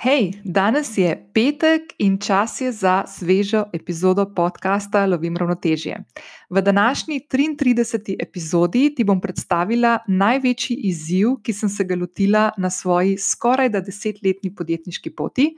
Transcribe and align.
Hej, 0.00 0.40
danes 0.44 0.94
je 0.96 1.12
petek 1.34 1.92
in 1.98 2.14
čas 2.18 2.60
je 2.60 2.72
za 2.72 3.04
svežo 3.06 3.64
epizodo 3.72 4.24
podcasta 4.34 5.06
Lovim 5.06 5.36
ravnotežje. 5.36 5.98
V 6.50 6.62
današnji 6.62 7.20
33. 7.32 8.16
epizodi 8.22 8.94
ti 8.96 9.04
bom 9.04 9.20
predstavila 9.20 9.98
največji 10.08 10.76
izziv, 10.88 11.34
ki 11.42 11.52
sem 11.52 11.68
se 11.68 11.84
ga 11.84 12.00
lotila 12.00 12.50
na 12.56 12.70
svoji 12.70 13.18
skoraj 13.18 13.68
da 13.68 13.80
desetletni 13.80 14.54
podjetniški 14.54 15.10
poti, 15.10 15.50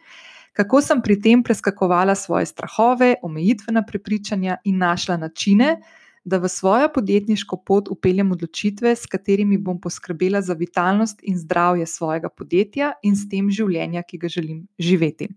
kako 0.53 0.83
sem 0.83 1.03
pri 1.03 1.21
tem 1.23 1.43
preskakovala 1.43 2.15
svoje 2.15 2.47
strahove, 2.47 3.15
omejitvena 3.23 3.87
prepričanja 3.87 4.57
in 4.65 4.79
našla 4.79 5.17
načine, 5.17 5.77
da 6.25 6.39
v 6.39 6.49
svojo 6.49 6.89
podjetniško 6.95 7.57
pot 7.67 7.89
upeljem 7.91 8.33
odločitve, 8.33 8.95
s 8.97 9.07
katerimi 9.07 9.59
bom 9.59 9.81
poskrbela 9.81 10.43
za 10.43 10.55
vitalnost 10.55 11.23
in 11.23 11.39
zdravje 11.39 11.87
svojega 11.87 12.29
podjetja 12.29 12.93
in 13.03 13.17
s 13.17 13.29
tem 13.29 13.51
življenja, 13.51 14.03
ki 14.03 14.19
ga 14.19 14.29
želim 14.29 14.67
živeti. 14.79 15.29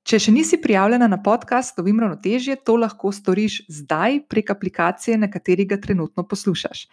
Če 0.00 0.18
še 0.18 0.32
nisi 0.32 0.56
prijavljena 0.58 1.06
na 1.12 1.18
podcast 1.22 1.76
Lovim 1.78 2.00
ravnotežje, 2.00 2.56
to 2.64 2.78
lahko 2.80 3.12
storiš 3.12 3.60
zdaj 3.68 4.22
prek 4.32 4.48
aplikacije, 4.50 5.18
na 5.20 5.28
kateri 5.30 5.66
ga 5.68 5.76
trenutno 5.78 6.24
poslušaš. 6.26 6.86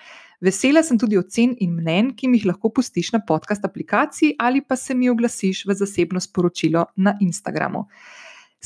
Vesela 0.43 0.83
sem 0.83 0.99
tudi 0.99 1.17
ocen 1.17 1.55
in 1.63 1.73
mnen, 1.79 2.11
ki 2.13 2.27
mi 2.27 2.37
jih 2.37 2.49
lahko 2.51 2.69
pustiš 2.69 3.13
na 3.15 3.23
podcast 3.25 3.65
aplikaciji 3.65 4.35
ali 4.37 4.61
pa 4.61 4.75
se 4.75 4.93
mi 4.93 5.09
oglasiš 5.09 5.63
v 5.65 5.77
zasebno 5.79 6.21
sporočilo 6.21 6.85
na 6.95 7.15
Instagramu. 7.23 7.87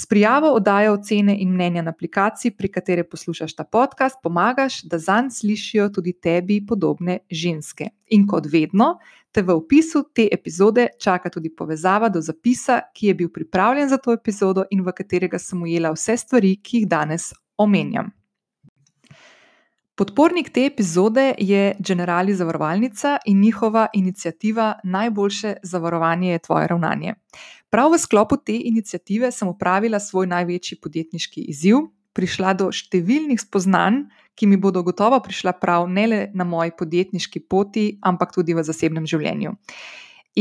S 0.01 0.05
prijavo 0.05 0.47
oddaje 0.53 0.91
ocene 0.91 1.35
in 1.39 1.49
mnenja 1.53 1.81
na 1.81 1.91
aplikaciji, 1.91 2.51
pri 2.57 2.71
kateri 2.71 3.03
poslušaš 3.09 3.53
ta 3.55 3.63
podcast, 3.63 4.15
pomagaš, 4.23 4.81
da 4.83 4.97
zanj 4.97 5.29
slišijo 5.29 5.89
tudi 5.89 6.13
tebi 6.13 6.65
podobne 6.65 7.19
ženske. 7.29 7.89
In 8.09 8.25
kot 8.27 8.47
vedno, 8.49 8.95
te 9.31 9.41
v 9.41 9.53
opisu 9.53 10.01
te 10.13 10.25
epizode 10.31 10.87
čaka 10.99 11.29
tudi 11.29 11.51
povezava 11.55 12.09
do 12.09 12.21
zapisa, 12.21 12.79
ki 12.93 13.07
je 13.07 13.13
bil 13.13 13.29
pripravljen 13.29 13.89
za 13.89 13.97
to 13.97 14.13
epizodo 14.13 14.63
in 14.71 14.81
v 14.81 14.95
katerega 14.97 15.39
sem 15.39 15.61
ujela 15.61 15.93
vse 15.93 16.17
stvari, 16.17 16.55
ki 16.63 16.77
jih 16.77 16.87
danes 16.87 17.29
omenjam. 17.57 18.09
Podpornik 19.95 20.49
te 20.49 20.65
epizode 20.65 21.35
je 21.37 21.75
Generali 21.79 22.33
Zavarovalnica 22.33 23.17
in 23.25 23.41
njihova 23.41 23.87
inicijativa 23.93 24.73
Najboljše 24.83 25.55
zavarovanje 25.63 26.31
je 26.31 26.39
tvoje 26.39 26.67
ravnanje. 26.67 27.13
Prav 27.71 27.93
v 27.93 27.97
sklopu 27.97 28.35
te 28.35 28.51
inicijative 28.67 29.31
sem 29.31 29.47
upravila 29.47 29.99
svoj 29.99 30.27
največji 30.27 30.75
podjetniški 30.83 31.45
izziv, 31.53 31.85
prišla 32.11 32.51
do 32.59 32.67
številnih 32.67 33.39
spoznanj, 33.39 34.01
ki 34.35 34.49
mi 34.51 34.57
bodo 34.59 34.81
gotovo 34.83 35.21
prišla 35.23 35.53
prav 35.55 35.87
ne 35.87 36.03
le 36.07 36.19
na 36.35 36.43
moji 36.43 36.73
podjetniški 36.75 37.45
poti, 37.47 37.85
ampak 38.03 38.33
tudi 38.35 38.51
v 38.57 38.65
zasebnem 38.67 39.07
življenju. 39.07 39.55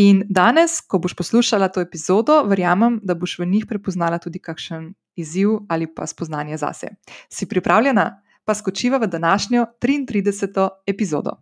In 0.03 0.25
danes, 0.27 0.81
ko 0.83 0.99
boš 1.03 1.15
poslušala 1.19 1.71
to 1.71 1.83
epizodo, 1.83 2.41
verjamem, 2.51 2.99
da 3.03 3.15
boš 3.15 3.39
v 3.39 3.47
njih 3.47 3.67
prepoznala 3.71 4.19
tudi 4.19 4.43
kakšen 4.43 4.91
izziv 5.15 5.61
ali 5.71 5.87
pa 5.87 6.07
spoznanje 6.11 6.59
zase. 6.59 6.97
Si 7.31 7.47
pripravljena? 7.47 8.23
Pa 8.43 8.59
skočiva 8.59 8.99
v 8.99 9.07
današnjo 9.07 9.67
33. 9.79 10.69
epizodo. 10.87 11.39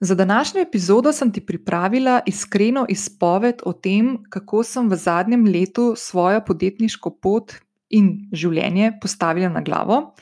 Za 0.00 0.14
današnjo 0.14 0.60
epizodo 0.60 1.12
sem 1.12 1.32
ti 1.32 1.40
pripravila 1.40 2.20
iskreno 2.26 2.86
izpoved 2.88 3.62
o 3.64 3.72
tem, 3.72 4.18
kako 4.28 4.62
sem 4.62 4.90
v 4.90 4.96
zadnjem 4.96 5.46
letu 5.46 5.94
svojo 5.96 6.42
podjetniško 6.46 7.10
pot 7.10 7.54
in 7.88 8.28
življenje 8.32 8.98
postavila 9.00 9.48
na 9.48 9.62
glavo, 9.64 10.12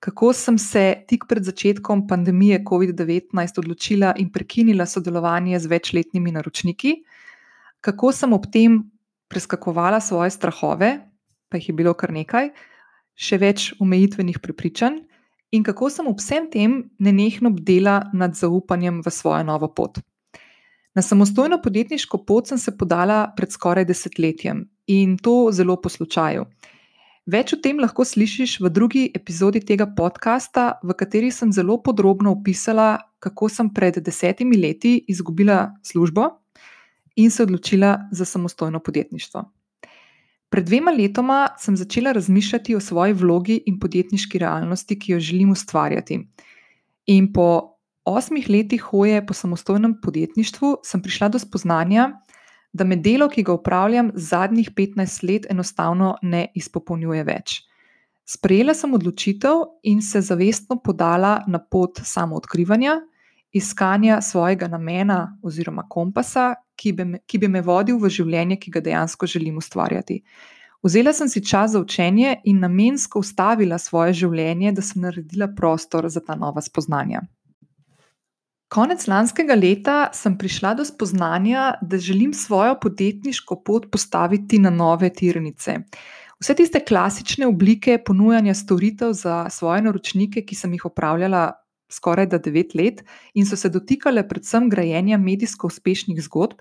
kako 0.00 0.32
sem 0.32 0.58
se 0.58 1.02
tik 1.08 1.26
pred 1.28 1.44
začetkom 1.44 2.06
pandemije 2.08 2.62
COVID-19 2.64 3.58
odločila 3.58 4.14
in 4.16 4.32
prekinila 4.32 4.86
sodelovanje 4.86 5.58
z 5.60 5.66
večletnimi 5.66 6.32
naročniki, 6.32 6.94
kako 7.80 8.12
sem 8.12 8.32
ob 8.32 8.48
tem 8.52 8.80
preskakovala 9.28 10.00
svoje 10.00 10.30
strahove, 10.30 10.92
pa 11.48 11.60
jih 11.60 11.68
je 11.68 11.74
bilo 11.74 11.92
kar 11.94 12.14
nekaj, 12.16 12.48
še 13.14 13.38
več 13.38 13.74
omejitvenih 13.80 14.40
prepričanj 14.40 15.02
in 15.52 15.64
kako 15.64 15.90
sem 15.90 16.06
ob 16.06 16.20
vsem 16.20 16.48
tem 16.50 16.82
nenehno 16.98 17.50
bdela 17.50 18.10
nad 18.12 18.36
zaupanjem 18.36 19.00
v 19.04 19.10
svojo 19.10 19.42
novo 19.44 19.68
pot. 19.68 19.98
Na 20.94 21.02
samostojno 21.02 21.60
podjetniško 21.62 22.24
pot 22.24 22.48
sem 22.48 22.58
se 22.58 22.76
podala 22.78 23.32
pred 23.36 23.52
skoraj 23.52 23.84
desetletjem 23.84 24.64
in 24.86 25.16
to 25.18 25.48
zelo 25.52 25.76
po 25.76 25.88
slučaju. 25.88 26.46
Več 27.28 27.52
o 27.52 27.58
tem 27.60 27.76
lahko 27.76 28.06
slišiš 28.08 28.56
v 28.64 28.70
drugi 28.72 29.02
epizodi 29.14 29.60
tega 29.60 29.84
podcasta, 29.86 30.78
v 30.82 30.96
kateri 30.96 31.28
sem 31.30 31.52
zelo 31.52 31.76
podrobno 31.84 32.32
opisala, 32.32 32.96
kako 33.20 33.50
sem 33.52 33.68
pred 33.68 34.00
desetimi 34.00 34.56
leti 34.56 34.94
izgubila 35.12 35.74
službo 35.84 36.24
in 37.16 37.30
se 37.30 37.42
odločila 37.44 38.08
za 38.10 38.24
samostojno 38.24 38.80
podjetništvo. 38.80 39.44
Pred 40.48 40.64
dvema 40.64 40.90
letoma 40.90 41.48
sem 41.58 41.76
začela 41.76 42.12
razmišljati 42.12 42.74
o 42.76 42.80
svoji 42.80 43.12
vlogi 43.12 43.62
in 43.66 43.78
podjetniški 43.78 44.38
realnosti, 44.38 44.98
ki 44.98 45.12
jo 45.12 45.20
želim 45.20 45.50
ustvarjati. 45.50 46.20
In 47.06 47.32
po 47.32 47.74
osmih 48.04 48.48
letih 48.50 48.82
hoje 48.82 49.26
po 49.26 49.34
samostojnem 49.34 49.98
podjetništvu 50.02 50.76
sem 50.84 51.02
prišla 51.02 51.28
do 51.28 51.38
spoznanja, 51.38 52.10
da 52.72 52.84
me 52.84 52.96
delo, 52.96 53.28
ki 53.28 53.42
ga 53.42 53.52
upravljam 53.52 54.10
zadnjih 54.14 54.70
15 54.70 55.24
let, 55.32 55.46
enostavno 55.50 56.16
ne 56.22 56.46
izpopolnjuje 56.54 57.24
več. 57.24 57.62
Sprejela 58.28 58.74
sem 58.74 58.92
odločitev 58.94 59.62
in 59.82 60.02
se 60.04 60.20
zavestno 60.20 60.76
podala 60.84 61.38
na 61.46 61.58
pot 61.58 62.00
samoodkrivanja, 62.04 62.98
iskanja 63.52 64.20
svojega 64.20 64.68
namena 64.68 65.38
oziroma 65.42 65.86
kompasa, 65.88 66.54
ki 66.78 66.92
bi, 66.94 67.04
me, 67.04 67.20
ki 67.26 67.40
bi 67.42 67.50
me 67.50 67.62
vodil 67.64 67.98
v 67.98 68.10
življenje, 68.12 68.60
ki 68.62 68.72
ga 68.76 68.84
dejansko 68.84 69.26
želim 69.26 69.58
ustvarjati. 69.58 70.22
Vzela 70.82 71.12
sem 71.12 71.28
si 71.28 71.42
čas 71.42 71.72
za 71.74 71.80
učenje 71.82 72.36
in 72.46 72.60
namensko 72.62 73.18
ustavila 73.24 73.80
svoje 73.82 74.14
življenje, 74.22 74.72
da 74.72 74.84
sem 74.84 75.02
naredila 75.02 75.50
prostor 75.56 76.06
za 76.08 76.22
ta 76.22 76.38
nova 76.38 76.62
spoznanja. 76.62 77.24
Konec 78.68 79.06
lanskega 79.08 79.56
leta 79.56 79.96
sem 80.12 80.36
prišla 80.38 80.74
do 80.76 80.84
spoznanja, 80.84 81.78
da 81.80 81.98
želim 81.98 82.34
svojo 82.36 82.76
podjetniško 82.82 83.62
pot 83.64 83.88
postaviti 83.90 84.58
na 84.60 84.70
nove 84.70 85.08
tirnice. 85.10 85.78
Vse 86.38 86.54
tiste 86.54 86.84
klasične 86.84 87.48
oblike 87.48 87.96
ponujanja 88.06 88.54
storitev 88.54 89.12
za 89.12 89.46
svoje 89.50 89.82
naročnike, 89.82 90.44
ki 90.46 90.54
sem 90.54 90.76
jih 90.76 90.84
opravljala 90.84 91.48
skoraj 91.88 92.26
da 92.26 92.38
devet 92.38 92.74
let 92.74 93.04
in 93.34 93.46
so 93.46 93.56
se 93.56 93.68
dotikale 93.68 94.28
predvsem 94.28 94.68
grajenja 94.70 95.18
medijsko 95.18 95.66
uspešnih 95.66 96.20
zgodb, 96.22 96.60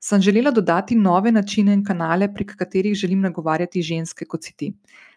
sem 0.00 0.22
želela 0.22 0.50
dodati 0.50 0.96
nove 0.96 1.32
načine 1.32 1.74
in 1.74 1.84
kanale, 1.84 2.28
prek 2.34 2.54
katerih 2.56 2.94
želim 2.94 3.20
nagovarjati 3.20 3.82
ženske 3.82 4.24
kot 4.24 4.44
si 4.44 4.56
ti. 4.56 4.72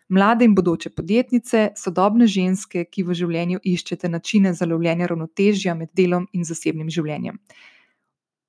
Mlade 0.10 0.46
in 0.46 0.56
bodoče 0.56 0.90
podjetnice, 0.90 1.70
sodobne 1.78 2.28
ženske, 2.28 2.84
ki 2.92 3.04
v 3.08 3.16
življenju 3.16 3.62
iščete 3.64 4.10
načine 4.10 4.52
za 4.54 4.66
lovljenje 4.68 5.08
ravnotežja 5.08 5.76
med 5.76 5.94
delom 5.96 6.26
in 6.34 6.44
zasebnim 6.44 6.90
življenjem. 6.92 7.38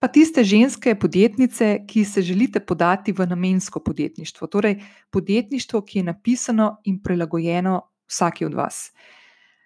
Pa 0.02 0.08
tiste 0.10 0.42
ženske 0.42 0.96
podjetnice, 0.98 1.84
ki 1.86 2.02
se 2.04 2.22
želite 2.26 2.60
podati 2.66 3.12
v 3.14 3.26
namensko 3.30 3.80
podjetništvo, 3.80 4.48
torej 4.50 4.80
podjetništvo, 5.14 5.84
ki 5.86 6.00
je 6.00 6.08
napisano 6.08 6.66
in 6.90 6.98
prilagojeno 7.02 7.76
vsaki 8.10 8.48
od 8.48 8.54
vas. 8.58 8.88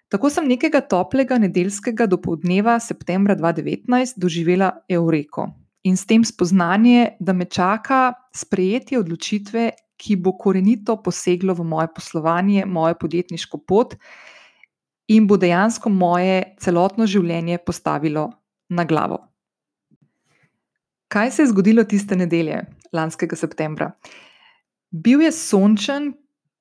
Tako 0.07 0.29
sem 0.31 0.45
nekega 0.47 0.79
toplega 0.87 1.35
nedeljskega 1.41 2.05
dopoledneva 2.07 2.77
septembra 2.79 3.35
2019 3.35 4.15
doživela 4.17 4.71
Eureko 4.89 5.49
in 5.83 5.97
s 5.97 6.05
tem 6.07 6.23
spoznanje, 6.23 7.17
da 7.19 7.33
me 7.33 7.45
čaka 7.45 8.13
sprejetje 8.35 8.99
odločitve, 8.99 9.69
ki 9.97 10.15
bo 10.21 10.35
korenito 10.37 10.97
poseglo 11.01 11.55
v 11.57 11.65
moje 11.65 11.87
poslovanje, 11.95 12.65
mojo 12.65 12.95
podjetniško 13.01 13.57
pot 13.67 13.95
in 15.07 15.27
bo 15.27 15.37
dejansko 15.39 15.89
moje 15.89 16.43
celotno 16.59 17.07
življenje 17.07 17.57
postavilo 17.65 18.29
na 18.69 18.83
glavo. 18.85 19.21
Kaj 21.07 21.31
se 21.31 21.43
je 21.43 21.51
zgodilo 21.53 21.83
tiste 21.87 22.15
nedelje, 22.19 22.65
lanskega 22.93 23.39
septembra? 23.39 23.93
Bil 24.91 25.23
je 25.23 25.31
sončen 25.31 26.11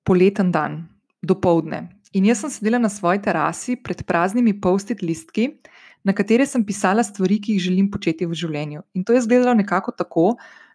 poleten 0.07 0.53
dan, 0.55 0.85
dopoledne, 1.23 1.96
In 2.17 2.25
jaz 2.25 2.41
sem 2.41 2.51
sedela 2.51 2.79
na 2.81 2.89
svoji 2.89 3.21
terasi 3.21 3.75
pred 3.77 4.01
praznimi 4.09 4.55
post-it 4.57 5.03
listki, 5.05 5.51
na 6.01 6.15
katere 6.17 6.47
sem 6.49 6.63
pisala 6.65 7.03
stvari, 7.05 7.37
ki 7.43 7.57
jih 7.57 7.65
želim 7.67 7.91
početi 7.93 8.25
v 8.25 8.37
življenju. 8.41 8.81
In 8.97 9.05
to 9.05 9.13
je 9.13 9.21
izgledalo 9.21 9.53
nekako 9.59 9.93
tako, 9.93 10.25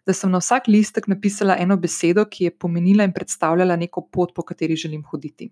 da 0.06 0.14
sem 0.14 0.30
na 0.30 0.38
vsak 0.38 0.68
listek 0.70 1.08
napisala 1.10 1.56
eno 1.58 1.74
besedo, 1.80 2.22
ki 2.30 2.46
je 2.46 2.52
pomenila 2.54 3.06
in 3.08 3.14
predstavljala 3.16 3.74
neko 3.80 4.04
pot, 4.14 4.30
po 4.36 4.44
kateri 4.46 4.76
želim 4.78 5.02
hoditi. 5.02 5.48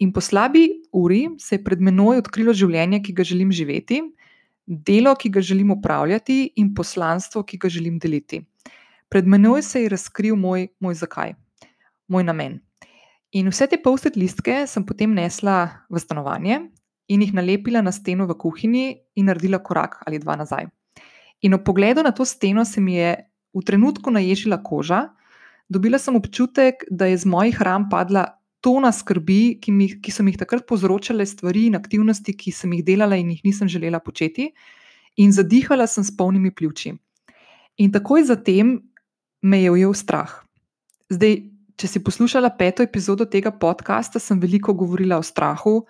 In 0.00 0.14
po 0.16 0.22
slabi 0.24 0.64
uri 0.96 1.26
se 1.42 1.58
je 1.58 1.64
pred 1.64 1.82
menoj 1.82 2.22
odkrilo 2.22 2.54
življenje, 2.56 3.02
ki 3.04 3.16
ga 3.18 3.26
želim 3.26 3.52
živeti, 3.52 4.00
delo, 4.64 5.12
ki 5.18 5.32
ga 5.34 5.42
želim 5.44 5.74
upravljati, 5.76 6.54
in 6.56 6.72
poslanstvo, 6.76 7.42
ki 7.42 7.58
ga 7.60 7.68
želim 7.68 7.98
deliti. 8.00 8.40
Pred 9.12 9.28
menoj 9.28 9.60
se 9.66 9.82
je 9.82 9.92
razkril 9.92 10.40
moj, 10.40 10.70
moj 10.80 10.96
zakaj, 11.02 11.34
moj 12.08 12.24
namen. 12.24 12.60
In 13.36 13.50
vse 13.52 13.66
te 13.68 13.76
post-it 13.76 14.16
listke 14.16 14.62
sem 14.66 14.84
potem 14.88 15.12
nesla 15.12 15.84
v 15.90 16.00
stanovanje 16.00 16.62
in 17.12 17.20
jih 17.20 17.34
nalepila 17.36 17.82
na 17.84 17.92
steno 17.92 18.24
v 18.28 18.36
kuhinji 18.40 18.86
in 19.16 19.28
naredila 19.28 19.60
korak 19.60 19.98
ali 20.06 20.18
dva 20.18 20.36
nazaj. 20.36 20.68
In 21.44 21.54
ob 21.54 21.64
pogledu 21.64 22.02
na 22.02 22.12
to 22.12 22.24
steno 22.24 22.64
se 22.64 22.80
mi 22.80 22.96
je 22.96 23.16
v 23.54 23.64
trenutku 23.64 24.10
naježila 24.10 24.62
koža, 24.62 25.08
dobila 25.68 25.98
sem 25.98 26.16
občutek, 26.16 26.84
da 26.90 27.06
je 27.06 27.18
z 27.18 27.28
mojih 27.28 27.60
ram 27.62 27.88
padla 27.88 28.24
tona 28.60 28.90
skrbi, 28.92 29.58
ki, 29.60 29.72
mi, 29.72 29.88
ki 30.00 30.12
so 30.12 30.24
mi 30.24 30.32
jih 30.32 30.40
takrat 30.40 30.66
povzročale 30.66 31.26
stvari 31.26 31.68
in 31.68 31.76
aktivnosti, 31.78 32.34
ki 32.34 32.52
sem 32.52 32.72
jih 32.74 32.84
delala 32.84 33.16
in 33.20 33.30
jih 33.30 33.44
nisem 33.44 33.68
želela 33.68 34.00
početi, 34.00 34.50
in 35.16 35.32
zadihala 35.32 35.86
sem 35.86 36.04
s 36.04 36.14
polnimi 36.16 36.50
pljuči. 36.50 36.94
In 37.78 37.92
takoj 37.94 38.24
zatem 38.26 38.78
me 39.42 39.62
je 39.62 39.70
ujel 39.70 39.94
strah. 39.94 40.32
Zdaj, 41.12 41.38
če 41.78 41.86
si 41.86 42.02
poslušala 42.02 42.50
peto 42.58 42.82
epizodo 42.82 43.26
tega 43.30 43.52
podcasta, 43.54 44.18
sem 44.18 44.40
veliko 44.42 44.74
govorila 44.74 45.18
o 45.18 45.24
strahu 45.24 45.84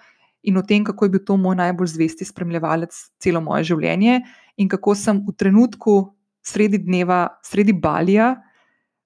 in 0.45 0.61
o 0.61 0.63
tem, 0.63 0.85
kako 0.85 1.07
je 1.07 1.13
bil 1.17 1.23
to 1.25 1.37
moj 1.41 1.57
najbolj 1.59 1.95
zvesti 1.97 2.29
spremljevalec 2.29 2.95
celo 3.21 3.41
moje 3.43 3.71
življenje, 3.73 4.21
in 4.61 4.69
kako 4.69 4.95
sem 4.95 5.23
v 5.25 5.35
trenutku, 5.35 5.97
sredi 6.45 6.81
dneva, 6.85 7.27
sredi 7.45 7.73
balija, 7.73 8.37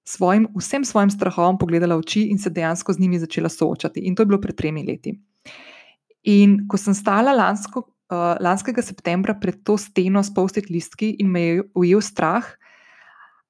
svojim, 0.03 0.49
vsem 0.59 0.83
svojim 0.85 1.11
strahom 1.11 1.57
pogledala 1.57 1.95
v 1.95 2.03
oči 2.03 2.27
in 2.31 2.39
se 2.39 2.51
dejansko 2.51 2.93
z 2.93 2.99
njimi 2.99 3.21
začela 3.23 3.49
soočati. 3.49 4.03
In 4.03 4.15
to 4.15 4.23
je 4.23 4.31
bilo 4.31 4.41
pred 4.43 4.55
tremi 4.55 4.83
leti. 4.83 5.15
In 6.27 6.65
ko 6.67 6.79
sem 6.79 6.95
stala 6.95 7.33
lansko, 7.35 7.85
uh, 8.11 8.35
lanskega 8.43 8.83
septembra 8.83 9.35
pred 9.39 9.63
to 9.63 9.77
steno 9.79 10.23
s 10.23 10.31
post-it 10.35 10.69
listki 10.71 11.15
in 11.19 11.31
me 11.31 11.41
je 11.41 11.63
ujel 11.79 12.03
strah, 12.03 12.43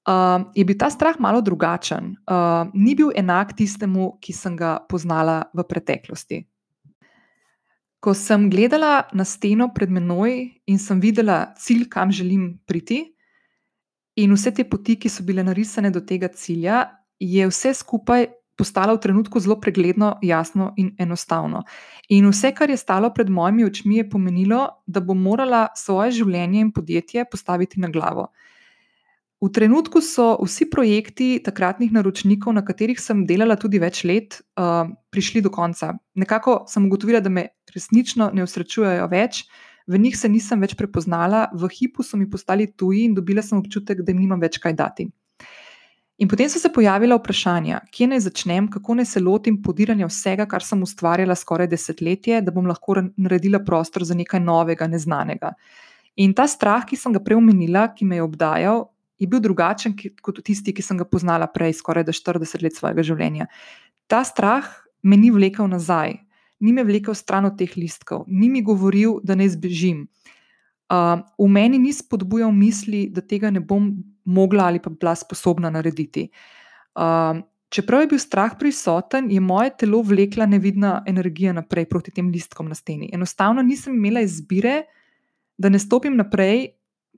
uh, 0.08 0.44
je 0.56 0.64
bil 0.66 0.78
ta 0.78 0.90
strah 0.90 1.20
malo 1.20 1.42
drugačen. 1.42 2.16
Uh, 2.28 2.70
ni 2.74 2.96
bil 2.96 3.12
enak 3.16 3.56
tistemu, 3.58 4.18
ki 4.22 4.34
sem 4.34 4.58
ga 4.58 4.80
poznala 4.90 5.44
v 5.54 5.66
preteklosti. 5.68 6.44
Ko 8.04 8.12
sem 8.12 8.50
gledala 8.52 9.08
na 9.16 9.24
steno 9.24 9.70
pred 9.72 9.92
menoj 9.92 10.52
in 10.68 10.80
sem 10.80 11.00
videla 11.00 11.54
cilj, 11.56 11.88
kam 11.88 12.12
želim 12.12 12.60
priti, 12.68 13.14
in 14.20 14.34
vse 14.36 14.52
te 14.52 14.66
poti, 14.68 14.98
ki 15.00 15.10
so 15.10 15.24
bile 15.24 15.44
narisane 15.44 15.92
do 15.92 16.04
tega 16.04 16.28
cilja, 16.28 16.84
je 17.20 17.48
vse 17.48 17.74
skupaj 17.74 18.28
postalo 18.60 18.94
v 18.98 19.02
trenutku 19.02 19.40
zelo 19.40 19.58
pregledno, 19.58 20.18
jasno 20.22 20.74
in 20.78 20.92
enostavno. 21.00 21.64
In 22.10 22.28
vse, 22.30 22.52
kar 22.54 22.70
je 22.70 22.78
stalo 22.78 23.10
pred 23.14 23.30
mojimi 23.30 23.66
očmi, 23.66 23.98
je 23.98 24.10
pomenilo, 24.10 24.68
da 24.86 25.02
bom 25.02 25.18
morala 25.18 25.68
svoje 25.76 26.12
življenje 26.20 26.62
in 26.62 26.72
podjetje 26.72 27.26
postaviti 27.32 27.80
na 27.80 27.90
glavo. 27.90 28.28
V 29.44 29.50
trenutku 29.52 30.00
so 30.00 30.38
vsi 30.40 30.70
projekti 30.72 31.42
takratnih 31.44 31.92
naročnikov, 31.92 32.54
na 32.56 32.62
katerih 32.64 33.00
sem 33.00 33.26
delala 33.28 33.58
tudi 33.60 33.82
več 33.82 34.06
let, 34.08 34.38
uh, 34.56 34.88
prišli 35.12 35.42
do 35.44 35.52
konca. 35.52 35.98
Nekako 36.16 36.62
sem 36.72 36.86
ugotovila, 36.88 37.20
da 37.20 37.28
me 37.28 37.50
resnično 37.74 38.30
ne 38.32 38.46
usrečujejo 38.46 39.10
več, 39.12 39.44
v 39.88 40.00
njih 40.00 40.16
se 40.16 40.32
nisem 40.32 40.64
več 40.64 40.78
prepoznala, 40.80 41.50
v 41.52 41.68
hipu 41.76 42.08
so 42.08 42.16
mi 42.16 42.30
postali 42.30 42.70
tuji 42.72 43.04
in 43.10 43.18
dobila 43.18 43.44
sem 43.44 43.60
občutek, 43.60 44.06
da 44.06 44.16
jim 44.16 44.24
nimam 44.24 44.40
več 44.40 44.62
kaj 44.64 44.78
dati. 44.80 45.10
In 46.24 46.30
potem 46.32 46.48
so 46.48 46.62
se 46.62 46.72
pojavila 46.72 47.18
vprašanja, 47.20 47.82
kje 47.92 48.08
naj 48.14 48.24
začnem, 48.30 48.72
kako 48.72 48.96
naj 49.02 49.10
se 49.12 49.20
lotim 49.20 49.60
podiranja 49.66 50.08
vsega, 50.08 50.46
kar 50.48 50.64
sem 50.64 50.80
ustvarjala 50.86 51.36
skoraj 51.36 51.68
desetletje, 51.68 52.40
da 52.46 52.54
bom 52.56 52.70
lahko 52.70 52.96
naredila 53.18 53.60
prostor 53.60 54.06
za 54.08 54.16
nekaj 54.16 54.40
novega, 54.40 54.88
neznanega. 54.88 55.52
In 56.16 56.32
ta 56.38 56.46
strah, 56.48 56.86
ki 56.86 56.96
sem 56.96 57.12
ga 57.12 57.20
prej 57.20 57.42
omenila, 57.42 57.88
ki 57.92 58.06
me 58.06 58.22
je 58.22 58.24
obdajal, 58.24 58.86
je 59.24 59.30
bil 59.32 59.42
drugačen 59.44 59.96
kot 59.96 60.42
tisti, 60.44 60.74
ki 60.76 60.84
sem 60.84 61.00
ga 61.00 61.08
poznala 61.08 61.48
prej, 61.52 61.78
skoraj 61.80 62.10
40 62.12 62.64
let 62.66 62.76
svojega 62.76 63.06
življenja. 63.06 63.48
Ta 64.12 64.24
strah 64.28 64.68
me 65.04 65.18
ni 65.20 65.32
vlekel 65.32 65.68
nazaj, 65.72 66.18
ni 66.64 66.74
me 66.76 66.84
vlekel 66.88 67.16
stran 67.16 67.48
od 67.50 67.58
teh 67.60 67.72
listkov, 67.80 68.28
ni 68.28 68.50
mi 68.52 68.64
govoril, 68.64 69.20
da 69.24 69.36
ne 69.40 69.48
zbežim. 69.50 70.06
Uh, 70.92 71.24
v 71.40 71.48
meni 71.50 71.80
ni 71.80 71.94
spodbujal 71.96 72.52
misli, 72.54 73.08
da 73.10 73.24
tega 73.24 73.50
ne 73.52 73.64
bom 73.64 73.90
mogla 74.24 74.70
ali 74.70 74.80
pa 74.84 74.92
bila 74.92 75.16
sposobna 75.18 75.72
narediti. 75.74 76.28
Uh, 76.96 77.42
čeprav 77.74 78.04
je 78.04 78.12
bil 78.14 78.22
strah 78.22 78.56
prisoten, 78.60 79.32
je 79.32 79.42
moje 79.42 79.74
telo 79.82 80.04
vlekla 80.06 80.46
nevidna 80.46 81.02
energija 81.10 81.56
naprej 81.56 81.88
proti 81.90 82.14
tem 82.14 82.30
listkom 82.32 82.70
na 82.70 82.78
steni. 82.78 83.10
Enostavno 83.14 83.64
nisem 83.66 83.96
imela 83.98 84.22
izbire, 84.22 84.84
da 85.58 85.70
ne 85.70 85.80
stopim 85.80 86.16
naprej 86.18 86.68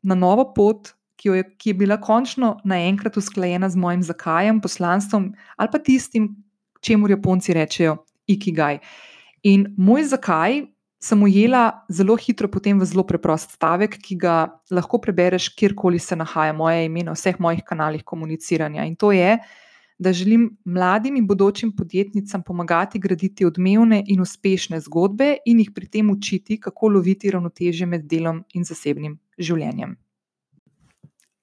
na 0.03 0.15
novo 0.15 0.47
pot, 0.55 0.94
ki, 1.17 1.29
je, 1.29 1.43
ki 1.57 1.69
je 1.69 1.79
bila 1.79 1.97
končno 2.01 2.57
naenkrat 2.63 3.17
usklajena 3.17 3.69
z 3.69 3.79
mojim 3.79 4.03
zakajem, 4.03 4.61
poslanstvom 4.61 5.33
ali 5.57 5.69
pa 5.71 5.79
tistim, 5.79 6.35
čemu 6.81 7.09
Japonci 7.09 7.53
rečejo 7.53 7.97
ikigai. 8.27 8.75
Uh, 8.75 9.13
In 9.45 9.67
moj 9.77 10.07
zakaj 10.09 10.63
sem 11.05 11.21
ujela 11.21 11.85
zelo 11.93 12.15
hitro 12.17 12.49
potem 12.49 12.79
v 12.81 12.85
zelo 12.89 13.03
preprost 13.05 13.51
stavek, 13.53 13.99
ki 14.01 14.15
ga 14.17 14.37
lahko 14.73 14.97
prebereš, 14.97 15.51
kjerkoli 15.53 15.99
se 16.01 16.17
nahaja 16.17 16.53
moje 16.53 16.87
ime 16.87 17.03
na 17.05 17.13
vseh 17.13 17.37
mojih 17.37 17.61
kanalih 17.61 18.01
komuniciranja. 18.01 18.87
In 18.89 18.95
to 18.97 19.11
je, 19.13 19.37
da 20.01 20.13
želim 20.13 20.47
mladim 20.65 21.19
in 21.19 21.27
bodočim 21.27 21.75
podjetnicam 21.77 22.41
pomagati 22.43 22.99
graditi 22.99 23.45
odmevne 23.45 24.01
in 24.07 24.25
uspešne 24.25 24.81
zgodbe 24.81 25.35
in 25.45 25.61
jih 25.61 25.69
pri 25.75 25.87
tem 25.93 26.09
učiti, 26.09 26.57
kako 26.59 26.89
loviti 26.97 27.31
ravnoteže 27.31 27.85
med 27.85 28.09
delom 28.09 28.41
in 28.57 28.65
zasebnim 28.65 29.19
življenjem. 29.37 29.93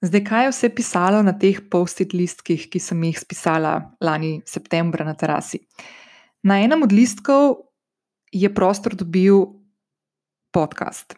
Zdaj, 0.03 0.23
kaj 0.27 0.43
je 0.43 0.51
vse 0.51 0.67
pisalo 0.75 1.21
na 1.23 1.31
teh 1.31 1.61
post-it 1.71 2.11
listkih, 2.11 2.65
ki 2.67 2.79
sem 2.79 3.03
jih 3.07 3.19
spisala 3.21 3.77
lani 4.03 4.41
septembra 4.43 5.05
na 5.07 5.13
terasi? 5.15 5.61
Na 6.43 6.57
enem 6.59 6.83
od 6.83 6.91
listkov 6.91 7.53
je 8.27 8.49
prostor 8.51 8.97
dobil 8.99 9.45
podcast. 10.51 11.15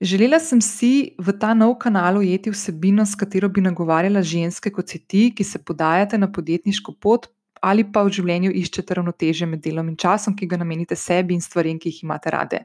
Želela 0.00 0.40
sem 0.40 0.64
si 0.64 1.12
v 1.20 1.34
ta 1.36 1.52
nov 1.52 1.76
kanal 1.78 2.22
ujeti 2.22 2.50
vsebino, 2.50 3.04
s 3.04 3.12
katero 3.20 3.52
bi 3.52 3.60
nagovarjala 3.60 4.24
ženske 4.24 4.72
kot 4.72 4.88
si 4.88 5.02
ti, 5.04 5.28
ki 5.36 5.44
se 5.44 5.60
podajate 5.60 6.18
na 6.18 6.32
podjetniško 6.32 6.96
pot 7.00 7.28
ali 7.64 7.84
pa 7.84 8.02
v 8.04 8.12
življenju 8.12 8.50
iščete 8.60 8.96
ravnoteže 8.96 9.46
med 9.48 9.60
delom 9.64 9.88
in 9.88 9.96
časom, 9.96 10.34
ki 10.36 10.48
ga 10.48 10.56
namenite 10.60 10.96
sebi 10.96 11.32
in 11.36 11.40
stvarem, 11.40 11.78
ki 11.80 11.92
jih 11.92 12.02
imate 12.04 12.32
rade. 12.32 12.64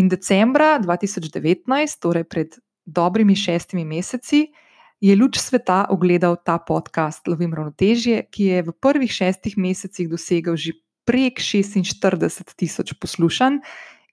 In 0.00 0.08
decembra 0.08 0.78
2019, 0.80 2.00
torej 2.00 2.24
pred 2.24 2.56
dobrimi 2.86 3.36
šestimi 3.36 3.84
meseci, 3.84 4.46
je 5.00 5.16
luč 5.16 5.38
sveta 5.38 5.86
ogledal 5.90 6.36
ta 6.44 6.58
podcast 6.58 7.26
Lovim 7.28 7.54
ravnotežje, 7.54 8.22
ki 8.30 8.44
je 8.44 8.62
v 8.62 8.72
prvih 8.72 9.10
šestih 9.10 9.58
mesecih 9.58 10.08
dosegel 10.08 10.56
že 10.56 10.72
prek 11.04 11.40
46 11.40 12.54
tisoč 12.56 12.94
poslušanj 13.00 13.60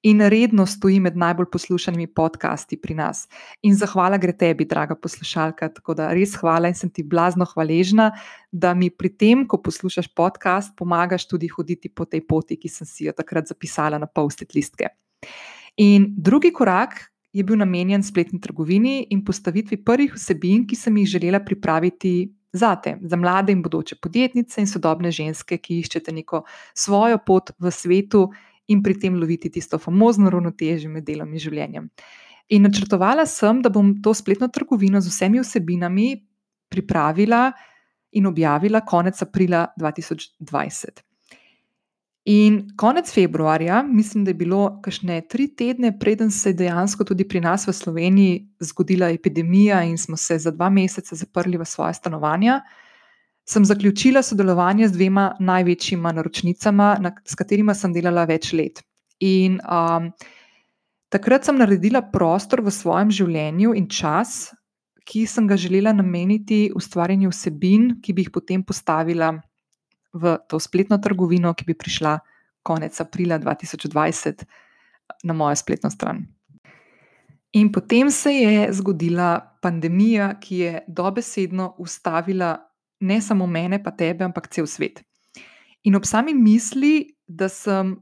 in 0.04 0.22
redno 0.22 0.66
stoji 0.66 1.00
med 1.00 1.18
najbolj 1.18 1.46
poslušanimi 1.54 2.08
podcasti 2.08 2.78
pri 2.82 2.96
nas. 2.98 3.28
In 3.62 3.76
zahvala 3.78 4.18
gre 4.18 4.34
tebi, 4.34 4.66
draga 4.66 4.96
poslušalka. 4.96 5.70
Tako 5.78 5.94
da 5.94 6.10
res 6.14 6.34
hvala 6.42 6.72
in 6.72 6.76
sem 6.76 6.90
ti 6.90 7.04
blazno 7.04 7.46
hvaležna, 7.46 8.10
da 8.52 8.74
mi 8.74 8.90
pri 8.90 9.14
tem, 9.14 9.46
ko 9.48 9.62
poslušaš 9.62 10.10
podcast, 10.18 10.74
pomagaš 10.78 11.28
tudi 11.30 11.48
hoditi 11.48 11.90
po 11.90 12.06
tej 12.06 12.26
poti, 12.28 12.58
ki 12.58 12.70
sem 12.70 12.90
si 12.90 13.06
jo 13.06 13.14
takrat 13.14 13.48
zapisala 13.48 14.02
na 14.02 14.10
post-it 14.10 14.58
listke. 14.58 14.90
In 15.78 16.12
drugi 16.18 16.52
korak. 16.52 17.11
Je 17.32 17.44
bil 17.48 17.58
namenjen 17.58 18.04
spletni 18.04 18.42
trgovini 18.42 19.08
in 19.10 19.24
postavitvi 19.26 19.80
prvih 19.86 20.16
vsebin, 20.16 20.66
ki 20.68 20.76
sem 20.76 20.98
jih 20.98 21.08
želela 21.08 21.40
pripraviti 21.40 22.32
zate, 22.54 22.98
za 23.02 23.16
mlade 23.16 23.52
in 23.52 23.62
bodoče 23.64 23.96
podjetnice 24.02 24.62
in 24.62 24.68
sodobne 24.68 25.12
ženske, 25.12 25.58
ki 25.58 25.80
iščete 25.80 26.12
neko 26.12 26.44
svojo 26.76 27.22
pot 27.26 27.54
v 27.60 27.72
svetu 27.72 28.26
in 28.68 28.84
pri 28.84 28.98
tem 29.00 29.16
loviti 29.20 29.50
tisto 29.50 29.80
famozno 29.80 30.30
ravnotežje 30.30 30.90
med 30.90 31.08
delom 31.08 31.32
in 31.32 31.40
življenjem. 31.40 31.88
In 32.52 32.68
načrtovala 32.68 33.26
sem, 33.26 33.62
da 33.64 33.72
bom 33.72 33.94
to 34.04 34.14
spletno 34.14 34.50
trgovino 34.52 35.00
z 35.00 35.08
vsemi 35.08 35.40
vsebinami 35.40 36.10
pripravila 36.72 37.52
in 38.12 38.28
objavila 38.28 38.82
konec 38.84 39.22
aprila 39.24 39.70
2020. 39.80 41.11
In 42.26 42.68
konec 42.78 43.14
februarja, 43.14 43.84
mislim, 43.84 44.26
da 44.26 44.30
je 44.30 44.38
bilo 44.38 44.80
kakšne 44.84 45.24
tri 45.30 45.48
tedne, 45.58 45.90
preden 46.00 46.32
se 46.32 46.50
je 46.50 46.54
dejansko 46.54 47.04
tudi 47.04 47.26
pri 47.28 47.42
nas 47.42 47.66
v 47.68 47.74
Sloveniji 47.74 48.36
zgodila 48.60 49.10
epidemija 49.10 49.82
in 49.84 49.98
smo 49.98 50.18
se 50.18 50.38
za 50.38 50.52
dva 50.52 50.70
meseca 50.70 51.16
zaprli 51.16 51.58
v 51.58 51.66
svoje 51.66 51.94
stanovanja, 51.94 52.62
sem 53.50 53.66
zaključila 53.66 54.22
sodelovanje 54.22 54.88
z 54.88 54.94
dvema 54.94 55.36
največjima 55.40 56.12
naročnicama, 56.12 56.98
na, 57.02 57.16
s 57.26 57.36
katerima 57.36 57.74
sem 57.74 57.94
delala 57.94 58.26
več 58.30 58.54
let. 58.54 58.84
In 59.20 59.58
um, 59.66 60.12
takrat 61.10 61.46
sem 61.46 61.58
naredila 61.58 62.04
prostor 62.14 62.62
v 62.62 62.70
svojem 62.70 63.10
življenju 63.10 63.74
in 63.74 63.90
čas, 63.90 64.52
ki 65.10 65.26
sem 65.26 65.48
ga 65.50 65.58
želela 65.58 65.90
nameniti 65.94 66.70
ustvarjanju 66.76 67.34
vsebin, 67.34 67.96
ki 68.02 68.14
bi 68.14 68.28
jih 68.28 68.32
potem 68.32 68.62
postavila 68.64 69.34
v 70.14 70.38
to 70.48 70.60
spletno 70.60 70.98
trgovino, 70.98 71.54
ki 71.54 71.66
bi 71.66 71.78
prišla 71.78 72.20
konec 72.64 73.00
aprila 73.02 73.40
2020 73.40 74.46
na 75.24 75.34
mojo 75.34 75.56
spletno 75.56 75.90
stran. 75.90 76.26
In 77.52 77.72
potem 77.72 78.12
se 78.12 78.32
je 78.32 78.68
zgodila 78.74 79.58
pandemija, 79.62 80.40
ki 80.40 80.58
je 80.58 80.84
dobesedno 80.88 81.76
ustavila 81.78 82.58
ne 83.02 83.22
samo 83.22 83.48
mene, 83.48 83.84
pa 83.84 83.92
tebe, 83.92 84.24
ampak 84.24 84.48
cel 84.48 84.68
svet. 84.68 85.02
In 85.84 85.96
ob 85.96 86.06
sami 86.06 86.34
misli, 86.34 87.18
da 87.28 87.50
sem 87.50 87.96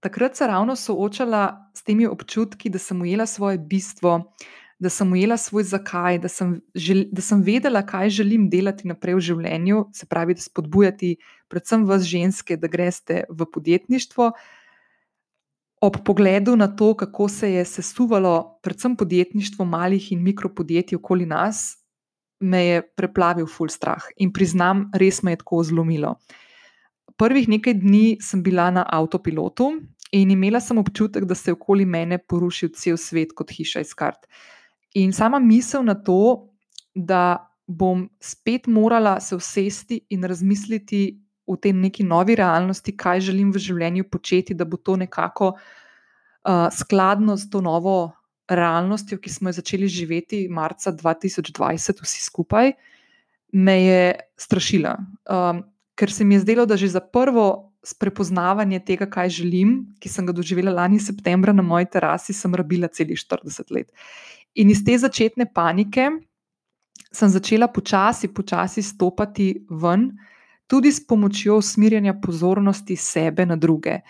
takrat 0.00 0.36
se 0.36 0.46
ravno 0.46 0.76
soočala 0.76 1.70
s 1.74 1.84
temi 1.84 2.06
občutki, 2.06 2.70
da 2.70 2.78
sem 2.78 3.00
ujela 3.00 3.26
svoje 3.26 3.58
bistvo, 3.58 4.32
da 4.78 4.90
sem 4.90 5.12
ujela 5.12 5.36
svoj 5.36 5.64
zakaj, 5.68 6.18
da 6.18 6.28
sem, 6.28 6.58
žel, 6.74 7.04
da 7.12 7.22
sem 7.22 7.42
vedela, 7.42 7.84
kaj 7.86 8.10
želim 8.10 8.48
delati 8.50 8.88
naprej 8.88 9.14
v 9.18 9.24
življenju, 9.28 9.84
se 9.94 10.06
pravi, 10.10 10.34
da 10.34 10.42
spodbujati 10.42 11.14
predvsem 11.48 11.86
vas 11.86 12.02
ženske, 12.08 12.56
da 12.56 12.68
greste 12.68 13.24
v 13.30 13.46
podjetništvo. 13.52 14.32
Ob 15.84 15.96
pogledu 16.04 16.56
na 16.56 16.68
to, 16.76 16.94
kako 16.96 17.28
se 17.28 17.52
je 17.52 17.64
sesuvalo 17.64 18.58
predvsem 18.62 18.96
podjetništvo 18.96 19.64
malih 19.64 20.12
in 20.12 20.22
mikropodjetij 20.24 20.96
okoli 20.96 21.26
nas, 21.26 21.76
me 22.40 22.64
je 22.64 22.82
preplavil 22.96 23.46
full 23.46 23.70
strah 23.70 24.02
in 24.16 24.32
priznam, 24.32 24.88
res 24.94 25.22
me 25.22 25.32
je 25.32 25.40
tako 25.42 25.62
zlomilo. 25.64 26.16
Prvih 27.16 27.48
nekaj 27.48 27.76
dni 27.78 28.18
sem 28.20 28.42
bila 28.42 28.70
na 28.74 28.82
avtopilotu 28.90 29.70
in 30.12 30.30
imela 30.30 30.60
sem 30.60 30.78
občutek, 30.78 31.24
da 31.24 31.34
se 31.34 31.50
je 31.50 31.54
okoli 31.54 31.86
mene 31.86 32.18
porušil 32.18 32.72
cel 32.74 32.98
svet 32.98 33.32
kot 33.36 33.52
hiša 33.54 33.84
iz 33.84 33.94
kart. 33.94 34.26
In 34.94 35.12
sama 35.12 35.38
misel 35.42 35.82
na 35.84 35.94
to, 35.94 36.48
da 36.94 37.50
bom 37.66 38.08
spet 38.20 38.66
morala 38.66 39.20
se 39.20 39.34
usesti 39.36 40.00
in 40.10 40.24
razmisliti 40.24 41.20
v 41.46 41.56
tej 41.60 41.72
neki 41.72 42.04
novi 42.04 42.36
realnosti, 42.38 42.94
kaj 42.96 43.20
želim 43.28 43.50
v 43.52 43.60
življenju 43.60 44.08
početi, 44.08 44.54
da 44.54 44.64
bo 44.64 44.76
to 44.76 44.96
nekako 44.96 45.54
uh, 45.54 46.68
skladno 46.72 47.36
s 47.36 47.50
to 47.50 47.60
novo 47.60 48.14
realnostjo, 48.48 49.18
ki 49.18 49.32
smo 49.32 49.50
jo 49.50 49.58
začeli 49.60 49.88
živeti 49.88 50.46
marca 50.48 50.92
2020, 50.92 52.02
vsi 52.04 52.24
skupaj, 52.24 52.72
me 53.52 53.76
je 53.82 54.02
strašila. 54.40 54.96
Um, 55.30 55.64
ker 55.96 56.12
se 56.12 56.24
mi 56.24 56.36
je 56.36 56.44
zdelo, 56.44 56.66
da 56.66 56.76
že 56.76 56.88
za 56.88 57.00
prvo 57.00 57.72
prepoznavanje 58.00 58.80
tega, 58.80 59.06
kaj 59.06 59.28
želim, 59.40 59.94
ki 60.00 60.08
sem 60.08 60.26
ga 60.26 60.32
doživela 60.32 60.72
lani 60.72 61.00
septembra 61.00 61.52
na 61.52 61.62
moji 61.62 61.86
terasi, 61.92 62.32
sem 62.32 62.54
rabila 62.54 62.88
celih 62.88 63.18
40 63.20 63.72
let. 63.74 63.92
In 64.54 64.70
iz 64.70 64.84
te 64.86 64.94
začetne 64.98 65.48
panike 65.50 66.10
sem 67.14 67.30
začela 67.30 67.68
počasi, 67.68 68.28
počasi 68.34 68.82
stopati 68.82 69.66
ven, 69.70 70.12
tudi 70.66 70.92
s 70.92 71.02
pomočjo 71.06 71.58
usmerjanja 71.58 72.14
pozornosti 72.22 72.96
sebe 72.96 73.46
na 73.46 73.56
druge 73.56 74.00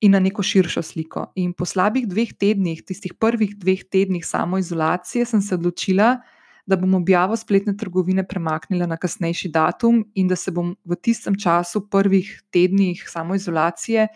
in 0.00 0.12
na 0.12 0.20
neko 0.20 0.42
širšo 0.42 0.82
sliko. 0.82 1.30
In 1.40 1.52
po 1.52 1.64
slabih 1.64 2.06
dveh 2.08 2.34
tednih, 2.36 2.82
tistih 2.84 3.14
prvih 3.14 3.56
dveh 3.56 3.84
tednih 3.88 4.26
samoizolacije, 4.26 5.24
sem 5.24 5.40
se 5.40 5.54
odločila, 5.54 6.18
da 6.66 6.76
bom 6.76 6.94
objavo 6.96 7.36
spletne 7.36 7.76
trgovine 7.76 8.24
premaknila 8.28 8.86
na 8.88 8.96
kasnejši 8.96 9.48
datum 9.52 10.02
in 10.14 10.28
da 10.28 10.36
se 10.36 10.52
bom 10.52 10.74
v 10.84 10.96
tistem 10.96 11.36
času, 11.40 11.86
prvih 11.88 12.30
tednih 12.52 13.04
samoizolacije, 13.08 14.08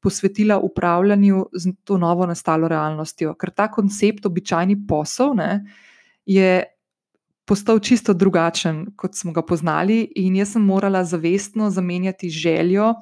posvetila 0.00 0.58
upravljanju 0.58 1.46
z 1.52 1.72
to 1.84 1.98
novo 1.98 2.26
nastalo 2.26 2.68
realnostjo. 2.68 3.34
Ker 3.34 3.50
ta 3.50 3.68
koncept, 3.70 4.26
običajni 4.26 4.76
posel, 4.88 5.34
ne, 5.34 5.64
je 6.26 6.64
postal 7.48 7.80
čisto 7.80 8.12
drugačen, 8.14 8.92
kot 8.96 9.16
smo 9.16 9.32
ga 9.32 9.42
poznali, 9.42 10.02
in 10.20 10.36
jaz 10.36 10.52
sem 10.52 10.64
morala 10.64 11.04
zavestno 11.04 11.70
zamenjati 11.70 12.28
željo 12.30 12.92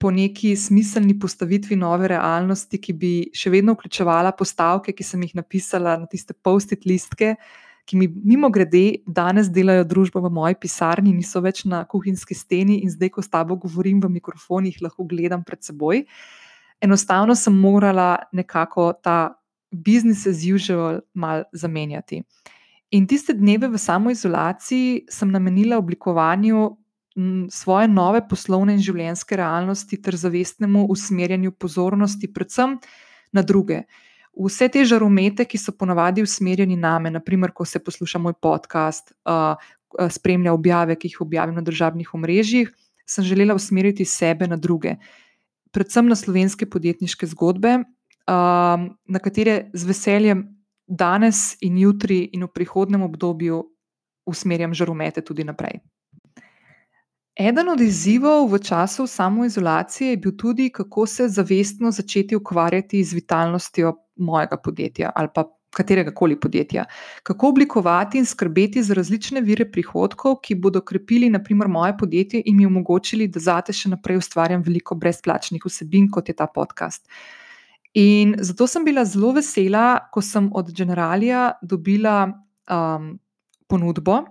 po 0.00 0.10
neki 0.10 0.54
smiselni 0.56 1.18
postavitvi 1.18 1.76
nove 1.76 2.08
realnosti, 2.08 2.78
ki 2.80 2.92
bi 2.92 3.12
še 3.36 3.50
vedno 3.52 3.74
vključevala 3.76 4.32
postavke, 4.32 4.94
ki 4.96 5.04
sem 5.04 5.22
jih 5.26 5.34
napisala 5.36 5.98
na 6.00 6.08
tiste 6.08 6.32
post-it 6.32 6.86
listke. 6.88 7.34
Ki 7.88 7.96
mi, 7.96 8.08
mimo 8.08 8.50
grede, 8.50 9.00
danes 9.06 9.50
delajo 9.50 9.84
družbo 9.88 10.22
v 10.24 10.30
moji 10.32 10.58
pisarni, 10.60 11.14
niso 11.16 11.40
več 11.42 11.64
na 11.64 11.82
kuhinjski 11.88 12.36
steni, 12.36 12.80
in 12.84 12.92
zdaj, 12.92 13.14
ko 13.16 13.24
s 13.24 13.32
tabo 13.32 13.56
govorim 13.60 14.00
v 14.00 14.12
mikrofonih, 14.20 14.78
lahko 14.84 15.06
gledam 15.08 15.44
pred 15.46 15.64
seboj. 15.64 16.04
Enostavno 16.80 17.34
sem 17.36 17.56
morala 17.56 18.16
nekako 18.32 18.92
ta 19.02 19.34
business 19.70 20.26
as 20.26 20.44
usual 20.44 21.00
mal 21.14 21.44
zamenjati. 21.52 22.22
In 22.90 23.06
tiste 23.06 23.34
dneve 23.34 23.68
v 23.70 23.78
samoizolaciji 23.78 25.06
sem 25.08 25.30
namenila 25.30 25.78
oblikovanju 25.78 26.76
svoje 27.50 27.88
nove 27.88 28.22
poslovne 28.28 28.74
in 28.74 28.82
življenjske 28.82 29.36
realnosti 29.36 29.98
ter 30.02 30.16
zavestnemu 30.16 30.86
usmerjanju 30.90 31.52
pozornosti, 31.52 32.30
predvsem 32.32 32.78
na 33.32 33.42
druge. 33.42 33.84
Vse 34.36 34.68
te 34.68 34.84
žaromete, 34.84 35.44
ki 35.44 35.58
so 35.58 35.72
ponavadi 35.76 36.22
usmerjeni 36.22 36.76
name, 36.76 37.10
naprimer, 37.10 37.52
ko 37.52 37.64
se 37.64 37.80
posluša 37.82 38.18
moj 38.18 38.36
podcast, 38.40 39.12
spremlja 40.10 40.52
objave, 40.54 40.96
ki 40.96 41.10
jih 41.10 41.20
objavim 41.20 41.58
na 41.58 41.64
državnih 41.66 42.14
omrežjih, 42.14 42.70
sem 43.06 43.24
želela 43.26 43.54
usmeriti 43.58 44.04
sebe 44.04 44.46
na 44.46 44.56
druge, 44.56 44.94
predvsem 45.74 46.06
na 46.06 46.16
slovenske 46.16 46.66
podjetniške 46.70 47.26
zgodbe, 47.26 47.80
na 48.26 49.18
katere 49.22 49.70
z 49.74 49.88
veseljem 49.88 50.44
danes 50.86 51.56
in 51.60 51.78
jutri 51.78 52.28
in 52.32 52.46
v 52.46 52.52
prihodnem 52.54 53.02
obdobju 53.02 53.64
usmerjam 54.26 54.74
žaromete 54.74 55.24
tudi 55.26 55.44
naprej. 55.44 55.80
Eden 57.40 57.70
od 57.72 57.80
izzivov 57.80 58.50
v 58.52 58.58
času 58.58 59.06
samoizolacije 59.06 60.10
je 60.10 60.16
bil 60.16 60.32
tudi, 60.36 60.68
kako 60.70 61.06
se 61.06 61.28
zavestno 61.28 61.90
začeti 61.90 62.36
ukvarjati 62.36 63.04
z 63.04 63.14
vitalnostjo 63.14 63.94
mojega 64.20 64.56
podjetja 64.56 65.12
ali 65.14 65.28
pa 65.34 65.44
katerega 65.70 66.10
koli 66.14 66.40
podjetja. 66.40 66.84
Kako 67.22 67.48
oblikovati 67.48 68.18
in 68.18 68.26
skrbeti 68.26 68.82
za 68.82 68.94
različne 68.94 69.40
vire 69.40 69.70
prihodkov, 69.70 70.40
ki 70.42 70.54
bodo 70.54 70.80
krepili, 70.80 71.30
naprimer, 71.30 71.68
moje 71.68 71.96
podjetje 71.98 72.42
in 72.44 72.56
mi 72.56 72.66
omogočili, 72.66 73.28
da 73.28 73.40
zate 73.40 73.72
še 73.72 73.92
naprej 73.94 74.18
ustvarjam 74.18 74.64
veliko 74.66 74.94
brezplačnih 74.94 75.62
vsebin, 75.66 76.10
kot 76.10 76.28
je 76.28 76.36
ta 76.36 76.46
podcast. 76.46 77.06
In 77.94 78.36
zato 78.38 78.66
sem 78.66 78.84
bila 78.84 79.04
zelo 79.04 79.32
vesela, 79.34 79.98
ko 80.12 80.22
sem 80.22 80.50
od 80.54 80.70
Generalija 80.74 81.52
dobila 81.62 82.26
um, 82.26 83.18
ponudbo, 83.66 84.24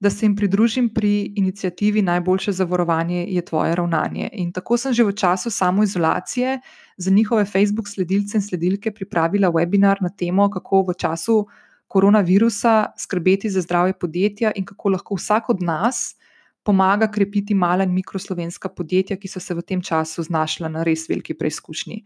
da 0.00 0.10
se 0.10 0.26
jim 0.26 0.34
pridružim 0.36 0.88
pri 0.94 1.32
inicijativi 1.36 2.02
Najboljše 2.02 2.52
zavarovanje 2.52 3.24
je 3.28 3.44
tvoje 3.44 3.74
ravnanje. 3.74 4.28
In 4.32 4.52
tako 4.52 4.76
sem 4.76 4.92
že 4.92 5.04
v 5.04 5.14
času 5.14 5.50
samoizolacije 5.50 6.60
za 6.96 7.10
njihove 7.10 7.44
Facebook 7.44 7.88
sledilce 7.88 8.38
in 8.38 8.42
sledilke 8.42 8.90
pripravila 8.90 9.50
webinar 9.52 9.96
na 10.00 10.08
temo, 10.08 10.50
kako 10.50 10.82
v 10.88 10.94
času 10.98 11.46
koronavirusa 11.88 12.86
skrbeti 12.98 13.50
za 13.50 13.60
zdravje 13.60 13.92
podjetja 13.92 14.52
in 14.56 14.64
kako 14.64 14.88
lahko 14.88 15.14
vsak 15.14 15.50
od 15.50 15.62
nas 15.62 16.16
pomaga 16.62 17.06
krepiti 17.10 17.54
mala 17.54 17.84
in 17.84 17.94
mikroslovenska 17.94 18.68
podjetja, 18.68 19.16
ki 19.16 19.28
so 19.28 19.40
se 19.40 19.54
v 19.54 19.62
tem 19.62 19.82
času 19.82 20.22
znašla 20.26 20.68
na 20.68 20.82
res 20.82 21.06
veliki 21.08 21.36
preizkušnji. 21.38 22.02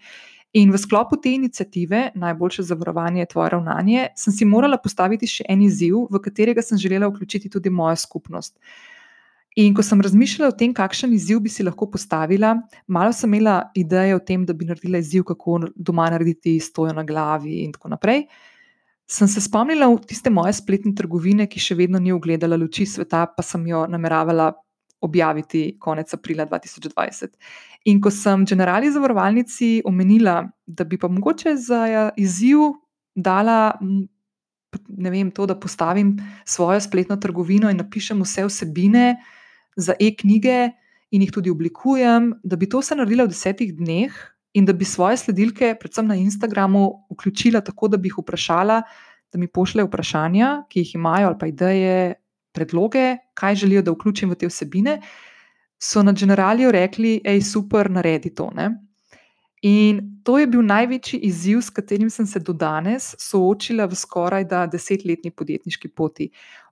In 0.60 0.72
v 0.74 0.78
sklopu 0.78 1.16
te 1.16 1.32
inicijative, 1.32 2.10
najboljše 2.14 2.62
zavarovanje 2.68 3.22
je 3.22 3.26
tvoje 3.32 3.50
ravnanje, 3.54 4.08
sem 4.18 4.34
si 4.34 4.44
morala 4.44 4.76
postaviti 4.82 5.28
še 5.30 5.46
en 5.48 5.62
izziv, 5.62 5.96
v 6.10 6.20
katerega 6.20 6.62
sem 6.66 6.78
želela 6.78 7.08
vključiti 7.08 7.50
tudi 7.50 7.70
mojo 7.70 7.96
skupnost. 7.96 8.58
In 9.60 9.74
ko 9.76 9.82
sem 9.84 10.00
razmišljala 10.00 10.52
o 10.52 10.56
tem, 10.56 10.72
kakšen 10.72 11.12
izziv 11.12 11.40
bi 11.44 11.50
si 11.52 11.64
lahko 11.66 11.88
postavila, 11.90 12.54
malo 12.88 13.12
sem 13.12 13.28
imela 13.34 13.56
ideje 13.76 14.14
o 14.16 14.20
tem, 14.24 14.44
da 14.46 14.54
bi 14.56 14.68
naredila 14.68 15.00
izziv, 15.02 15.24
kako 15.28 15.58
doma 15.74 16.06
narediti 16.12 16.54
stojo 16.62 16.94
na 16.96 17.04
glavi 17.04 17.58
in 17.64 17.74
tako 17.74 17.90
naprej. 17.92 18.24
Sem 19.10 19.28
se 19.28 19.42
spomnila 19.42 19.88
v 19.90 19.98
tiste 20.06 20.30
moje 20.30 20.54
spletne 20.60 20.94
trgovine, 20.96 21.48
ki 21.50 21.60
še 21.60 21.76
vedno 21.76 21.98
ni 21.98 22.12
ugledala 22.14 22.56
luči 22.56 22.86
sveta, 22.86 23.24
pa 23.36 23.42
sem 23.44 23.66
jo 23.66 23.82
nameravala 23.90 24.52
objaviti 25.04 25.64
konec 25.80 26.14
aprila 26.14 26.46
2020. 26.46 27.34
In 27.90 28.00
ko 28.00 28.12
sem 28.14 28.46
generali 28.46 28.92
zavarovalnici 28.92 29.80
omenila, 29.88 30.44
da 30.66 30.86
bi 30.86 31.00
pa 31.00 31.10
mogoče 31.10 31.56
za 31.56 31.82
izziv 32.20 32.70
dala, 33.16 33.74
ne 33.80 35.10
vem, 35.10 35.34
to, 35.34 35.48
da 35.48 35.58
postavim 35.58 36.14
svojo 36.44 36.80
spletno 36.80 37.18
trgovino 37.20 37.72
in 37.72 37.80
napišem 37.82 38.22
vse 38.22 38.46
vsebine 38.46 39.06
za 39.76 39.94
e-knjige 40.00 40.70
in 41.10 41.22
jih 41.22 41.32
tudi 41.34 41.50
oblikujem, 41.50 42.32
da 42.42 42.56
bi 42.56 42.68
to 42.68 42.80
vse 42.82 42.96
naredila 42.98 43.26
v 43.26 43.34
desetih 43.34 43.72
dneh 43.76 44.14
in 44.54 44.66
da 44.66 44.72
bi 44.72 44.84
svoje 44.84 45.16
sledilke, 45.16 45.74
predvsem 45.78 46.06
na 46.06 46.16
Instagramu, 46.18 47.06
vključila 47.10 47.60
tako, 47.62 47.88
da 47.88 47.96
bi 47.96 48.10
jih 48.10 48.18
vprašala, 48.18 48.82
da 49.32 49.38
mi 49.38 49.46
pošljejo 49.46 49.86
vprašanja, 49.86 50.50
ki 50.70 50.82
jih 50.82 50.94
imajo 50.94 51.30
ali 51.30 51.38
pa 51.38 51.46
ideje, 51.46 52.14
predloge, 52.52 53.16
kaj 53.34 53.54
želijo, 53.62 53.82
da 53.82 53.94
vključim 53.94 54.30
v 54.30 54.38
te 54.38 54.48
vsebine, 54.50 54.98
so 55.80 56.02
na 56.02 56.12
generaliju 56.12 56.72
rekli, 56.72 57.20
hej, 57.24 57.42
super, 57.46 57.90
naredi 57.90 58.34
to. 58.34 58.50
Ne? 58.54 58.70
In 59.62 60.00
to 60.24 60.38
je 60.38 60.46
bil 60.46 60.62
največji 60.64 61.18
izziv, 61.28 61.60
s 61.60 61.70
katerim 61.70 62.08
sem 62.10 62.26
se 62.26 62.40
do 62.40 62.52
danes 62.52 63.14
soočila 63.18 63.84
v 63.84 63.94
skoraj 63.94 64.46
da 64.48 64.64
desetletni 64.66 65.30
podjetniški 65.30 65.88
poti. 65.88 66.30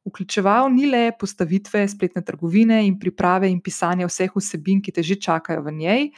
Vključeval 0.08 0.70
ni 0.72 0.86
le 0.88 1.10
postavitve 1.20 1.84
spletne 1.88 2.24
trgovine 2.24 2.80
in 2.86 2.96
priprave 2.98 3.50
in 3.52 3.60
pisanja 3.60 4.08
vseh 4.08 4.32
vsebin, 4.32 4.80
ki 4.80 4.92
te 4.92 5.02
že 5.02 5.20
čakajo 5.20 5.62
v 5.62 5.72
njej, 5.72 6.10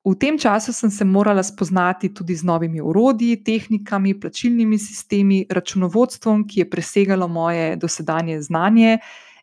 V 0.00 0.16
tem 0.16 0.38
času 0.38 0.72
sem 0.72 0.90
se 0.90 1.04
morala 1.04 1.42
spoznati 1.42 2.08
tudi 2.08 2.32
z 2.34 2.44
novimi 2.44 2.80
urodji, 2.80 3.36
tehnikami, 3.44 4.14
plačilnimi 4.20 4.78
sistemi, 4.78 5.44
računovodstvom, 5.50 6.46
ki 6.48 6.60
je 6.60 6.70
presegalo 6.70 7.28
moje 7.28 7.76
dosedanje 7.76 8.40
znanje 8.40 8.98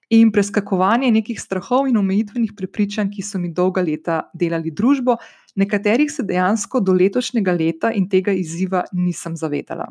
in 0.10 0.32
preskakovanje 0.32 1.12
nekih 1.12 1.40
strahov 1.42 1.88
in 1.88 1.98
omejitvenih 1.98 2.54
prepričanj, 2.56 3.12
ki 3.12 3.24
so 3.24 3.40
mi 3.40 3.52
dolga 3.54 3.82
leta 3.84 4.22
delali 4.34 4.72
družbo, 4.72 5.18
nekaterih 5.56 6.12
se 6.12 6.24
dejansko 6.24 6.80
do 6.80 6.96
letošnjega 6.96 7.52
leta 7.52 7.92
in 7.92 8.08
tega 8.10 8.32
izziva 8.32 8.86
nisem 8.94 9.36
zavedala. 9.36 9.90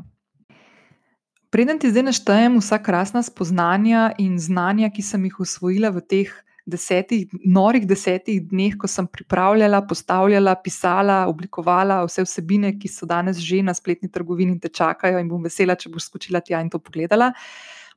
Preden 1.51 1.79
ti 1.79 1.91
zdaj 1.91 2.09
naštejem 2.09 2.59
vsa 2.59 2.79
krasna 2.83 3.23
spoznanja 3.23 4.11
in 4.19 4.39
znanja, 4.39 4.91
ki 4.91 5.03
sem 5.03 5.25
jih 5.29 5.41
usvojila 5.41 5.93
v 5.95 6.03
teh 6.03 6.33
desetih, 6.67 7.31
norih 7.47 7.87
desetih 7.87 8.41
dneh, 8.51 8.75
ko 8.75 8.91
sem 8.91 9.07
pripravljala, 9.07 9.85
postavljala, 9.87 10.57
pisala, 10.65 11.21
oblikovala 11.31 12.01
vse 12.09 12.25
vsebine, 12.27 12.73
ki 12.81 12.91
so 12.91 13.07
danes 13.07 13.39
že 13.39 13.63
na 13.63 13.75
spletni 13.75 14.11
trgovini 14.11 14.57
in 14.57 14.61
te 14.61 14.69
čakajo, 14.69 15.21
in 15.23 15.31
bom 15.31 15.45
vesela, 15.45 15.79
če 15.79 15.93
boš 15.93 16.11
skočila 16.11 16.43
tja 16.43 16.61
in 16.61 16.71
to 16.71 16.83
pogledala. 16.83 17.31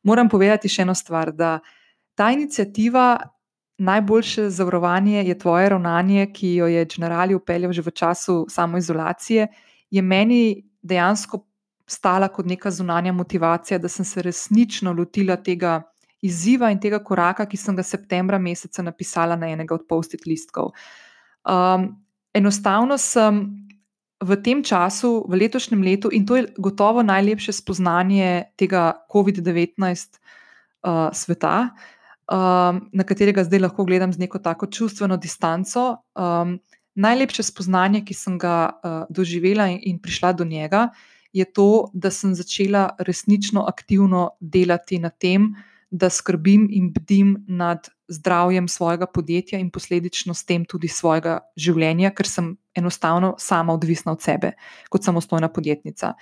Moram 0.04 0.30
povedati 0.30 0.70
še 0.70 0.86
eno 0.86 0.94
stvar, 0.96 1.34
da 1.34 1.58
ta 2.20 2.32
inicijativa. 2.32 3.18
Najboljše 3.78 4.50
zavarovanje 4.50 5.24
je 5.24 5.38
tvoje 5.40 5.70
ravnanje, 5.70 6.26
ki 6.36 6.56
jo 6.56 6.66
je 6.68 6.86
Generali 6.86 7.36
upeljal 7.36 7.72
že 7.72 7.82
v 7.82 7.92
času 7.96 8.46
samoizolacije, 8.50 9.48
je 9.90 10.02
meni 10.02 10.66
dejansko 10.82 11.46
stala 11.88 12.28
kot 12.28 12.46
neka 12.46 12.72
zunanja 12.72 13.14
motivacija, 13.16 13.78
da 13.80 13.88
sem 13.88 14.06
se 14.06 14.22
resnično 14.22 14.92
lotila 14.94 15.36
tega 15.36 15.80
izziva 16.22 16.72
in 16.72 16.80
tega 16.80 17.00
koraka, 17.00 17.46
ki 17.46 17.58
sem 17.58 17.76
ga 17.76 17.84
septembra 17.84 18.38
meseca 18.38 18.84
napisala 18.84 19.38
na 19.40 19.48
enega 19.48 19.78
od 19.78 19.86
post-it 19.88 20.28
listkov. 20.28 20.74
Um, 21.48 21.88
enostavno 22.36 22.98
sem 22.98 23.40
v 24.20 24.36
tem 24.44 24.60
času, 24.64 25.24
v 25.30 25.40
letošnjem 25.40 25.88
letu, 25.88 26.12
in 26.12 26.28
to 26.28 26.36
je 26.36 26.50
gotovo 26.58 27.00
najlepše 27.04 27.56
spoznanje 27.56 28.52
tega 28.60 28.92
COVID-19 29.08 29.80
uh, 29.80 31.08
sveta, 31.16 31.70
um, 32.32 32.82
na 32.94 33.04
katerega 33.04 33.44
zdaj 33.44 33.60
lahko 33.60 33.86
gledam 33.86 34.14
z 34.14 34.20
neko 34.20 34.40
tako 34.40 34.68
čustveno 34.68 35.18
distanco. 35.18 35.98
Um, 36.16 36.60
najlepše 36.96 37.44
spoznanje, 37.44 38.04
ki 38.06 38.14
sem 38.14 38.38
ga 38.38 38.70
uh, 38.70 39.04
doživela 39.10 39.70
in, 39.70 39.80
in 39.82 40.00
prišla 40.00 40.34
do 40.34 40.46
njega, 40.46 40.90
je 41.34 41.46
to, 41.46 41.90
da 41.94 42.12
sem 42.12 42.36
začela 42.36 42.90
resnično 43.00 43.66
aktivno 43.68 44.30
delati 44.40 45.00
na 45.00 45.10
tem, 45.10 45.54
da 45.90 46.10
skrbim 46.10 46.68
in 46.72 46.92
bdim 46.94 47.46
nad 47.48 47.90
zdravjem 48.08 48.68
svojega 48.68 49.06
podjetja 49.06 49.60
in 49.60 49.70
posledično 49.70 50.34
s 50.34 50.46
tem 50.46 50.66
tudi 50.66 50.88
svojega 50.88 51.40
življenja, 51.58 52.12
ker 52.14 52.28
sem 52.28 52.56
enostavno 52.78 53.36
sama 53.38 53.74
odvisna 53.74 54.14
od 54.14 54.22
sebe, 54.22 54.52
kot 54.90 55.06
samostojna 55.06 55.50
podjetnica. 55.50 56.14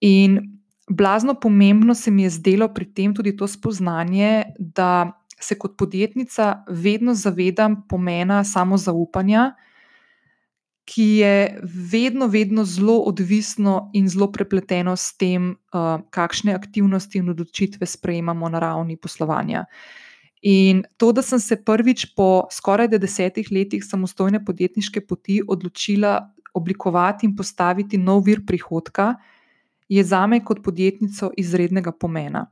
In 0.00 0.40
blazno 0.90 1.34
pomembno 1.34 1.94
se 1.94 2.10
mi 2.10 2.22
je 2.22 2.30
zdelo 2.30 2.68
pri 2.74 2.86
tem 2.94 3.14
tudi 3.14 3.36
to 3.36 3.46
spoznanje, 3.46 4.44
da 4.58 5.12
se 5.40 5.58
kot 5.58 5.76
podjetnica 5.78 6.64
vedno 6.68 7.14
zavedam 7.14 7.82
pomena 7.88 8.44
samozaupanja 8.44 9.54
ki 10.86 11.02
je 11.02 11.60
vedno, 11.62 12.26
vedno 12.26 12.64
zelo 12.64 13.00
odvisno 13.10 13.90
in 13.92 14.08
zelo 14.08 14.30
prepleteno 14.32 14.94
s 14.96 15.16
tem, 15.18 15.50
uh, 15.74 15.98
kakšne 16.10 16.54
aktivnosti 16.54 17.18
in 17.18 17.32
odločitve 17.34 17.86
sprejemamo 17.86 18.48
na 18.48 18.62
ravni 18.62 18.96
poslovanja. 18.96 19.64
In 20.46 20.84
to, 20.96 21.10
da 21.12 21.24
sem 21.26 21.42
se 21.42 21.58
prvič 21.64 22.06
po 22.14 22.46
skoraj 22.52 22.92
desetih 22.94 23.50
letih 23.50 23.82
samostojne 23.84 24.44
podjetniške 24.44 25.02
poti 25.08 25.40
odločila 25.42 26.20
oblikovati 26.54 27.26
in 27.26 27.34
postaviti 27.36 27.98
nov 27.98 28.22
vir 28.28 28.44
prihodka, 28.46 29.16
je 29.88 30.04
za 30.04 30.26
me 30.26 30.38
kot 30.44 30.62
podjetnico 30.62 31.32
izrednega 31.36 31.92
pomena. 31.92 32.46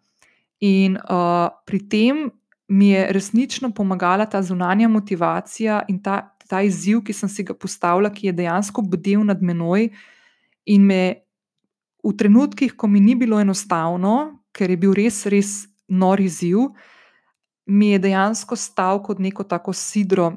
In 0.61 0.99
uh, 0.99 1.55
pri 1.67 1.81
tem 1.89 2.31
mi 2.75 2.91
je 2.91 3.07
resnično 3.15 3.71
pomagala 3.71 4.27
ta 4.27 4.43
zunanja 4.43 4.89
motivacija 4.89 5.85
in 5.89 6.03
ta 6.03 6.35
ta 6.49 6.63
izziv, 6.63 7.03
ki 7.05 7.13
sem 7.13 7.29
si 7.29 7.45
ga 7.45 7.55
postavila, 7.57 8.13
ki 8.13 8.29
je 8.29 8.37
dejansko 8.45 8.85
bdel 8.85 9.25
nad 9.25 9.43
menoj 9.43 9.89
in 10.69 10.87
me 10.87 11.03
v 12.05 12.13
trenutkih, 12.13 12.77
ko 12.77 12.89
mi 12.89 13.01
ni 13.01 13.15
bilo 13.17 13.41
enostavno, 13.41 14.45
ker 14.53 14.71
je 14.71 14.77
bil 14.81 14.93
res, 14.97 15.25
res 15.33 15.53
nor 15.89 16.21
izziv, 16.21 16.69
mi 17.67 17.95
je 17.95 18.03
dejansko 18.05 18.57
stal 18.61 19.01
kot 19.03 19.23
neko 19.25 19.47
tako 19.49 19.73
sidro, 19.73 20.31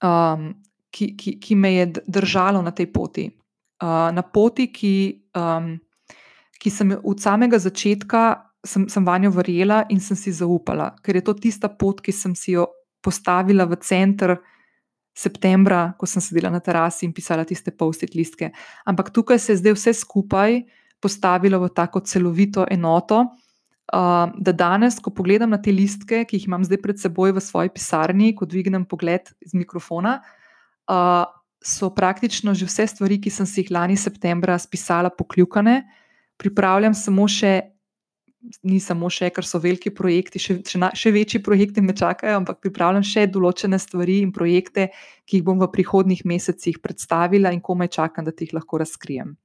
um, 0.00 0.48
ki, 0.92 1.12
ki, 1.16 1.36
ki 1.40 1.56
me 1.56 1.74
je 1.74 1.86
držalo 2.08 2.62
na 2.64 2.72
tej 2.72 2.88
poti. 2.92 3.26
Uh, 3.82 4.08
na 4.16 4.24
poti, 4.24 4.70
ki, 4.72 4.94
um, 5.36 5.74
ki 6.56 6.72
sem 6.72 6.96
od 6.96 7.20
samega 7.20 7.60
začetka. 7.60 8.24
Sem, 8.62 8.86
sem 8.86 9.04
vanjo 9.04 9.32
verjela 9.34 9.82
in 9.90 9.98
sem 9.98 10.16
si 10.16 10.30
zaupala, 10.30 10.92
ker 11.02 11.18
je 11.18 11.24
to 11.26 11.34
tista 11.34 11.66
pot, 11.66 11.98
ki 11.98 12.12
sem 12.14 12.34
si 12.38 12.54
jo 12.54 12.68
postavila 13.02 13.66
v 13.66 13.78
center 13.82 14.36
septembra, 15.12 15.92
ko 15.98 16.06
sem 16.06 16.22
sedela 16.24 16.50
na 16.50 16.60
terasi 16.62 17.04
in 17.04 17.12
pisala 17.12 17.44
tiste 17.44 17.74
post-it 17.74 18.14
listke. 18.14 18.52
Ampak 18.88 19.10
tukaj 19.12 19.40
se 19.42 19.52
je 19.52 19.60
zdaj 19.60 19.76
vse 19.76 19.92
skupaj 20.00 20.62
postavilo 21.02 21.58
v 21.60 21.68
tako 21.74 22.00
celovito 22.06 22.64
enoto, 22.70 23.26
uh, 23.92 24.30
da 24.38 24.52
danes, 24.54 25.00
ko 25.02 25.10
pogledam 25.10 25.50
na 25.50 25.58
te 25.58 25.74
listke, 25.74 26.22
ki 26.24 26.38
jih 26.38 26.46
imam 26.48 26.64
zdaj 26.64 26.80
pred 26.80 27.02
seboj 27.02 27.34
v 27.36 27.42
svoji 27.42 27.72
pisarni, 27.74 28.32
ko 28.38 28.46
dvignem 28.46 28.86
pogled 28.88 29.34
iz 29.42 29.52
mikrofona, 29.58 30.20
uh, 30.88 31.26
so 31.62 31.90
praktično 31.94 32.54
že 32.54 32.66
vse 32.66 32.86
stvari, 32.94 33.20
ki 33.20 33.30
sem 33.30 33.46
si 33.46 33.62
jih 33.62 33.74
lani 33.74 33.98
septembra 33.98 34.56
spisala, 34.58 35.10
pokljukane. 35.10 35.82
Pripravljam 36.38 36.94
samo 36.94 37.28
še 37.28 37.71
ni 38.62 38.80
samo 38.82 39.10
še, 39.12 39.30
ker 39.34 39.46
so 39.46 39.60
veliki 39.62 39.92
projekti, 39.94 40.40
še, 40.42 40.58
še, 40.66 40.80
na, 40.82 40.90
še 40.96 41.12
večji 41.14 41.42
projekti 41.44 41.84
me 41.84 41.94
čakajo, 41.96 42.40
ampak 42.40 42.60
pripravljam 42.64 43.04
še 43.06 43.28
določene 43.30 43.78
stvari 43.78 44.20
in 44.24 44.32
projekte, 44.34 44.90
ki 45.26 45.38
jih 45.38 45.46
bom 45.46 45.62
v 45.62 45.70
prihodnih 45.72 46.24
mesecih 46.28 46.80
predstavila 46.82 47.52
in 47.54 47.62
komaj 47.62 47.92
čakam, 47.98 48.26
da 48.26 48.34
ti 48.34 48.48
jih 48.48 48.56
lahko 48.58 48.82
razkrijem. 48.82 49.36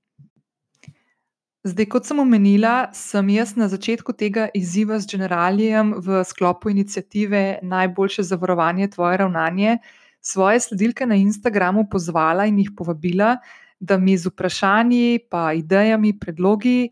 Zdaj, 1.67 1.87
kot 1.91 2.07
sem 2.07 2.19
omenila, 2.23 2.89
sem 2.95 3.29
jaz 3.33 3.55
na 3.59 3.67
začetku 3.67 4.13
tega 4.15 4.47
izziva 4.55 5.01
z 5.03 5.09
generalijem 5.17 5.97
v 5.99 6.21
sklopu 6.23 6.71
inicijative 6.71 7.59
Najboljše 7.65 8.23
zavarovanje 8.23 8.93
tvoje 8.95 9.17
ravnanje 9.19 9.79
svoje 10.21 10.59
sledilke 10.59 11.05
na 11.05 11.15
Instagramu 11.15 11.87
pozvala 11.91 12.45
in 12.47 12.59
jih 12.59 12.71
povabila, 12.77 13.37
da 13.79 13.97
mi 13.97 14.17
z 14.17 14.31
vprašanji, 14.31 15.27
pa 15.29 15.53
idejami, 15.53 16.15
predlogi 16.19 16.89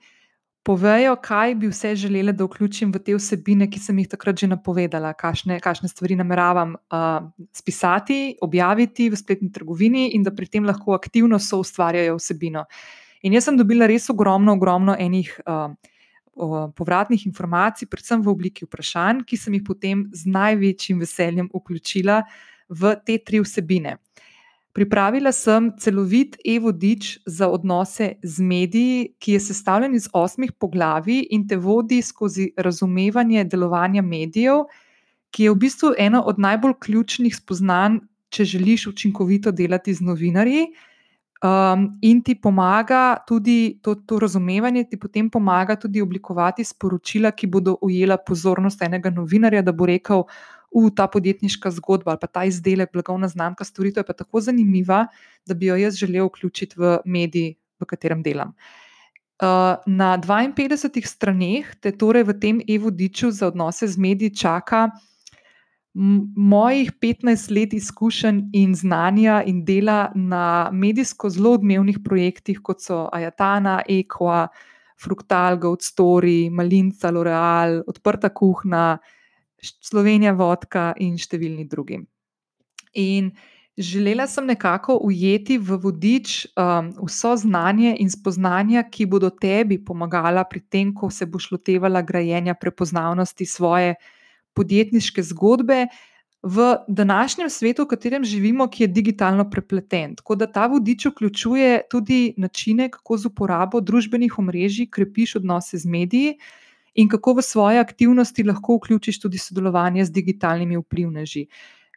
povejo, 0.65 1.13
kaj 1.21 1.55
bi 1.55 1.69
vse 1.69 1.93
želeli, 1.95 2.33
da 2.33 2.45
vključim 2.47 2.89
v 2.93 2.99
te 3.05 3.13
vsebine, 3.15 3.67
ki 3.69 3.79
sem 3.79 3.99
jih 4.01 4.09
takrat 4.09 4.39
že 4.41 4.49
napovedala, 4.49 5.13
kakšne, 5.13 5.59
kakšne 5.61 5.89
stvari 5.91 6.17
nameravam 6.17 6.73
uh, 6.75 7.27
spisati, 7.53 8.37
objaviti 8.41 9.09
v 9.13 9.19
spletni 9.19 9.51
trgovini 9.53 10.09
in 10.17 10.23
da 10.25 10.33
pri 10.33 10.49
tem 10.49 10.65
lahko 10.65 10.97
aktivno 10.97 11.39
so 11.39 11.61
ustvarjajo 11.61 12.17
vsebino. 12.17 12.65
In 13.21 13.37
jaz 13.37 13.45
sem 13.45 13.57
dobila 13.57 13.85
res 13.89 14.09
ogromno, 14.09 14.57
ogromno 14.57 14.97
enih. 14.99 15.37
Uh, 15.45 15.75
Povratnih 16.75 17.21
informacij, 17.29 17.87
predvsem 17.87 18.19
v 18.19 18.27
obliki 18.27 18.65
vprašanj, 18.65 19.21
ki 19.23 19.37
sem 19.39 19.53
jih 19.55 19.61
potem 19.63 20.01
z 20.11 20.27
največjim 20.27 20.99
veseljem 20.99 21.47
vključila 21.47 22.17
v 22.67 22.91
te 23.07 23.15
tri 23.23 23.39
vsebine. 23.39 23.93
Pripravila 24.75 25.31
sem 25.31 25.69
celovit 25.79 26.35
e-vodič 26.43 27.19
za 27.25 27.47
odnose 27.47 28.09
z 28.23 28.43
mediji, 28.43 29.13
ki 29.19 29.37
je 29.37 29.39
sestavljen 29.39 29.93
iz 29.95 30.09
osmih 30.11 30.51
poglavij 30.51 31.21
in 31.31 31.45
te 31.47 31.55
vodi 31.55 32.01
skozi 32.03 32.49
razumevanje 32.57 33.45
delovanja 33.47 34.01
medijev, 34.03 34.65
ki 35.31 35.47
je 35.47 35.53
v 35.53 35.61
bistvu 35.63 35.93
eno 35.97 36.21
od 36.27 36.41
najbolj 36.43 36.75
ključnih 36.83 37.35
spoznanj, 37.35 38.01
če 38.29 38.43
želiš 38.51 38.87
učinkovito 38.91 39.51
delati 39.55 39.93
z 39.93 40.03
novinarji. 40.03 40.67
Um, 41.45 41.87
in 42.01 42.19
ti 42.23 42.35
pomaga 42.35 43.17
tudi 43.27 43.79
to, 43.83 43.95
to 43.95 44.19
razumevanje, 44.19 44.83
ti 44.89 44.99
potem 44.99 45.29
pomaga 45.29 45.75
tudi 45.79 46.01
oblikovati 46.01 46.63
sporočila, 46.63 47.31
ki 47.31 47.47
bodo 47.47 47.77
ujela 47.81 48.17
pozornost 48.17 48.81
enega 48.81 49.11
novinarja, 49.11 49.61
da 49.61 49.71
bo 49.71 49.85
rekel: 49.87 50.23
v 50.75 50.91
ta 50.95 51.07
podjetniška 51.07 51.71
zgodba 51.79 52.11
ali 52.15 52.21
pa 52.21 52.27
ta 52.27 52.45
izdelek, 52.45 52.91
blagovna 52.93 53.27
znamka, 53.31 53.63
storitev 53.63 54.03
je 54.03 54.07
pa 54.07 54.13
tako 54.13 54.41
zanimiva, 54.41 55.07
da 55.47 55.53
bi 55.53 55.71
jo 55.71 55.75
jaz 55.79 55.95
želel 55.95 56.27
vključiti 56.27 56.75
v 56.77 56.97
medij, 57.05 57.55
v 57.79 57.87
katerem 57.87 58.23
delam. 58.23 58.53
Uh, 59.35 59.75
na 59.87 60.15
52 60.17 61.03
straneh, 61.07 61.75
te 61.83 61.91
torej 61.91 62.23
v 62.23 62.39
tem 62.39 62.61
e-vodiču 62.63 63.31
za 63.31 63.47
odnose 63.51 63.87
z 63.87 63.99
mediji, 63.99 64.35
čaka 64.35 64.89
mojih 65.95 66.91
15 66.99 67.51
let 67.55 67.73
izkušenj 67.73 68.41
in 68.53 68.75
znanja 68.75 69.43
in 69.47 69.63
dela 69.65 70.11
na 70.15 70.69
medijsko 70.71 71.29
zelo 71.29 71.53
odmevnih 71.55 71.99
projektih, 72.03 72.59
kot 72.63 72.81
so 72.83 73.07
Ajatana, 73.11 73.81
Equa, 73.87 74.47
Fruktal, 74.99 75.57
Goat 75.57 75.81
Story, 75.81 76.49
Malinca, 76.51 77.11
L'Oreal, 77.11 77.81
Odprta 77.87 78.29
kuhna, 78.29 78.97
Slovenija, 79.81 80.33
vodka 80.33 80.93
in 80.99 81.17
številni 81.17 81.67
drugi. 81.69 81.99
In 82.95 83.31
želela 83.77 84.27
sem 84.27 84.47
nekako 84.47 84.97
ujeti 85.03 85.57
v 85.57 85.77
vodič 85.83 86.45
um, 86.55 86.93
vso 87.07 87.35
znanje 87.37 87.95
in 87.99 88.09
spoznanja, 88.09 88.85
ki 88.87 89.07
bodo 89.11 89.29
tebi 89.29 89.77
pomagala 89.83 90.45
pri 90.47 90.63
tem, 90.69 90.93
ko 90.95 91.09
se 91.11 91.27
boš 91.27 91.51
lotevala 91.51 92.01
grajenja 92.01 92.55
prepoznavnosti 92.55 93.45
svoje 93.45 93.95
podjetniške 94.55 95.23
zgodbe. 95.23 95.87
v 96.45 96.77
današnjem 96.87 97.49
svetu, 97.49 97.83
v 97.83 97.87
katerem 97.87 98.23
živimo, 98.23 98.67
ki 98.69 98.83
je 98.83 98.87
digitalno 98.87 99.49
prepleten. 99.49 100.15
Tako 100.15 100.35
da 100.35 100.45
ta 100.45 100.67
vodič 100.67 101.05
vključuje 101.05 101.81
tudi 101.89 102.33
načine, 102.37 102.89
kako 102.89 103.17
z 103.17 103.25
uporabo 103.25 103.81
družbenih 103.81 104.37
omrežij 104.39 104.85
krepiš 104.93 105.35
odnose 105.35 105.77
z 105.77 105.89
mediji 105.89 106.35
in 106.95 107.09
kako 107.09 107.33
v 107.39 107.41
svoje 107.41 107.79
aktivnosti 107.79 108.43
lahko 108.43 108.79
vključiš 108.79 109.19
tudi 109.19 109.37
sodelovanje 109.37 110.05
z 110.05 110.11
digitalnimi 110.11 110.77
vplivneži. 110.77 111.47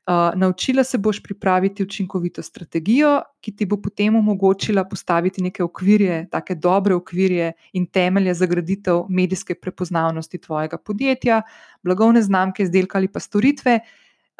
Uh, 0.09 0.33
naučila 0.41 0.85
se 0.85 0.99
boš 0.99 1.23
pripraviti 1.23 1.83
učinkovito 1.83 2.43
strategijo, 2.43 3.21
ki 3.41 3.53
ti 3.57 3.67
bo 3.67 3.77
potem 3.77 4.17
omogočila 4.17 4.85
postaviti 4.89 5.43
neke 5.43 5.63
okvirje, 5.63 6.29
tako 6.31 6.55
dobre 6.55 6.95
okvirje 6.95 7.53
in 7.73 7.87
temelje 7.87 8.35
za 8.35 8.47
graditev 8.47 9.03
medijske 9.09 9.55
prepoznavnosti 9.55 10.39
tvojega 10.39 10.79
podjetja, 10.79 11.43
blagovne 11.83 12.23
znamke, 12.23 12.63
izdelka 12.63 12.99
ali 12.99 13.09
pa 13.09 13.21
storitve, 13.21 13.81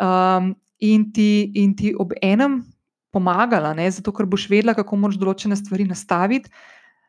um, 0.01 0.55
in, 0.79 1.13
ti, 1.13 1.53
in 1.55 1.77
ti 1.77 1.95
ob 1.99 2.13
enem 2.23 2.63
pomagala, 3.13 3.75
ne, 3.75 3.91
zato 3.91 4.13
ker 4.13 4.27
boš 4.27 4.49
vedela, 4.49 4.75
kako 4.75 4.97
moraš 4.97 5.21
določene 5.21 5.57
stvari 5.57 5.85
nastaviti, 5.85 6.51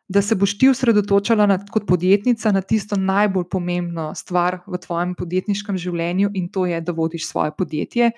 da 0.09 0.21
se 0.21 0.35
boš 0.35 0.57
ti 0.57 0.69
osredotočala 0.69 1.45
na, 1.45 1.59
kot 1.71 1.85
podjetnica 1.87 2.51
na 2.51 2.61
tisto 2.61 2.97
najbolj 2.97 3.45
pomembno 3.51 4.09
stvar 4.15 4.59
v 4.67 4.77
tvojem 4.81 5.13
podjetniškem 5.15 5.77
življenju, 5.77 6.31
in 6.33 6.49
to 6.49 6.65
je, 6.65 6.81
da 6.81 6.95
vodiš 6.97 7.27
svoje 7.29 7.53
podjetje, 7.57 8.11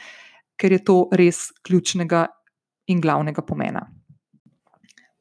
ker 0.56 0.72
je 0.72 0.84
to 0.88 1.02
res 1.12 1.50
ključnega 1.68 2.30
in 2.88 3.02
glavnega 3.04 3.44
pomena. 3.44 3.90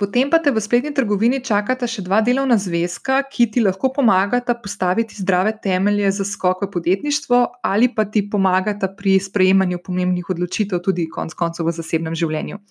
Potem 0.00 0.30
pa 0.32 0.38
te 0.40 0.48
v 0.48 0.60
spletni 0.64 0.94
trgovini 0.96 1.42
čakata 1.44 1.84
še 1.84 2.00
dva 2.06 2.22
delovna 2.24 2.56
zvezka, 2.56 3.18
ki 3.28 3.50
ti 3.52 3.60
lahko 3.60 3.90
pomagata 3.92 4.54
postaviti 4.56 5.18
zdrave 5.18 5.52
temelje 5.60 6.08
za 6.16 6.24
skok 6.24 6.62
v 6.64 6.70
podjetništvo, 6.72 7.40
ali 7.60 7.90
pa 7.92 8.06
ti 8.08 8.22
pomagata 8.24 8.88
pri 8.88 9.18
sprejemanju 9.20 9.82
pomembnih 9.84 10.30
odločitev, 10.32 10.80
tudi 10.80 11.04
konec 11.10 11.36
koncev 11.36 11.68
v 11.68 11.76
zasebnem 11.76 12.16
življenju. 12.16 12.62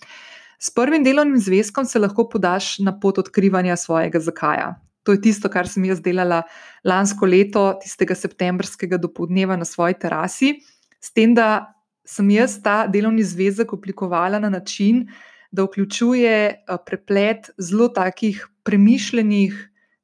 S 0.59 0.69
prvim 0.75 1.03
delovnim 1.03 1.39
zvezkom 1.39 1.85
se 1.85 1.99
lahko 1.99 2.27
podaš 2.29 2.79
na 2.79 2.91
pot 2.99 3.17
odkrivanja 3.17 3.75
svojega 3.75 4.19
zakaja. 4.19 4.75
To 5.03 5.15
je 5.15 5.21
tisto, 5.21 5.49
kar 5.49 5.67
sem 5.67 5.85
jaz 5.87 6.01
delala 6.03 6.41
lansko 6.85 7.25
leto, 7.25 7.71
tistega 7.81 8.15
septembrskega 8.15 8.99
dopoledneva 8.99 9.55
na 9.57 9.65
svoji 9.65 9.95
terasi, 10.01 10.57
s 10.99 11.13
tem, 11.15 11.33
da 11.33 11.71
sem 12.05 12.29
jaz 12.35 12.57
ta 12.63 12.83
delovni 12.87 13.23
zvezek 13.23 13.73
oblikovala 13.73 14.39
na 14.39 14.49
način, 14.49 15.07
da 15.51 15.63
vključuje 15.63 16.35
eh, 16.35 16.77
preplet 16.85 17.49
zelo 17.57 17.87
takih 17.87 18.43
premišljenih 18.63 19.55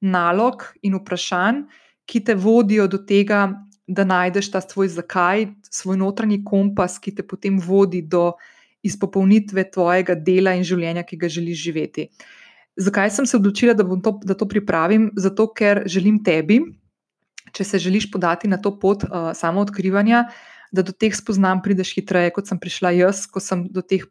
nalog 0.01 0.63
in 0.81 0.95
vprašanj, 0.95 1.65
ki 2.05 2.23
te 2.23 2.35
vodijo 2.35 2.87
do 2.87 2.97
tega, 2.97 3.49
da 3.87 4.05
najdeš 4.05 4.51
ta 4.51 4.61
svoj 4.61 4.87
zakaj, 4.93 5.47
svoj 5.69 5.97
notranji 5.97 6.43
kompas, 6.45 6.97
ki 6.99 7.15
te 7.15 7.23
potem 7.27 7.59
vodi 7.61 8.01
do 8.01 8.31
izpopolnitve 8.85 9.65
tvojega 9.73 10.15
dela 10.15 10.55
in 10.55 10.65
življenja, 10.67 11.03
ki 11.07 11.19
ga 11.21 11.29
želiš 11.31 11.61
živeti. 11.63 12.09
Zakaj 12.75 13.13
sem 13.15 13.27
se 13.27 13.37
odločila, 13.37 13.73
da, 13.73 13.85
to, 14.03 14.17
da 14.23 14.35
to 14.35 14.47
pripravim? 14.51 15.09
Zato, 15.15 15.47
ker 15.55 15.85
želim 15.89 16.19
tebi, 16.23 16.59
če 17.55 17.63
se 17.63 17.79
želiš 17.79 18.09
podati 18.11 18.51
na 18.51 18.59
to 18.59 18.73
pot 18.79 19.05
uh, 19.07 19.31
samo 19.37 19.63
odkrivanja, 19.63 20.25
da 20.75 20.83
do 20.83 20.91
teh 20.91 21.15
spoznanj 21.15 21.63
prideš 21.63 21.93
hitreje, 21.95 22.33
kot 22.35 22.51
sem 22.51 22.59
prišla 22.59 22.91
jaz, 22.97 23.23
ko 23.31 23.39
sem 23.39 23.63
do 23.71 23.83
teh 23.85 24.03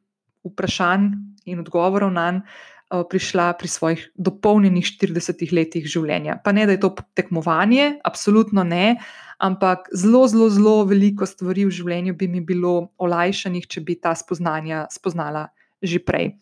vprašanj 0.44 1.12
in 1.44 1.60
odgovorov 1.60 2.12
na 2.12 2.30
njih 2.32 2.42
eh, 2.42 2.73
prišla 2.90 3.52
pri 3.58 3.68
svojih 3.68 4.00
dopolnjenih 4.14 4.84
40 4.84 5.52
letih 5.52 5.86
življenja. 5.88 6.38
Pa 6.44 6.52
ne, 6.52 6.66
da 6.66 6.76
je 6.76 6.82
to 6.82 6.92
tekmovanje, 7.16 7.98
absolutno 8.04 8.64
ne, 8.64 9.00
ampak 9.38 9.88
zelo, 9.92 10.26
zelo, 10.28 10.48
zelo 10.52 10.76
veliko 10.88 11.26
stvari 11.26 11.66
v 11.66 11.74
življenju 11.74 12.14
bi 12.14 12.28
mi 12.30 12.44
bilo 12.44 12.94
olajšanih, 13.02 13.66
če 13.66 13.82
bi 13.84 13.98
ta 13.98 14.14
spoznanja 14.14 14.86
spoznala 14.92 15.48
že 15.84 16.00
prej. 16.00 16.32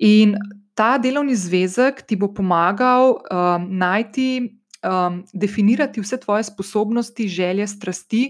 In 0.00 0.34
ta 0.74 0.96
delovni 0.98 1.36
zvezek 1.36 2.02
ti 2.08 2.16
bo 2.16 2.30
pomagal 2.32 3.20
um, 3.20 3.68
najti, 3.78 4.56
um, 4.80 5.20
definirati 5.36 6.00
vse 6.00 6.18
tvoje 6.24 6.48
sposobnosti, 6.48 7.28
želje, 7.28 7.68
strasti 7.68 8.22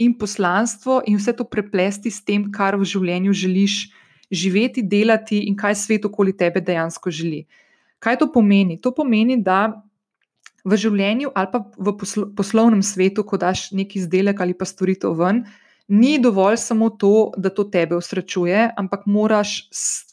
in 0.00 0.16
poslanstvo, 0.16 1.02
in 1.06 1.20
vse 1.20 1.36
to 1.36 1.44
preplesti 1.44 2.10
s 2.10 2.24
tem, 2.24 2.48
kar 2.48 2.78
v 2.80 2.88
življenju 2.88 3.36
želiš 3.36 3.90
živeti, 4.30 4.82
delati 4.82 5.44
in 5.48 5.56
kaj 5.56 5.74
svet 5.74 6.04
okoli 6.04 6.36
tebe 6.36 6.60
dejansko 6.60 7.10
želi. 7.10 7.44
Kaj 7.98 8.18
to 8.18 8.30
pomeni? 8.32 8.78
To 8.80 8.94
pomeni, 8.94 9.36
da 9.42 9.82
v 10.64 10.76
življenju 10.76 11.32
ali 11.34 11.48
pa 11.52 11.64
v 11.76 11.94
poslovnem 12.36 12.82
svetu, 12.84 13.24
ko 13.24 13.40
daš 13.40 13.70
neki 13.72 14.00
izdelek 14.00 14.40
ali 14.40 14.54
pa 14.54 14.68
storitev 14.68 15.16
ven, 15.16 15.44
ni 15.90 16.18
dovolj 16.22 16.60
samo 16.62 16.90
to, 16.90 17.32
da 17.36 17.50
to 17.50 17.64
tebe 17.66 17.96
usrečuje, 17.98 18.68
ampak 18.78 19.06
moraš 19.10 19.68
s 19.74 20.06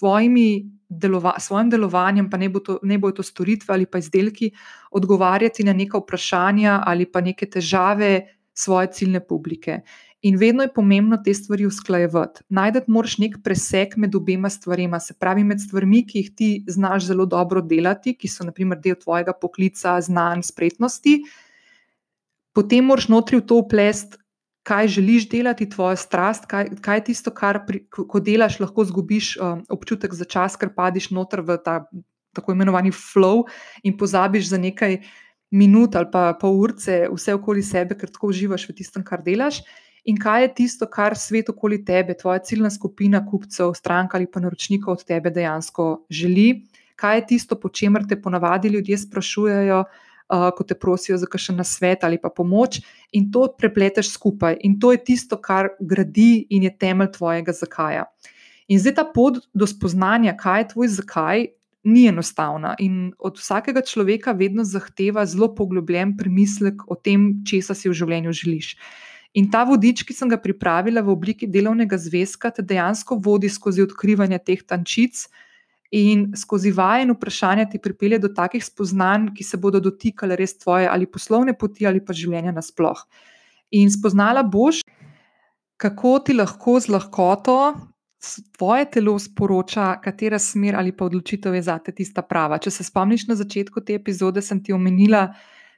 delova, 0.89 1.35
svojim 1.39 1.69
delovanjem, 1.69 2.29
pa 2.29 2.37
ne 2.37 2.49
bo, 2.49 2.59
to, 2.59 2.79
ne 2.83 2.97
bo 2.97 3.11
to 3.11 3.23
storitve 3.23 3.73
ali 3.75 3.85
pa 3.85 3.99
izdelki, 3.99 4.51
odgovarjati 4.91 5.63
na 5.63 5.73
neka 5.73 5.99
vprašanja 5.99 6.81
ali 6.85 7.05
pa 7.05 7.21
neke 7.21 7.45
težave 7.45 8.37
svoje 8.53 8.91
ciljne 8.91 9.19
publike. 9.19 9.81
In 10.25 10.37
vedno 10.37 10.63
je 10.65 10.73
pomembno 10.73 11.19
te 11.21 11.33
stvari 11.33 11.65
usklajevati. 11.65 12.41
Najdete 12.49 12.91
moraš 12.91 13.17
nek 13.21 13.35
presek 13.43 13.93
med 14.01 14.15
obema 14.15 14.49
stvarema, 14.49 14.99
se 14.99 15.13
pravi, 15.13 15.43
med 15.45 15.61
stvarmi, 15.61 16.01
ki 16.07 16.23
jih 16.23 16.31
ti 16.35 16.49
znaš 16.67 17.05
zelo 17.11 17.25
dobro 17.29 17.61
delati, 17.61 18.15
ki 18.17 18.29
so 18.31 18.47
naprimer 18.47 18.81
del 18.81 18.97
tvojega 18.97 19.35
poklica, 19.37 19.99
znanj, 20.01 20.41
spretnosti. 20.49 21.19
Potem 22.57 22.89
moraš 22.89 23.11
notri 23.13 23.37
v 23.37 23.45
to 23.45 23.61
uplest, 23.61 24.17
kaj 24.67 24.89
želiš 24.97 25.29
delati, 25.29 25.69
tvoja 25.69 25.95
strast, 25.95 26.49
kaj, 26.49 26.73
kaj 26.81 26.97
je 26.97 27.07
tisto, 27.11 27.31
kar 27.31 27.61
pri, 27.67 27.85
ko 27.87 28.19
delaš, 28.19 28.57
lahko 28.59 28.87
zgubiš 28.89 29.35
um, 29.37 29.61
občutek 29.69 30.17
za 30.17 30.25
čas, 30.25 30.57
ker 30.57 30.73
padiš 30.75 31.11
noter 31.13 31.45
v 31.45 31.61
ta 31.61 31.83
tako 32.35 32.53
imenovani 32.53 32.91
flow 32.93 33.45
in 33.83 33.95
pozabiš 33.97 34.49
za 34.49 34.57
nekaj 34.61 34.99
minut 35.51 35.95
ali 35.95 36.09
pa 36.11 36.33
pol 36.37 36.57
urce 36.59 37.05
vse 37.09 37.33
okoli 37.37 37.63
sebe, 37.63 37.95
ker 37.97 38.11
tako 38.11 38.33
uživaš 38.33 38.67
v 38.69 38.75
tistem, 38.81 39.05
kar 39.05 39.23
delaš 39.25 39.61
in 40.07 40.17
kaj 40.17 40.41
je 40.41 40.53
tisto, 40.61 40.87
kar 40.87 41.17
svet 41.19 41.49
okoli 41.51 41.81
tebe, 41.85 42.15
tvoja 42.17 42.39
ciljna 42.39 42.69
skupina 42.71 43.25
kupcev, 43.27 43.73
stranka 43.75 44.17
ali 44.17 44.27
pa 44.31 44.39
naročnikov 44.39 44.95
od 44.95 45.05
tebe 45.05 45.29
dejansko 45.29 46.05
želi, 46.09 46.63
kaj 46.95 47.17
je 47.17 47.25
tisto, 47.33 47.59
po 47.59 47.69
čemer 47.69 48.07
te 48.09 48.21
ponavadi 48.21 48.71
ljudje 48.73 48.97
sprašujejo, 48.97 49.83
uh, 49.83 50.49
ko 50.55 50.63
te 50.63 50.75
prosijo 50.75 51.17
za 51.17 51.27
kakšen 51.27 51.59
nasvet 51.59 52.03
ali 52.03 52.21
pa 52.21 52.29
pomoč, 52.29 52.79
in 53.11 53.31
to 53.31 53.47
prepleteš 53.57 54.13
skupaj. 54.13 54.57
In 54.63 54.79
to 54.79 54.91
je 54.91 55.03
tisto, 55.03 55.37
kar 55.41 55.69
gradi 55.79 56.47
in 56.49 56.63
je 56.63 56.77
temelj 56.77 57.11
tvojega 57.17 57.53
zakaja. 57.53 58.07
In 58.67 58.79
zdaj 58.79 58.95
ta 58.95 59.05
pot 59.13 59.39
do 59.53 59.67
spoznanja, 59.67 60.35
kaj 60.37 60.61
je 60.61 60.67
tvoj 60.73 60.87
zakaj. 60.87 61.47
Ni 61.87 62.01
enostavna 62.09 62.73
in 62.83 63.13
od 63.19 63.37
vsakega 63.39 63.79
človeka 63.85 64.33
vedno 64.35 64.65
zahteva 64.67 65.23
zelo 65.25 65.47
poglobljen 65.55 66.17
premislek 66.17 66.81
o 66.91 66.97
tem, 66.99 67.45
česa 67.47 67.71
si 67.77 67.87
v 67.87 67.95
življenju 67.95 68.33
želiš. 68.35 68.73
In 69.33 69.49
ta 69.51 69.63
vodič, 69.67 70.03
ki 70.07 70.13
sem 70.15 70.29
ga 70.29 70.39
pripravila 70.39 71.01
v 71.03 71.11
obliki 71.11 71.47
delovnega 71.47 71.97
zvezka, 71.99 72.51
te 72.51 72.63
dejansko 72.63 73.19
vodi 73.19 73.49
skozi 73.49 73.83
odkrivanje 73.83 74.39
teh 74.39 74.63
tančic 74.63 75.27
in 75.91 76.33
skozi 76.35 76.71
vaje 76.71 77.05
in 77.05 77.13
vprašanja 77.15 77.67
ti 77.71 77.79
pripelje 77.79 78.19
do 78.19 78.31
takih 78.35 78.63
spoznanj, 78.63 79.31
ki 79.35 79.43
se 79.43 79.57
bodo 79.57 79.79
dotikale 79.79 80.35
res 80.35 80.57
tvoje 80.57 80.87
ali 80.87 81.07
poslovne 81.07 81.53
poti 81.53 81.87
ali 81.87 82.03
pa 82.03 82.13
življenja 82.13 82.51
nasploh. 82.51 83.03
In 83.71 83.91
spoznala 83.91 84.43
boš, 84.43 84.81
kako 85.77 86.19
ti 86.19 86.33
lahko 86.33 86.79
z 86.79 86.91
lahkoto 86.91 87.57
tvoje 88.57 88.85
telo 88.91 89.19
sporoča, 89.19 89.99
katera 90.03 90.39
smer 90.39 90.75
ali 90.75 90.91
pa 90.91 91.05
odločitev 91.05 91.53
je 91.55 91.61
zate 91.61 91.91
tista 91.91 92.21
prava. 92.21 92.57
Če 92.57 92.71
se 92.71 92.83
spomniš 92.83 93.27
na 93.27 93.35
začetku 93.35 93.83
te 93.85 93.95
epizode, 93.95 94.41
sem 94.41 94.63
ti 94.63 94.73
omenila, 94.73 95.27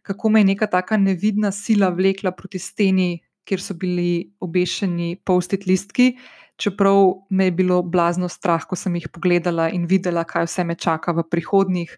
kako 0.04 0.30
me 0.30 0.40
je 0.40 0.52
neka 0.54 0.68
taka 0.68 0.98
nevidna 0.98 1.52
sila 1.52 1.90
vlekla 1.90 2.32
proti 2.32 2.60
steni 2.60 3.20
kjer 3.50 3.64
so 3.64 3.74
bili 3.74 4.30
obešeni 4.46 5.16
post-it 5.26 5.66
listki, 5.66 6.14
čeprav 6.60 7.26
me 7.34 7.50
je 7.50 7.56
bilo 7.56 7.82
blazno 7.82 8.30
strah, 8.30 8.66
ko 8.68 8.78
sem 8.78 8.96
jih 9.00 9.08
pogledala 9.10 9.70
in 9.74 9.88
videla, 9.90 10.26
kaj 10.28 10.46
vse 10.46 10.66
me 10.68 10.76
čaka 10.76 11.16
v 11.18 11.26
prihodnjih 11.32 11.96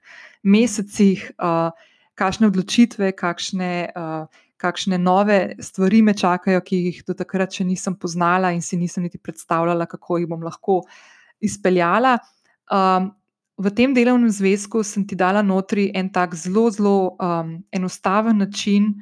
mesecih, 0.48 1.26
uh, 1.42 1.74
kakšne 2.16 2.48
odločitve, 2.52 3.12
kakšne, 3.18 3.72
uh, 3.98 4.44
kakšne 4.62 5.00
nove 5.02 5.40
stvari 5.60 6.04
me 6.06 6.14
čakajo, 6.14 6.62
ki 6.62 6.84
jih 6.88 7.02
do 7.08 7.18
takrat 7.18 7.58
še 7.58 7.66
nisem 7.66 7.98
poznala 7.98 8.54
in 8.54 8.62
si 8.62 8.78
nisem 8.78 9.08
niti 9.08 9.18
predstavljala, 9.18 9.90
kako 9.90 10.22
jih 10.22 10.30
bom 10.30 10.46
lahko 10.46 10.84
izpeljala. 11.42 12.20
Um, 12.72 13.12
V 13.62 13.70
tem 13.70 13.94
delovnem 13.94 14.32
zvezku 14.34 14.80
sem 14.82 15.04
ti 15.06 15.14
dala 15.14 15.44
notri 15.46 15.92
en 15.94 16.08
tak 16.10 16.34
zelo, 16.34 16.64
zelo 16.74 17.14
um, 17.22 17.60
enostaven 17.70 18.40
način, 18.42 18.96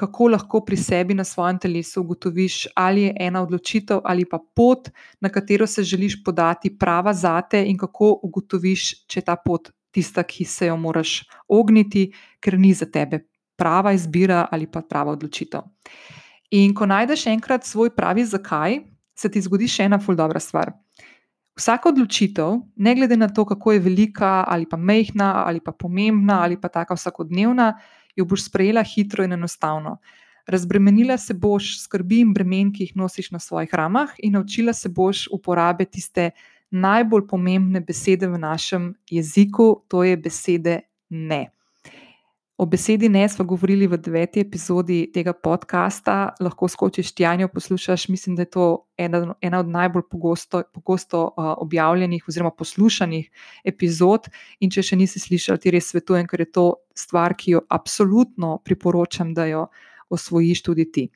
kako 0.00 0.30
lahko 0.32 0.62
pri 0.64 0.76
sebi 0.80 1.14
na 1.14 1.24
svojem 1.24 1.58
telesu 1.60 2.00
ugotoviš, 2.00 2.66
ali 2.76 3.02
je 3.02 3.16
ena 3.20 3.42
odločitev 3.42 4.00
ali 4.04 4.24
pa 4.24 4.38
pot, 4.56 4.88
na 5.20 5.28
katero 5.28 5.66
se 5.66 5.84
želiš 5.84 6.22
podati, 6.24 6.72
prava 6.78 7.12
zate, 7.12 7.64
in 7.66 7.76
kako 7.78 8.14
ugotoviš, 8.22 9.06
če 9.06 9.20
je 9.20 9.24
ta 9.24 9.36
pot 9.36 9.68
tista, 9.90 10.22
ki 10.22 10.44
se 10.44 10.70
jo 10.70 10.76
moraš 10.76 11.20
ogniti, 11.48 12.10
ker 12.40 12.58
ni 12.58 12.72
za 12.74 12.86
tebe 12.86 13.26
prava 13.60 13.92
izbira 13.92 14.46
ali 14.50 14.66
pa 14.66 14.80
prava 14.80 15.12
odločitev. 15.12 15.66
In 16.56 16.72
ko 16.74 16.86
najdeš 16.86 17.26
enkrat 17.26 17.66
svoj 17.66 17.92
pravi 17.94 18.24
zakaj, 18.24 18.80
se 19.14 19.28
ti 19.28 19.42
zgodi 19.44 19.68
še 19.68 19.90
ena 19.90 20.00
ful 20.00 20.16
dobra 20.16 20.40
stvar. 20.40 20.72
Vsaka 21.60 21.90
odločitev, 21.90 22.56
ne 22.76 22.94
glede 22.96 23.18
na 23.20 23.28
to, 23.28 23.44
kako 23.44 23.74
je 23.76 23.82
velika 23.84 24.44
ali 24.48 24.64
pa 24.66 24.78
mehna 24.80 25.44
ali 25.44 25.60
pa 25.60 25.72
pomembna 25.76 26.40
ali 26.40 26.56
pa 26.56 26.70
taka 26.72 26.96
vsakodnevna, 26.96 27.74
jo 28.20 28.28
boš 28.28 28.46
sprejela 28.46 28.84
hitro 28.86 29.24
in 29.24 29.32
enostavno. 29.36 29.98
Razbremenila 30.46 31.18
se 31.18 31.34
boš 31.34 31.76
skrbi 31.82 32.20
in 32.24 32.32
bremen, 32.34 32.72
ki 32.72 32.88
jih 32.88 32.96
nosiš 32.96 33.30
na 33.30 33.38
svojih 33.38 33.74
ramah, 33.74 34.14
in 34.18 34.34
naučila 34.38 34.72
se 34.72 34.88
boš 34.88 35.26
uporabe 35.32 35.84
tiste 35.84 36.30
najbolj 36.70 37.26
pomembne 37.28 37.80
besede 37.80 38.28
v 38.28 38.38
našem 38.38 38.94
jeziku, 39.10 39.82
to 39.88 40.04
je 40.04 40.16
besede 40.16 40.80
ne. 41.10 41.50
O 42.60 42.66
besedi 42.66 43.08
ne 43.08 43.28
smo 43.28 43.44
govorili 43.44 43.86
v 43.88 43.96
deveti 43.96 44.42
epizodi 44.44 45.06
tega 45.14 45.32
podcasta, 45.32 46.34
lahko 46.44 46.68
skočiš 46.68 47.14
tjanjo, 47.16 47.48
poslušaš. 47.48 48.08
Mislim, 48.12 48.36
da 48.36 48.42
je 48.42 48.50
to 48.50 48.66
ena, 49.00 49.34
ena 49.40 49.62
od 49.64 49.68
najbolj 49.68 50.02
pogosto, 50.10 50.60
pogosto 50.74 51.22
uh, 51.24 51.54
objavljenih 51.56 52.28
oziroma 52.28 52.50
poslušanih 52.50 53.30
epizod. 53.64 54.28
In 54.60 54.68
če 54.68 54.84
še 54.90 55.00
nisi 55.00 55.22
slišal, 55.24 55.56
ti 55.56 55.72
res 55.72 55.88
svetujem, 55.88 56.28
ker 56.28 56.44
je 56.44 56.50
to 56.52 56.66
stvar, 56.92 57.32
ki 57.32 57.56
jo 57.56 57.64
absolutno 57.72 58.58
priporočam, 58.60 59.32
da 59.32 59.48
jo 59.48 59.70
osvojiš 60.12 60.62
tudi 60.68 60.90
ti. 60.92 61.08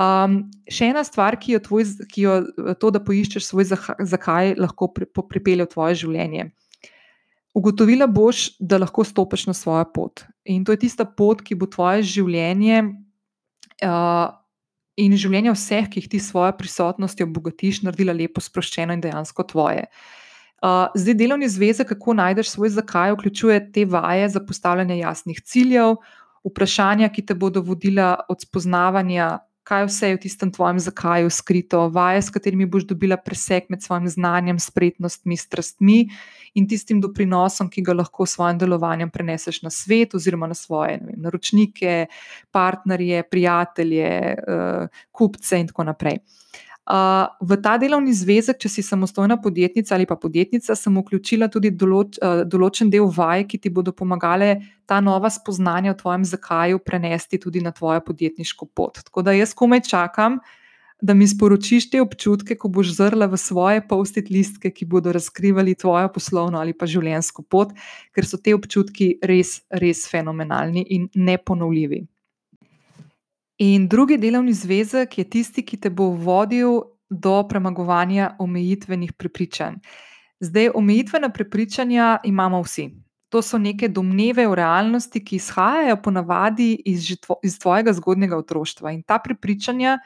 Um, 0.00 0.46
še 0.72 0.88
ena 0.88 1.04
stvar, 1.04 1.36
ki 1.36 1.58
jo, 1.58 1.64
tvoj, 1.68 1.90
ki 2.08 2.24
jo 2.30 2.40
to, 2.80 2.96
da 2.96 3.04
poiščeš 3.04 3.44
svoj 3.44 3.74
zakaj, 4.08 4.56
lahko 4.56 4.88
pri, 4.88 5.12
pripelje 5.20 5.68
v 5.68 5.74
tvoje 5.76 6.00
življenje. 6.06 6.48
Ugotovila 7.56 8.06
boš, 8.06 8.50
da 8.60 8.78
lahko 8.78 9.04
stopiš 9.04 9.46
na 9.48 9.54
svojo 9.56 9.84
pot. 9.94 10.26
In 10.44 10.64
to 10.64 10.74
je 10.74 10.82
tista 10.84 11.06
pot, 11.08 11.40
ki 11.40 11.56
bo 11.56 11.68
tvoje 11.72 12.02
življenje 12.04 12.82
uh, 12.84 14.28
in 15.00 15.16
življenje 15.16 15.54
vseh, 15.54 15.88
ki 15.88 16.02
jih 16.02 16.10
ti 16.12 16.20
s 16.20 16.30
svojo 16.32 16.52
prisotnostjo 16.58 17.28
obogatiš, 17.28 17.80
naredila 17.86 18.12
lepo, 18.16 18.44
sproščeno 18.44 18.96
in 18.96 19.00
dejansko 19.04 19.46
tvoje. 19.48 19.86
Uh, 20.60 20.92
zdaj, 20.96 21.16
delovni 21.16 21.48
zvezek, 21.52 21.94
kako 21.94 22.16
najdeš 22.20 22.52
svoj 22.54 22.74
zakaj, 22.76 23.16
vključuje 23.16 23.58
te 23.72 23.84
vaje 23.88 24.28
za 24.36 24.44
postavljanje 24.44 24.98
jasnih 24.98 25.40
ciljev, 25.44 25.96
vprašanja, 26.46 27.08
ki 27.12 27.24
te 27.26 27.34
bodo 27.34 27.64
vodila 27.64 28.14
od 28.28 28.44
spoznavanja 28.44 29.38
kaj 29.66 29.88
vse 29.88 30.12
je 30.12 30.16
v 30.16 30.20
tistem 30.22 30.50
tvojem 30.54 30.78
zakaju 30.78 31.30
skrito, 31.30 31.88
vaje, 31.90 32.22
s 32.22 32.30
katerimi 32.30 32.68
boš 32.70 32.86
dobila 32.86 33.18
presek 33.18 33.66
med 33.72 33.82
svojim 33.82 34.06
znanjem, 34.08 34.60
spretnostmi, 34.62 35.36
strastmi 35.36 35.98
in 36.54 36.68
tistim 36.70 37.00
doprinosom, 37.02 37.70
ki 37.70 37.82
ga 37.82 37.96
lahko 37.98 38.26
s 38.26 38.36
svojim 38.36 38.60
delovanjem 38.62 39.10
preneseš 39.10 39.60
na 39.66 39.70
svet 39.74 40.14
oziroma 40.14 40.46
na 40.46 40.54
svoje 40.54 41.00
vem, 41.02 41.18
naročnike, 41.26 42.06
partnerje, 42.54 43.24
prijatelje, 43.30 44.10
uh, 44.38 45.02
kupce 45.10 45.60
in 45.60 45.72
tako 45.72 45.90
naprej. 45.90 46.22
Uh, 46.86 47.26
v 47.42 47.56
ta 47.58 47.72
delovni 47.82 48.12
zvezek, 48.14 48.60
če 48.62 48.70
si 48.70 48.82
samostojna 48.86 49.40
podjetnica 49.42 49.96
ali 49.96 50.04
pa 50.06 50.14
podjetnica, 50.14 50.76
sem 50.78 50.94
vključila 50.94 51.48
tudi 51.50 51.72
določ, 51.74 52.20
uh, 52.22 52.44
določen 52.46 52.92
del 52.92 53.08
vaj, 53.10 53.42
ki 53.50 53.58
ti 53.58 53.72
bodo 53.74 53.90
pomagale 53.90 54.52
ta 54.86 55.00
nova 55.02 55.26
spoznanja 55.26 55.96
o 55.96 55.98
tvojem 55.98 56.22
zakaju 56.22 56.78
prenesti 56.78 57.42
tudi 57.42 57.64
na 57.64 57.74
tvojo 57.74 58.04
podjetniško 58.06 58.70
pot. 58.70 59.02
Tako 59.02 59.26
da 59.26 59.34
jaz 59.34 59.50
komaj 59.58 59.82
čakam, 59.90 60.38
da 61.02 61.14
mi 61.14 61.26
sporočiš 61.26 61.90
te 61.90 62.00
občutke, 62.00 62.54
ko 62.54 62.70
boš 62.70 62.94
zrla 62.96 63.26
v 63.26 63.36
svoje 63.36 63.82
post-it 63.88 64.30
listke, 64.30 64.70
ki 64.70 64.86
bodo 64.86 65.10
razkrivali 65.12 65.74
tvojo 65.74 66.08
poslovno 66.14 66.62
ali 66.62 66.70
pa 66.70 66.86
življenjsko 66.86 67.42
pot, 67.50 67.74
ker 68.14 68.30
so 68.30 68.38
te 68.38 68.54
občutki 68.54 69.16
res, 69.26 69.58
res 69.74 70.06
fenomenalni 70.06 70.86
in 70.86 71.10
neponovljivi. 71.14 72.06
In 73.58 73.88
drugi 73.88 74.18
delovni 74.18 74.52
zvezek 74.52 75.18
je 75.18 75.24
tisti, 75.24 75.64
ki 75.64 75.78
te 75.80 75.90
bo 75.90 76.10
vodil 76.12 76.82
do 77.10 77.40
premagovanja 77.48 78.34
omejitvenih 78.38 79.12
prepričanj. 79.12 79.78
Zdaj, 80.40 80.70
omejitvena 80.74 81.30
prepričanja 81.32 82.18
imamo 82.24 82.60
vsi. 82.62 82.90
To 83.28 83.42
so 83.42 83.58
neke 83.58 83.88
domneve 83.88 84.48
o 84.48 84.54
realnosti, 84.54 85.24
ki 85.24 85.36
izhajajo 85.36 85.96
ponavadi 86.02 86.74
iz, 86.84 87.08
iz 87.42 87.58
tvojega 87.58 87.92
zgodnega 87.92 88.36
otroštva. 88.36 88.92
In 88.92 89.02
ta 89.02 89.18
prepričanja, 89.18 89.98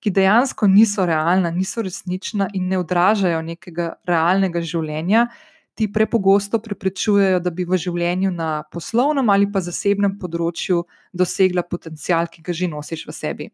ki 0.00 0.10
dejansko 0.10 0.66
niso 0.66 1.06
realna, 1.06 1.50
niso 1.50 1.82
resnična 1.82 2.48
in 2.54 2.68
ne 2.68 2.78
odražajo 2.78 3.42
nekega 3.42 3.92
realnega 4.06 4.62
življenja, 4.62 5.26
ti 5.74 5.92
prepogosto 5.92 6.58
preprečujejo, 6.58 7.40
da 7.40 7.50
bi 7.50 7.64
v 7.64 7.78
življenju 7.80 8.32
na 8.34 8.62
poslovnem 8.72 9.30
ali 9.32 9.48
pa 9.52 9.62
zasebnem 9.64 10.18
področju 10.20 10.84
dosegla 11.12 11.64
potencial, 11.64 12.28
ki 12.28 12.42
ga 12.44 12.52
že 12.52 12.68
nosiš 12.68 13.06
v 13.08 13.16
sebi. 13.16 13.48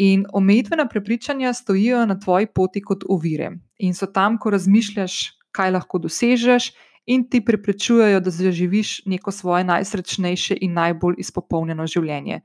In 0.00 0.24
omejitvena 0.32 0.86
prepričanja 0.88 1.52
stojijo 1.52 2.04
na 2.06 2.16
tvoji 2.18 2.46
poti 2.46 2.80
kot 2.80 3.04
ovire 3.08 3.50
in 3.78 3.94
so 3.94 4.06
tam, 4.06 4.38
ko 4.38 4.54
razmišljaš, 4.54 5.16
kaj 5.50 5.74
lahko 5.74 5.98
dosežeš, 5.98 6.70
in 7.10 7.24
ti 7.26 7.40
preprečujejo, 7.44 8.20
da 8.22 8.30
zaživiš 8.30 9.02
neko 9.06 9.32
svoje 9.34 9.64
najsrečnejše 9.64 10.56
in 10.62 10.76
najbolj 10.78 11.18
izpopolnjeno 11.18 11.86
življenje. 11.90 12.40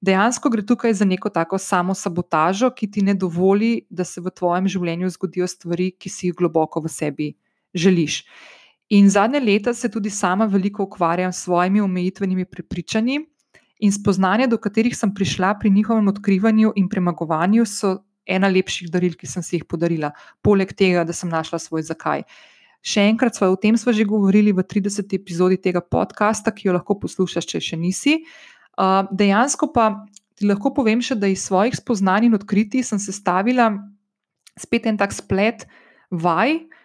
Dejansko 0.00 0.48
gre 0.48 0.64
tukaj 0.64 0.94
za 0.96 1.04
neko 1.04 1.28
tako 1.28 1.58
samo 1.60 1.94
sabotažo, 1.94 2.70
ki 2.72 2.88
ti 2.90 3.02
ne 3.04 3.12
dovoli, 3.14 3.84
da 3.90 4.04
se 4.08 4.22
v 4.24 4.32
tvojem 4.32 4.68
življenju 4.72 5.10
zgodijo 5.12 5.46
stvari, 5.46 5.90
ki 5.92 6.08
si 6.08 6.30
jih 6.30 6.38
globoko 6.38 6.80
v 6.80 6.88
sebi 6.88 7.28
želiš. 7.74 8.24
In 8.90 9.10
zadnje 9.10 9.40
leta 9.40 9.74
se 9.74 9.88
tudi 9.90 10.10
sama 10.10 10.44
veliko 10.44 10.82
ukvarjam 10.82 11.32
s 11.32 11.44
svojimi 11.44 11.80
omejitvenimi 11.80 12.44
prepričanji 12.44 13.20
in 13.78 13.92
spoznanja, 13.92 14.46
do 14.46 14.58
katerih 14.58 14.96
sem 14.96 15.14
prišla 15.14 15.54
pri 15.60 15.70
njihovem 15.70 16.08
odkrivanju 16.08 16.72
in 16.76 16.88
premagovanju, 16.88 17.64
so 17.66 17.96
ena 18.26 18.48
lepših 18.48 18.90
daril, 18.90 19.14
ki 19.16 19.26
sem 19.26 19.42
si 19.42 19.56
jih 19.56 19.64
podarila, 19.64 20.10
poleg 20.42 20.74
tega, 20.76 21.04
da 21.04 21.14
sem 21.16 21.30
našla 21.30 21.58
svoj 21.58 21.86
zakaj. 21.88 22.26
Še 22.82 23.04
enkrat, 23.12 23.38
o 23.44 23.56
tem 23.60 23.76
smo 23.76 23.92
že 23.92 24.04
govorili 24.04 24.52
v 24.52 24.64
30. 24.64 25.14
epizodi 25.14 25.56
tega 25.56 25.80
podcasta, 25.80 26.50
ki 26.50 26.68
jo 26.68 26.74
lahko 26.76 26.98
poslušaš, 27.00 27.46
če 27.46 27.60
še 27.60 27.76
nisi. 27.76 28.18
Uh, 28.80 29.06
dejansko 29.12 29.70
pa 29.72 30.04
ti 30.34 30.48
lahko 30.48 30.74
povem 30.74 31.00
še, 31.00 31.14
da 31.14 31.28
iz 31.28 31.44
svojih 31.46 31.76
spoznanj 31.76 32.26
in 32.26 32.36
odkritij 32.36 32.84
sem 32.84 32.98
sestavila 32.98 33.70
spet 34.58 34.86
en 34.86 34.98
tak 35.00 35.12
splet 35.16 35.66
vaj, 36.10 36.58
uh, 36.58 36.79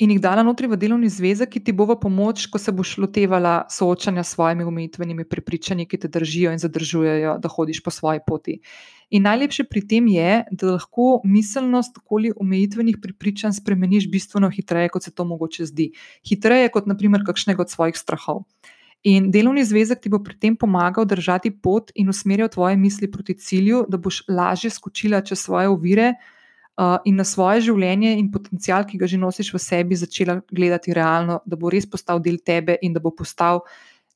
in 0.00 0.10
jih 0.14 0.20
dala 0.20 0.42
notri 0.42 0.68
v 0.70 0.78
delovni 0.80 1.10
zvezek, 1.12 1.50
ki 1.52 1.60
ti 1.60 1.72
bo 1.76 1.84
v 1.84 1.98
pomoč, 2.00 2.46
ko 2.48 2.58
se 2.58 2.72
boš 2.72 2.96
lotevala 3.02 3.66
soočanja 3.68 4.24
s 4.24 4.32
svojimi 4.34 4.64
omejitvenimi 4.64 5.26
prepričanji, 5.28 5.84
ki 5.86 6.00
te 6.00 6.08
držijo 6.08 6.54
in 6.54 6.62
zadržujejo, 6.62 7.36
da 7.38 7.48
hodiš 7.52 7.82
po 7.84 7.92
svoji 7.92 8.24
poti. 8.26 8.56
In 9.10 9.26
najlepše 9.28 9.66
pri 9.68 9.82
tem 9.84 10.08
je, 10.08 10.44
da 10.50 10.76
lahko 10.78 11.20
miselnost 11.24 11.98
okoli 12.00 12.32
omejitvenih 12.32 12.96
prepričanj 13.02 13.58
spremeniš 13.58 14.08
bistveno 14.10 14.48
hitreje, 14.48 14.88
kot 14.88 15.04
se 15.04 15.12
to 15.12 15.26
mogoče 15.28 15.68
zdi. 15.68 15.90
Hitreje 16.24 16.70
kot 16.72 16.88
naprimer 16.88 17.26
kakšnega 17.26 17.66
od 17.66 17.70
svojih 17.70 17.98
strahov. 17.98 18.46
In 19.04 19.30
delovni 19.32 19.64
zvezek 19.64 20.00
ti 20.00 20.12
bo 20.12 20.20
pri 20.24 20.36
tem 20.36 20.56
pomagal 20.56 21.04
držati 21.08 21.50
pot 21.50 21.92
in 21.94 22.08
usmerjal 22.08 22.48
tvoje 22.52 22.76
misli 22.76 23.10
proti 23.10 23.36
cilju, 23.36 23.86
da 23.88 23.96
boš 23.96 24.24
lažje 24.28 24.70
skočila 24.70 25.20
čez 25.24 25.40
svoje 25.40 25.68
ovire, 25.68 26.14
in 27.04 27.18
na 27.20 27.26
svoje 27.28 27.66
življenje 27.68 28.14
in 28.16 28.30
potencial, 28.32 28.86
ki 28.88 28.98
ga 29.00 29.08
že 29.10 29.20
nosiš 29.20 29.52
v 29.54 29.60
sebi, 29.60 29.98
začela 29.98 30.40
gledati 30.48 30.94
realno, 30.96 31.40
da 31.46 31.56
bo 31.56 31.70
res 31.72 31.86
postal 31.86 32.22
del 32.22 32.40
tebe 32.40 32.78
in 32.82 32.94
da 32.96 33.00
bo 33.00 33.12
postal 33.12 33.64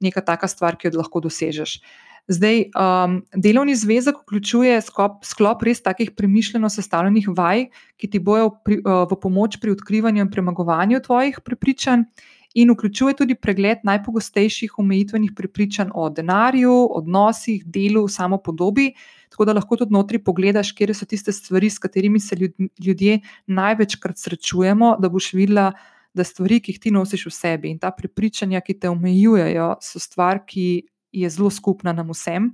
neka 0.01 0.25
taka 0.25 0.49
stvar, 0.49 0.77
ki 0.77 0.89
jo 0.89 0.99
lahko 1.01 1.21
dosežeš. 1.25 1.79
Zdaj, 2.25 2.71
um, 2.73 3.19
delovni 3.37 3.75
zvezek 3.77 4.23
vključuje 4.23 4.79
sklop, 4.81 5.27
sklop 5.29 5.63
res 5.67 5.83
takih 5.85 6.15
premišljeno 6.17 6.71
sestavljenih 6.73 7.29
vaj, 7.37 7.67
ki 8.01 8.09
ti 8.09 8.19
bojo 8.19 8.49
pri, 8.65 8.81
uh, 8.81 9.05
v 9.11 9.19
pomoč 9.21 9.59
pri 9.61 9.75
odkrivanju 9.77 10.25
in 10.25 10.31
premagovanju 10.33 11.03
tvojih 11.05 11.43
prepričanj, 11.45 12.07
in 12.55 12.71
vključuje 12.71 13.17
tudi 13.19 13.35
pregled 13.35 13.83
najpogostejših 13.83 14.79
omejitvenih 14.79 15.33
prepričanj 15.37 15.91
o 15.95 16.09
denarju, 16.11 16.75
odnosih, 16.91 17.65
delu, 17.67 18.09
samo 18.09 18.39
podobi, 18.39 18.93
tako 19.31 19.45
da 19.45 19.53
lahko 19.53 19.77
tudi 19.77 19.93
notri 19.93 20.19
pogledaš, 20.23 20.73
kje 20.73 20.95
so 20.95 21.07
tiste 21.07 21.33
stvari, 21.33 21.71
s 21.71 21.79
katerimi 21.79 22.21
se 22.21 22.37
ljudje 22.79 23.21
največkrat 23.47 24.19
srečujemo, 24.19 24.97
da 25.01 25.09
boš 25.09 25.33
videla, 25.33 25.73
da 26.15 26.25
stvari, 26.25 26.61
ki 26.63 26.73
jih 26.73 26.81
ti 26.81 26.91
nosiš 26.95 27.27
v 27.27 27.33
sebi 27.35 27.71
in 27.75 27.79
ta 27.83 27.91
prepričanja, 27.91 28.61
ki 28.63 28.79
te 28.79 28.89
omejujejo, 28.89 29.73
so 29.83 29.99
stvar, 29.99 30.45
ki 30.47 30.85
je 31.13 31.31
zelo 31.31 31.51
skupna 31.51 31.93
nam 31.93 32.13
vsem. 32.15 32.53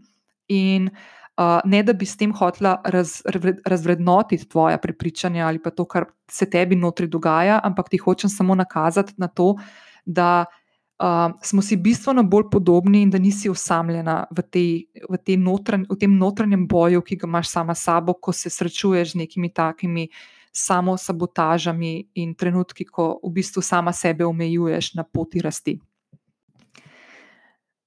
In 0.48 0.88
uh, 0.88 1.60
ne 1.64 1.82
da 1.84 1.92
bi 1.92 2.08
s 2.08 2.16
tem 2.16 2.32
hotela 2.32 2.78
raz, 2.84 3.20
razvrednotiti 3.66 4.48
tvoja 4.48 4.78
prepričanja 4.78 5.46
ali 5.46 5.60
pa 5.62 5.70
to, 5.70 5.84
kar 5.84 6.08
se 6.30 6.48
tebi 6.50 6.76
notri 6.76 7.06
dogaja, 7.06 7.60
ampak 7.64 7.92
ti 7.92 8.00
hočem 8.00 8.30
samo 8.30 8.54
nakazati 8.54 9.14
na 9.18 9.28
to, 9.28 9.54
da 10.06 10.44
uh, 11.00 11.38
smo 11.42 11.62
si 11.62 11.76
bistveno 11.76 12.22
bolj 12.22 12.50
podobni 12.52 13.02
in 13.02 13.10
da 13.10 13.18
nisi 13.18 13.48
osamljena 13.48 14.24
v, 14.30 14.42
tej, 14.42 14.70
v, 15.08 15.18
tej 15.24 15.36
notranj, 15.36 15.86
v 15.90 15.98
tem 15.98 16.18
notranjem 16.18 16.66
boju, 16.68 17.02
ki 17.02 17.16
ga 17.16 17.28
imaš 17.28 17.48
sama 17.48 17.74
s 17.74 17.84
sabo, 17.88 18.14
ko 18.14 18.32
se 18.32 18.50
srečuješ 18.50 19.12
z 19.12 19.24
nekimi 19.24 19.52
takimi 19.52 20.08
samo 20.52 20.96
sabotažami 20.96 22.10
in 22.14 22.34
trenutki, 22.34 22.84
ko 22.84 23.20
v 23.22 23.30
bistvu 23.38 23.62
sama 23.62 23.92
sebe 23.92 24.26
omejuješ 24.26 24.94
na 24.94 25.04
poti 25.04 25.40
rasti. 25.40 25.78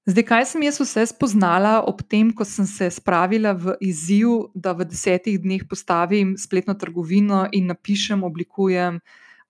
Zdaj, 0.04 0.24
kaj 0.28 0.44
sem 0.44 0.62
jaz 0.66 0.76
vse 0.80 1.06
spoznala 1.08 1.78
ob 1.88 2.02
tem, 2.04 2.28
ko 2.28 2.44
sem 2.44 2.66
se 2.68 2.90
spravila 2.92 3.54
v 3.56 3.72
izziv, 3.80 4.50
da 4.52 4.74
v 4.76 4.84
desetih 4.84 5.38
dneh 5.40 5.64
postavim 5.64 6.34
spletno 6.36 6.74
trgovino 6.76 7.46
in 7.56 7.70
napišem, 7.72 8.20
oblikujem 8.20 9.00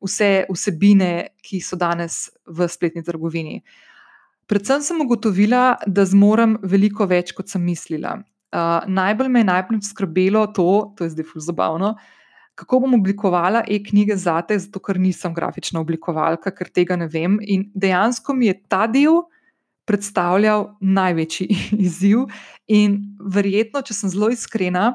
vse 0.04 0.44
vsebine, 0.50 1.10
ki 1.42 1.60
so 1.64 1.78
danes 1.80 2.28
v 2.46 2.68
spletni 2.68 3.02
trgovini. 3.04 3.62
Predvsem 4.46 4.82
sem 4.84 5.00
ugotovila, 5.00 5.78
da 5.86 6.04
zmorem 6.04 6.58
veliko 6.62 7.06
več, 7.08 7.32
kot 7.32 7.48
sem 7.48 7.64
mislila. 7.64 8.18
Uh, 8.54 8.84
najbolj 8.86 9.30
me 9.32 9.40
je 9.40 9.48
najprej 9.48 9.80
skrbelo 9.88 10.44
to, 10.54 10.94
to 10.94 11.06
je 11.06 11.14
zdaj 11.16 11.26
zelo 11.32 11.46
zabavno, 11.48 11.94
kako 12.54 12.84
bom 12.84 12.94
oblikovala 13.00 13.64
e-knjige 13.66 14.16
za 14.20 14.36
te, 14.46 14.58
zato 14.58 14.78
ker 14.78 15.00
nisem 15.00 15.34
grafična 15.34 15.80
oblikovalka, 15.80 16.52
ker 16.54 16.70
tega 16.70 16.96
ne 16.96 17.08
vem. 17.10 17.40
In 17.42 17.66
dejansko 17.74 18.36
mi 18.36 18.46
je 18.46 18.60
ta 18.70 18.84
del 18.86 19.24
predstavljal 19.88 20.68
največji 20.80 21.48
izziv. 21.88 22.28
In 22.70 23.00
verjetno, 23.18 23.82
če 23.82 23.96
sem 23.96 24.12
zelo 24.12 24.30
iskrena, 24.32 24.92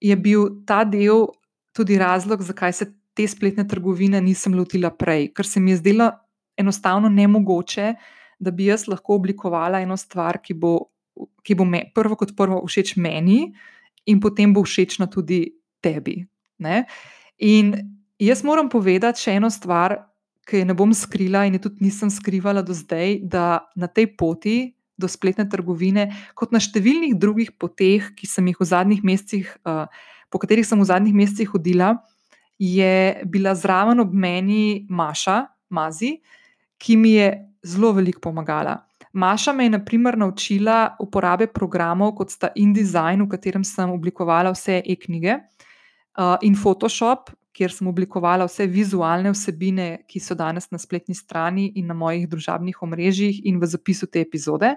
je 0.00 0.14
bil 0.16 0.60
ta 0.68 0.84
del 0.84 1.26
tudi 1.74 1.98
razlog, 1.98 2.44
zakaj 2.46 2.72
se 2.72 2.92
te 3.14 3.26
spletne 3.28 3.66
trgovine 3.68 4.20
nisem 4.20 4.54
lotila 4.54 4.90
prej, 4.90 5.30
ker 5.34 5.46
se 5.46 5.60
mi 5.60 5.72
je 5.72 5.80
zdelo 5.82 6.10
enostavno 6.58 7.08
nemogoče, 7.08 7.94
da 8.38 8.50
bi 8.50 8.68
jaz 8.68 8.88
lahko 8.90 9.18
oblikovala 9.18 9.80
eno 9.82 9.96
stvar, 9.96 10.40
ki 10.42 10.54
bo, 10.58 10.76
ki 11.46 11.54
bo 11.54 11.66
me, 11.66 11.84
prvo 11.94 12.18
kot 12.18 12.34
prvo 12.36 12.60
všeč 12.66 12.96
meni, 13.00 13.54
in 14.06 14.20
potem 14.20 14.52
bo 14.52 14.64
všečna 14.64 15.08
tudi 15.10 15.46
tebi. 15.82 16.24
Ne? 16.58 16.84
In 17.38 17.74
jaz 18.20 18.44
moram 18.44 18.68
povedati 18.70 19.24
še 19.24 19.38
eno 19.38 19.50
stvar, 19.50 19.96
ki 20.44 20.60
je 20.60 20.68
ne 20.68 20.76
bom 20.76 20.92
skrila 20.92 21.46
in 21.48 21.56
je 21.56 21.64
tudi 21.66 21.86
nisem 21.86 22.10
skrivala 22.12 22.62
do 22.62 22.74
zdaj, 22.76 23.22
da 23.22 23.64
na 23.76 23.88
tej 23.88 24.12
poti 24.18 24.74
do 25.00 25.08
spletne 25.10 25.46
trgovine, 25.50 26.10
kot 26.38 26.52
na 26.54 26.60
številnih 26.62 27.16
drugih 27.18 27.54
poteh, 27.58 28.12
ki 28.14 28.28
sem 28.30 28.50
jih 28.50 28.60
v 28.60 28.68
zadnjih 28.68 29.00
mesecih, 29.02 29.48
uh, 29.66 29.88
po 30.30 30.38
katerih 30.42 30.66
sem 30.66 30.78
v 30.78 30.86
zadnjih 30.86 31.16
mesecih 31.16 31.50
hodila, 31.50 31.96
je 32.58 33.22
bila 33.24 33.54
zraven 33.54 34.00
ob 34.00 34.12
meni 34.12 34.86
Maša, 34.90 35.44
Mazi, 35.70 36.18
ki 36.78 36.96
mi 36.96 37.16
je 37.16 37.30
zelo 37.64 37.92
veliko 37.92 38.20
pomagala. 38.20 38.76
Maša 39.12 39.52
me 39.52 39.64
je 39.64 39.70
naprimer 39.70 40.18
naučila 40.18 40.96
uporabe 41.00 41.46
programov, 41.46 42.14
kot 42.18 42.30
sta 42.30 42.50
InDesign, 42.54 43.22
v 43.22 43.30
katerem 43.30 43.64
sem 43.64 43.90
oblikovala 43.90 44.50
vse 44.54 44.80
e-knjige, 44.84 45.38
uh, 46.18 46.36
in 46.42 46.56
Photoshop, 46.58 47.30
kjer 47.54 47.70
sem 47.70 47.88
oblikovala 47.88 48.48
vse 48.48 48.66
vizualne 48.66 49.30
vsebine, 49.30 49.88
ki 50.10 50.20
so 50.20 50.34
danes 50.34 50.66
na 50.74 50.80
spletni 50.82 51.14
strani 51.14 51.68
in 51.78 51.86
na 51.86 51.94
mojih 51.94 52.26
družabnih 52.30 52.82
omrežjih 52.82 53.44
in 53.46 53.60
v 53.62 53.70
zapisu 53.70 54.10
te 54.10 54.24
epizode. 54.24 54.74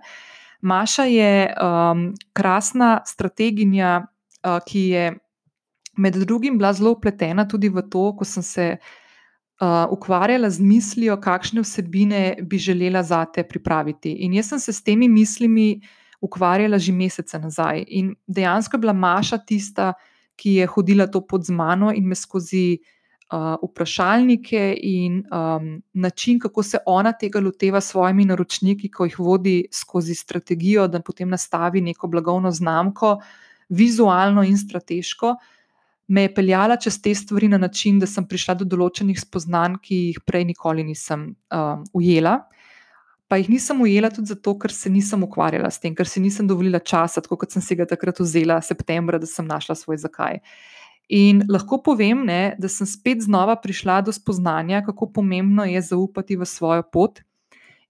Maša 0.61 1.05
je 1.09 1.31
um, 1.57 2.03
krasna 2.33 2.99
strateginja, 3.05 4.03
uh, 4.45 4.59
ki 4.65 4.83
je 4.93 5.09
med 5.97 6.15
drugim 6.15 6.57
bila 6.57 6.73
zelo 6.73 6.91
upletena 6.91 7.47
tudi 7.47 7.69
v 7.69 7.81
to, 7.89 8.12
ko 8.17 8.25
sem 8.25 8.43
se 8.43 8.65
uh, 9.62 9.86
ukvarjala 9.91 10.49
z 10.49 10.62
mislijo, 10.62 11.17
kakšne 11.21 11.62
vsebine 11.62 12.38
bi 12.41 12.57
želela 12.57 13.03
za 13.03 13.25
te 13.25 13.43
pripraviti. 13.43 14.12
In 14.12 14.33
jaz 14.33 14.53
sem 14.53 14.60
se 14.60 14.73
s 14.73 14.83
temi 14.83 15.10
mislimi 15.10 15.81
ukvarjala 16.21 16.77
že 16.77 16.91
mesece 16.91 17.39
nazaj. 17.39 17.83
In 17.88 18.15
dejansko 18.27 18.77
je 18.77 18.81
bila 18.81 18.93
Maša 18.93 19.38
tista, 19.38 19.93
ki 20.36 20.53
je 20.62 20.67
hodila 20.67 21.07
to 21.07 21.21
pod 21.21 21.45
z 21.45 21.51
mano 21.51 21.91
in 21.93 22.07
me 22.07 22.15
skozi. 22.15 22.77
Uh, 23.27 23.57
vprašalnike 23.60 24.77
in 24.83 25.17
um, 25.36 25.81
način, 25.93 26.39
kako 26.39 26.63
se 26.63 26.77
ona 26.86 27.12
tega 27.12 27.41
loteva 27.43 27.81
s 27.81 27.89
svojimi 27.91 28.25
naročniki, 28.25 28.88
ko 28.91 29.03
jih 29.03 29.19
vodi 29.19 29.65
skozi 29.71 30.15
strategijo, 30.15 30.86
da 30.88 31.01
potem 31.01 31.29
nastavi 31.29 31.81
neko 31.81 32.07
blagovno 32.07 32.51
znamko, 32.51 33.17
vizualno 33.69 34.43
in 34.47 34.57
strateško, 34.57 35.27
uh, 35.27 35.56
me 36.07 36.21
je 36.21 36.33
peljala 36.33 36.77
čez 36.77 37.01
te 37.01 37.15
stvari 37.15 37.47
na 37.47 37.57
način, 37.57 37.99
da 37.99 38.07
sem 38.07 38.25
prišla 38.27 38.55
do 38.61 38.65
določenih 38.65 39.19
spoznanj, 39.19 39.75
ki 39.83 39.97
jih 40.11 40.21
prej 40.25 40.45
nikoli 40.47 40.85
nisem 40.87 41.33
um, 41.35 41.83
ujela. 41.93 42.39
Pa 43.27 43.39
jih 43.41 43.49
nisem 43.51 43.81
ujela 43.83 44.09
tudi 44.13 44.31
zato, 44.31 44.53
ker 44.55 44.71
se 44.71 44.89
nisem 44.89 45.25
ukvarjala 45.27 45.67
s 45.71 45.83
tem, 45.83 45.95
ker 45.95 46.07
si 46.07 46.23
nisem 46.23 46.47
dovolila 46.47 46.79
časa, 46.79 47.21
tako 47.23 47.41
kot 47.43 47.51
sem 47.51 47.63
si 47.63 47.75
ga 47.75 47.87
takrat 47.89 48.21
vzela, 48.23 48.61
septembra, 48.63 49.19
da 49.19 49.27
sem 49.27 49.47
našla 49.47 49.75
svoj 49.75 49.99
zakaj. 50.05 50.39
In 51.11 51.43
lahko 51.51 51.81
povem, 51.83 52.23
ne, 52.27 52.55
da 52.59 52.71
sem 52.71 52.87
spet 52.87 53.23
znova 53.23 53.57
prišla 53.59 53.99
do 54.07 54.15
spoznanja, 54.15 54.81
kako 54.87 55.11
pomembno 55.19 55.67
je 55.67 55.81
zaupati 55.91 56.39
v 56.39 56.47
svojo 56.47 56.83
pot 56.83 57.23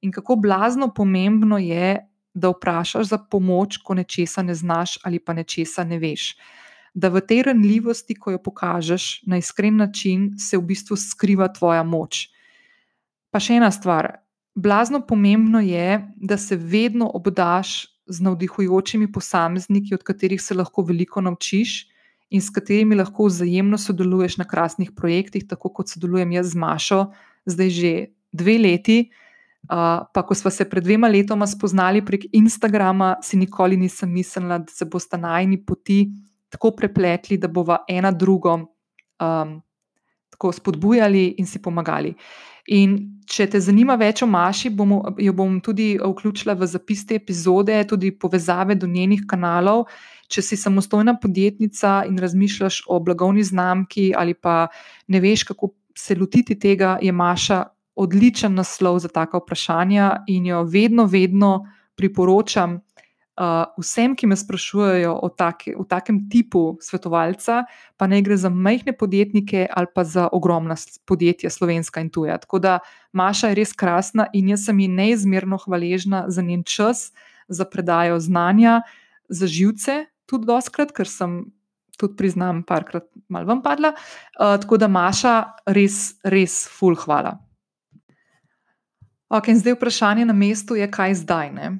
in 0.01 0.11
kako 0.13 0.35
blazno 0.37 0.91
pomembno 0.93 1.57
je, 1.57 1.97
da 2.37 2.51
vprašaš 2.53 3.09
za 3.09 3.17
pomoč, 3.17 3.79
ko 3.81 3.95
nečesa 3.97 4.43
ne 4.45 4.53
znaš 4.53 4.99
ali 5.03 5.17
pa 5.17 5.33
nečesa 5.33 5.81
ne 5.83 5.97
veš 5.97 6.35
da 6.97 7.11
v 7.13 7.21
tej 7.21 7.43
ranljivosti, 7.45 8.15
ko 8.17 8.33
jo 8.33 8.39
pokažeš 8.41 9.21
na 9.29 9.37
iskren 9.37 9.75
način, 9.77 10.31
se 10.41 10.57
v 10.57 10.65
bistvu 10.65 10.97
skriva 10.97 11.45
tvoja 11.53 11.83
moč. 11.85 12.31
Pa 13.29 13.37
še 13.43 13.59
ena 13.59 13.69
stvar. 13.71 14.15
Blazno 14.57 15.03
pomembno 15.05 15.61
je, 15.61 16.01
da 16.17 16.39
se 16.41 16.57
vedno 16.57 17.11
obdaš 17.13 17.85
z 18.09 18.23
navdihujočimi 18.25 19.11
posamezniki, 19.13 19.93
od 19.93 20.03
katerih 20.03 20.41
se 20.41 20.57
lahko 20.57 20.81
veliko 20.87 21.21
naučiš 21.21 21.83
in 22.33 22.41
s 22.41 22.49
katerimi 22.49 22.97
lahko 22.97 23.27
vzajemno 23.29 23.77
sodeluješ 23.77 24.39
na 24.41 24.47
krasnih 24.49 24.89
projektih, 24.95 25.45
tako 25.47 25.69
kot 25.69 25.93
sodelujem 25.93 26.33
jaz 26.33 26.55
z 26.55 26.61
Mašo, 26.63 27.01
zdaj 27.45 27.69
že 27.69 27.91
dve 28.33 28.57
leti. 28.57 28.99
Uh, 29.67 30.07
pa, 30.13 30.23
ko 30.23 30.35
smo 30.35 30.49
se 30.49 30.63
pred 30.69 30.83
dvema 30.83 31.09
letoma 31.11 31.43
spoznali 31.47 31.99
prek 32.05 32.25
Instagrama, 32.31 33.17
si 33.21 33.37
nikoli 33.37 33.77
nisem 33.77 34.09
mislila, 34.13 34.61
da 34.63 34.71
se 34.71 34.85
bosta 34.87 35.17
najni 35.19 35.59
poti 35.65 36.07
tako 36.49 36.71
prepletli, 36.71 37.37
da 37.37 37.47
bova 37.47 37.83
ena 37.87 38.11
drugo 38.11 38.53
um, 38.55 39.61
tako 40.29 40.51
spodbujali 40.51 41.35
in 41.37 41.47
si 41.47 41.61
pomagali. 41.61 42.13
In 42.67 42.97
če 43.27 43.47
te 43.51 43.59
zanima 43.63 43.95
več 43.95 44.21
o 44.23 44.27
Maši, 44.27 44.69
bomo, 44.75 44.99
jo 45.23 45.33
bom 45.35 45.59
tudi 45.63 45.95
vključila 45.99 46.55
v 46.59 46.67
zapis 46.67 47.05
te 47.07 47.15
epizode, 47.15 47.77
tudi 47.87 48.11
povezave 48.11 48.75
do 48.75 48.87
njenih 48.87 49.23
kanalov. 49.27 49.85
Če 50.27 50.43
si 50.43 50.59
samostojna 50.59 51.15
podjetnica 51.21 52.01
in 52.09 52.19
razmišljaš 52.19 52.81
o 52.91 52.99
blagovni 52.99 53.45
znamki, 53.47 54.11
ali 54.15 54.35
pa 54.35 54.67
ne 55.07 55.23
veš, 55.23 55.45
kako 55.51 55.71
se 55.97 56.15
lotiti 56.19 56.57
tega, 56.59 56.97
je 57.01 57.11
Maša 57.11 57.63
odličen 57.97 58.53
naslov 58.53 58.99
za 59.01 59.09
taka 59.09 59.39
vprašanja 59.41 60.25
in 60.27 60.51
jo 60.51 60.61
vedno, 60.63 61.07
vedno 61.09 61.63
priporočam 61.97 62.77
Uh, 63.37 63.67
vsem, 63.77 64.15
ki 64.17 64.25
me 64.25 64.33
sprašujejo 64.33 65.11
o, 65.21 65.27
take, 65.29 65.75
o 65.77 65.83
takem 65.85 66.23
tipu 66.25 66.79
svetovalca, 66.81 67.67
pa 67.93 68.07
ne 68.09 68.17
gre 68.25 68.33
za 68.33 68.49
majhne 68.49 68.95
podjetnike 68.97 69.67
ali 69.69 69.91
pa 69.93 70.01
za 70.03 70.25
ogromna 70.33 70.73
podjetja, 71.05 71.51
slovenska 71.53 72.01
in 72.01 72.09
tuja. 72.09 72.39
Tako 72.41 72.59
da 72.59 72.79
Maša 73.13 73.51
je 73.51 73.59
res 73.61 73.75
krasna 73.77 74.25
in 74.33 74.49
jaz 74.49 74.65
sem 74.65 74.79
ji 74.81 74.87
neizmerno 74.89 75.61
hvaležna 75.61 76.25
za 76.33 76.41
njen 76.41 76.65
čas, 76.65 77.11
za 77.47 77.65
predajo 77.69 78.17
znanja, 78.19 78.81
za 79.29 79.45
živce, 79.45 80.07
tudi 80.25 80.49
doskrat, 80.49 80.89
ker 80.91 81.05
sem 81.05 81.43
tudi 81.97 82.17
priznam, 82.17 82.63
parkrat 82.65 83.05
malo 83.29 83.45
vam 83.53 83.61
padla. 83.61 83.93
Uh, 83.93 84.57
tako 84.57 84.81
da 84.81 84.89
Maša, 84.89 85.43
res, 85.77 86.17
res, 86.25 86.63
full 86.73 86.97
hvala. 86.97 87.37
Ok, 89.29 89.51
in 89.51 89.59
zdaj 89.59 89.75
vprašanje 89.75 90.25
na 90.25 90.33
mestu 90.33 90.77
je, 90.79 90.87
kaj 90.89 91.21
zdaj. 91.21 91.51
Ne? 91.53 91.77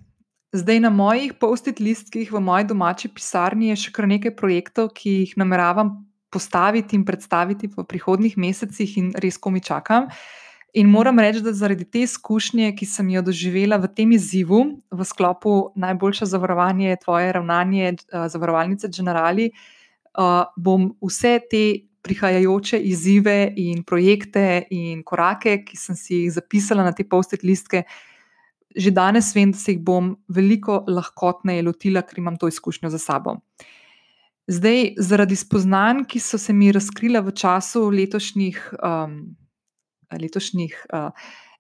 Zdaj 0.56 0.80
na 0.80 0.90
mojih 0.90 1.34
post-it 1.36 1.80
listkih 1.80 2.32
v 2.32 2.40
moji 2.40 2.64
domači 2.64 3.10
pisarni 3.12 3.68
je 3.74 3.82
še 3.84 3.92
kar 3.92 4.08
nekaj 4.08 4.32
projektov, 4.40 4.94
ki 4.96 5.24
jih 5.24 5.34
nameravam 5.42 6.08
postaviti 6.32 6.96
in 6.96 7.04
predstaviti 7.04 7.68
v 7.68 7.84
prihodnih 7.84 8.38
mesecih, 8.40 8.94
in 8.98 9.12
res 9.20 9.38
komi 9.38 9.60
čakam. 9.60 10.08
In 10.78 10.88
moram 10.92 11.20
reči, 11.20 11.42
da 11.44 11.52
zaradi 11.56 11.88
te 11.90 12.04
izkušnje, 12.06 12.72
ki 12.80 12.86
sem 12.86 13.10
jo 13.10 13.24
doživela 13.28 13.80
v 13.82 13.90
tem 13.92 14.12
izzivu, 14.16 14.62
v 14.92 15.08
sklopu 15.08 15.74
najboljše 15.76 16.28
zavarovanje, 16.32 16.96
tvoje 17.04 17.32
ravnanje, 17.34 17.96
eh, 17.96 18.28
zavarovalnice 18.30 18.88
Generali, 18.88 19.52
eh, 19.52 20.44
bom 20.56 20.94
vse 21.02 21.40
te 21.52 21.64
prihajajoče 22.08 22.80
izzive 22.80 23.54
in 23.58 23.84
projekte 23.84 24.64
in 24.72 25.04
korake, 25.04 25.66
ki 25.66 25.76
sem 25.76 25.96
si 25.96 26.24
jih 26.24 26.32
zapisala 26.32 26.84
na 26.84 26.92
te 26.92 27.04
post-it 27.04 27.44
listke 27.44 27.84
že 28.78 28.92
danes 28.92 29.34
vem, 29.36 29.52
da 29.52 29.58
se 29.58 29.74
jih 29.74 29.82
bom 29.84 30.14
veliko 30.30 30.84
lahkotneje 30.88 31.66
lotila, 31.66 32.04
ker 32.06 32.22
imam 32.22 32.38
to 32.38 32.48
izkušnjo 32.48 32.92
za 32.94 33.00
sabo. 33.02 33.38
Zdaj, 34.48 34.94
zaradi 35.04 35.36
spoznanj, 35.36 36.06
ki 36.08 36.22
so 36.24 36.40
se 36.40 36.54
mi 36.56 36.72
razkrila 36.72 37.20
v 37.26 37.34
času 37.36 37.90
letošnjih, 37.92 38.62
um, 38.80 39.18
letošnjih 40.22 40.78
uh, 40.94 41.10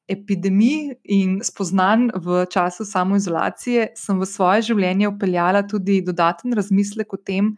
epidemij 0.07 0.93
in 1.03 1.39
spoznanj 1.43 2.13
v 2.15 2.45
času 2.51 2.85
samoizolacije, 2.87 3.89
sem 3.99 4.21
v 4.21 4.29
svoje 4.29 4.69
življenje 4.69 5.09
upeljala 5.11 5.65
tudi 5.67 5.99
dodaten 6.01 6.55
razmislek 6.55 7.11
o 7.13 7.19
tem, 7.19 7.57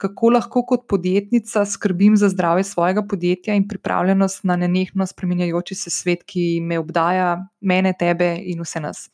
kako 0.00 0.30
lahko 0.32 0.62
kot 0.64 0.86
podjetnica 0.88 1.64
skrbim 1.68 2.16
za 2.16 2.28
zdravje 2.32 2.64
svojega 2.64 3.02
podjetja 3.06 3.54
in 3.54 3.68
pripravljenost 3.68 4.44
na 4.44 4.56
nenehno 4.56 5.06
spremenjajoči 5.06 5.74
se 5.74 5.90
svet, 5.90 6.24
ki 6.24 6.60
me 6.64 6.78
obdaja, 6.80 7.34
mene, 7.60 7.92
tebe 7.98 8.32
in 8.40 8.62
vse 8.64 8.80
nas. 8.80 9.08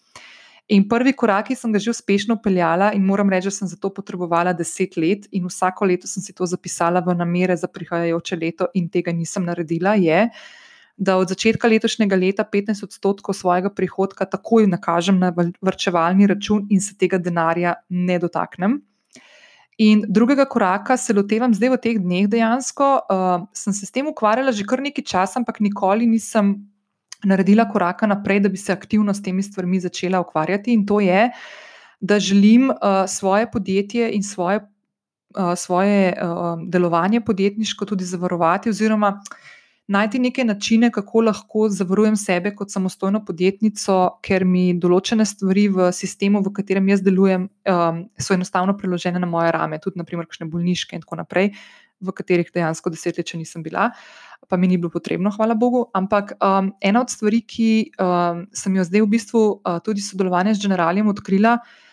In 0.69 0.89
prvi 0.89 1.13
korak 1.13 1.53
sem 1.55 1.73
ga 1.73 1.79
že 1.79 1.91
uspešno 1.91 2.41
peljala, 2.43 2.93
in 2.95 3.05
moram 3.07 3.31
reči, 3.31 3.47
da 3.47 3.55
sem 3.55 3.69
za 3.71 3.77
to 3.79 3.91
potrebovala 3.95 4.53
deset 4.53 4.97
let, 4.97 5.29
in 5.31 5.47
vsako 5.47 5.87
leto 5.87 6.11
sem 6.11 6.23
si 6.23 6.35
to 6.35 6.47
zapisala 6.47 7.03
v 7.07 7.15
namere 7.15 7.57
za 7.57 7.71
prihajajoče 7.71 8.37
leto, 8.37 8.71
in 8.75 8.89
tega 8.91 9.15
nisem 9.15 9.47
naredila. 9.47 9.95
Je, 9.95 10.27
da 10.97 11.17
od 11.21 11.29
začetka 11.29 11.69
letošnjega 11.69 12.17
leta 12.17 12.45
15 12.53 12.83
odstotkov 12.89 13.35
svojega 13.35 13.71
prihodka 13.71 14.25
takoj 14.25 14.67
nakažem 14.67 15.19
na 15.19 15.33
vrčevalni 15.63 16.27
račun 16.27 16.67
in 16.71 16.81
se 16.81 16.97
tega 16.97 17.19
denarja 17.19 17.75
ne 17.89 18.19
dotaknem. 18.19 18.81
In 19.79 20.05
drugega 20.09 20.47
koraka 20.49 20.97
se 20.97 21.13
lotevam 21.13 21.53
zdaj 21.55 21.75
v 21.75 21.79
teh 21.85 21.99
dneh 22.01 22.29
dejansko. 22.33 22.87
Uh, 23.13 23.45
sem 23.53 23.75
se 23.77 23.85
s 23.87 23.93
tem 23.93 24.07
ukvarjala 24.09 24.53
že 24.53 24.65
kar 24.65 24.81
nekaj 24.81 25.05
časa, 25.05 25.37
ampak 25.41 25.61
nikoli 25.61 26.09
nisem 26.09 26.57
naredila 27.25 27.67
koraka 27.69 28.07
naprej, 28.09 28.41
da 28.41 28.49
bi 28.49 28.57
se 28.57 28.73
aktivno 28.73 29.13
s 29.15 29.21
temi 29.23 29.43
stvarmi 29.43 29.81
začela 29.81 30.21
ukvarjati. 30.21 30.73
In 30.73 30.87
to 30.87 31.01
je, 31.01 31.29
da 32.01 32.19
želim 32.21 32.71
uh, 32.71 33.05
svoje 33.09 33.51
podjetje 33.51 34.11
in 34.17 34.23
svoje, 34.23 34.65
uh, 35.37 35.53
svoje 35.57 36.15
uh, 36.17 36.57
delovanje 36.69 37.21
podjetniško 37.21 37.85
tudi 37.85 38.05
zavarovati, 38.05 38.71
oziroma 38.71 39.21
najti 39.87 40.19
neke 40.19 40.45
načine, 40.45 40.91
kako 40.91 41.21
lahko 41.21 41.69
zavarujem 41.69 42.17
sebe 42.17 42.55
kot 42.55 42.71
samostojno 42.71 43.23
podjetnico, 43.25 44.19
ker 44.23 44.45
mi 44.45 44.75
določene 44.75 45.27
stvari 45.27 45.69
v 45.73 45.89
sistemu, 45.95 46.43
v 46.43 46.53
katerem 46.59 46.91
jaz 46.91 47.05
delujem, 47.07 47.49
um, 47.71 48.05
so 48.19 48.35
enostavno 48.35 48.77
preložene 48.79 49.23
na 49.23 49.31
moje 49.31 49.55
rame, 49.55 49.79
tudi 49.83 50.03
naprimer 50.03 50.27
kakšne 50.27 50.51
bolniške 50.51 50.99
in 50.99 51.07
tako 51.07 51.21
naprej, 51.23 51.53
v 52.03 52.13
katerih 52.13 52.51
dejansko 52.53 52.93
desetletje 52.93 53.39
nisem 53.41 53.63
bila. 53.65 53.91
Pa 54.51 54.59
mi 54.61 54.69
ni 54.69 54.77
bilo 54.77 54.91
potrebno, 54.93 55.31
hvala 55.33 55.57
Bogu. 55.59 55.87
Ampak 55.97 56.37
um, 56.45 56.75
ena 56.85 57.01
od 57.03 57.11
stvari, 57.11 57.41
ki 57.43 57.71
um, 58.03 58.45
sem 58.55 58.77
jo 58.77 58.85
zdaj 58.85 59.07
v 59.07 59.11
bistvu 59.17 59.43
uh, 59.57 59.79
tudi 59.83 60.05
sodelovanje 60.05 60.59
z 60.59 60.67
Generalijem 60.67 61.09
odkrila, 61.11 61.57
je 61.63 61.86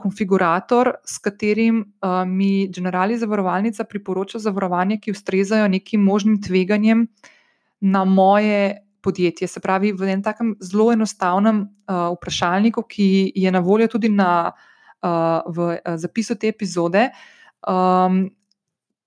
konfigurator, 0.00 0.94
s 1.04 1.18
katerim 1.18 1.80
uh, 1.80 2.24
mi 2.26 2.68
Generali 2.68 3.18
zavarovalnica 3.18 3.84
priporoča 3.84 4.38
zavarovanje, 4.38 5.00
ki 5.00 5.10
ustrezajo 5.10 5.68
nekim 5.68 6.00
možnim 6.00 6.42
tveganjem 6.42 7.06
na 7.80 8.04
moje 8.04 8.78
podjetje. 9.02 9.48
Se 9.48 9.60
pravi, 9.60 9.92
v 9.92 10.02
enem 10.02 10.22
takem 10.22 10.54
zelo 10.60 10.92
enostavnem 10.92 11.62
uh, 11.62 12.12
vprašalniku, 12.16 12.82
ki 12.82 13.32
je 13.34 13.50
na 13.50 13.58
voljo 13.58 13.88
tudi 13.88 14.08
na, 14.08 14.52
uh, 15.02 15.42
v 15.46 15.78
zapisu 15.96 16.34
te 16.34 16.48
epizode. 16.48 17.10
Um, 17.66 18.30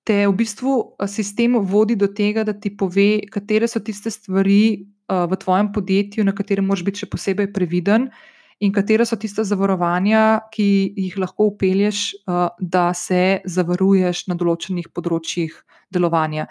Te 0.05 0.27
v 0.27 0.35
bistvu 0.37 0.93
sistem 1.09 1.55
vodi 1.65 1.95
do 1.97 2.05
tega, 2.05 2.43
da 2.45 2.53
ti 2.53 2.69
pove, 2.69 3.25
katere 3.25 3.65
so 3.65 3.79
tiste 3.81 4.11
stvari 4.13 4.85
uh, 5.09 5.25
v 5.25 5.37
tvojem 5.41 5.71
podjetju, 5.73 6.21
na 6.23 6.29
katere 6.29 6.61
moraš 6.61 6.83
biti 6.85 7.01
še 7.01 7.07
posebej 7.09 7.47
previden, 7.49 8.05
uh, 8.11 8.34
in 8.59 8.71
katera 8.71 9.05
so 9.05 9.17
tiste 9.19 9.43
zavarovanja, 9.43 10.47
ki 10.51 10.67
jih 10.95 11.17
lahko 11.19 11.49
upelješ, 11.51 12.13
eh, 12.13 12.47
da 12.59 12.93
se 12.93 13.41
zavaruješ 13.45 14.27
na 14.27 14.35
določenih 14.35 14.89
področjih 14.93 15.51
delovanja. 15.91 16.47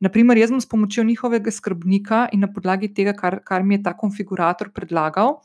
Naprimer, 0.00 0.38
jaz 0.38 0.50
bom 0.50 0.60
s 0.60 0.66
pomočjo 0.66 1.04
njihovega 1.04 1.50
skrbnika 1.50 2.28
in 2.32 2.40
na 2.40 2.46
podlagi 2.46 2.92
tega, 2.94 3.12
kar, 3.12 3.40
kar 3.44 3.62
mi 3.62 3.74
je 3.74 3.82
ta 3.82 3.92
konfigurator 3.98 4.70
predlagal, 4.70 5.40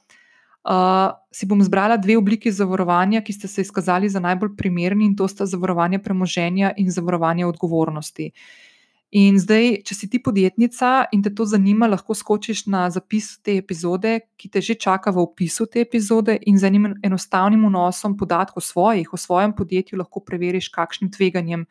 uh, 0.70 1.10
si 1.34 1.48
bom 1.50 1.58
zbrala 1.58 1.98
dve 1.98 2.18
obliki 2.18 2.52
zavarovanja, 2.52 3.24
ki 3.26 3.34
ste 3.34 3.48
se 3.48 3.66
izkazali 3.66 4.10
za 4.10 4.22
najbolj 4.22 4.54
primerni, 4.56 5.06
in 5.06 5.16
to 5.16 5.28
sta 5.28 5.46
zavarovanje 5.50 6.00
premoženja 6.00 6.76
in 6.78 6.92
zavarovanje 6.94 7.48
odgovornosti. 7.50 8.30
Uh, 8.30 8.73
In 9.14 9.36
zdaj, 9.38 9.84
če 9.86 9.94
si 9.94 10.08
ti 10.10 10.18
podjetnica 10.26 11.12
in 11.14 11.22
te 11.22 11.30
to 11.38 11.46
zanima, 11.46 11.86
lahko 11.86 12.16
skočiš 12.18 12.64
na 12.74 12.88
zapis 12.90 13.36
te 13.46 13.60
epizode, 13.62 14.16
ki 14.42 14.50
te 14.50 14.62
že 14.66 14.74
čaka 14.74 15.14
v 15.14 15.22
opisu 15.22 15.68
te 15.70 15.84
epizode, 15.86 16.40
in 16.50 16.58
z 16.58 16.72
enim 16.72 16.88
enostavnim 16.98 17.62
vnosom 17.70 18.16
podatkov 18.18 18.66
svojih 18.66 19.14
o 19.14 19.18
svojem 19.18 19.54
podjetju 19.54 20.00
lahko 20.02 20.24
preveriš, 20.26 20.72
kakšnim 20.74 21.12
tveganjem 21.14 21.68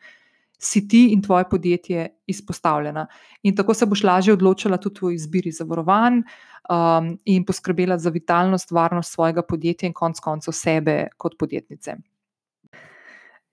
si 0.55 0.85
ti 0.87 1.09
in 1.11 1.19
tvoje 1.21 1.43
podjetje 1.51 2.07
izpostavljena. 2.31 3.07
In 3.43 3.55
tako 3.55 3.75
se 3.75 3.85
boš 3.91 4.05
lažje 4.07 4.37
odločila 4.39 4.79
tudi 4.79 5.03
v 5.03 5.11
izbiri 5.17 5.51
zavarovanj 5.51 6.21
um, 6.23 7.11
in 7.25 7.43
poskrbela 7.43 7.97
za 7.99 8.09
vitalnost, 8.09 8.71
varnost 8.71 9.11
svojega 9.11 9.43
podjetja 9.43 9.91
in 9.91 9.93
konec 9.93 10.23
koncev 10.23 10.55
sebe 10.55 11.09
kot 11.17 11.35
podjetnice. 11.35 11.99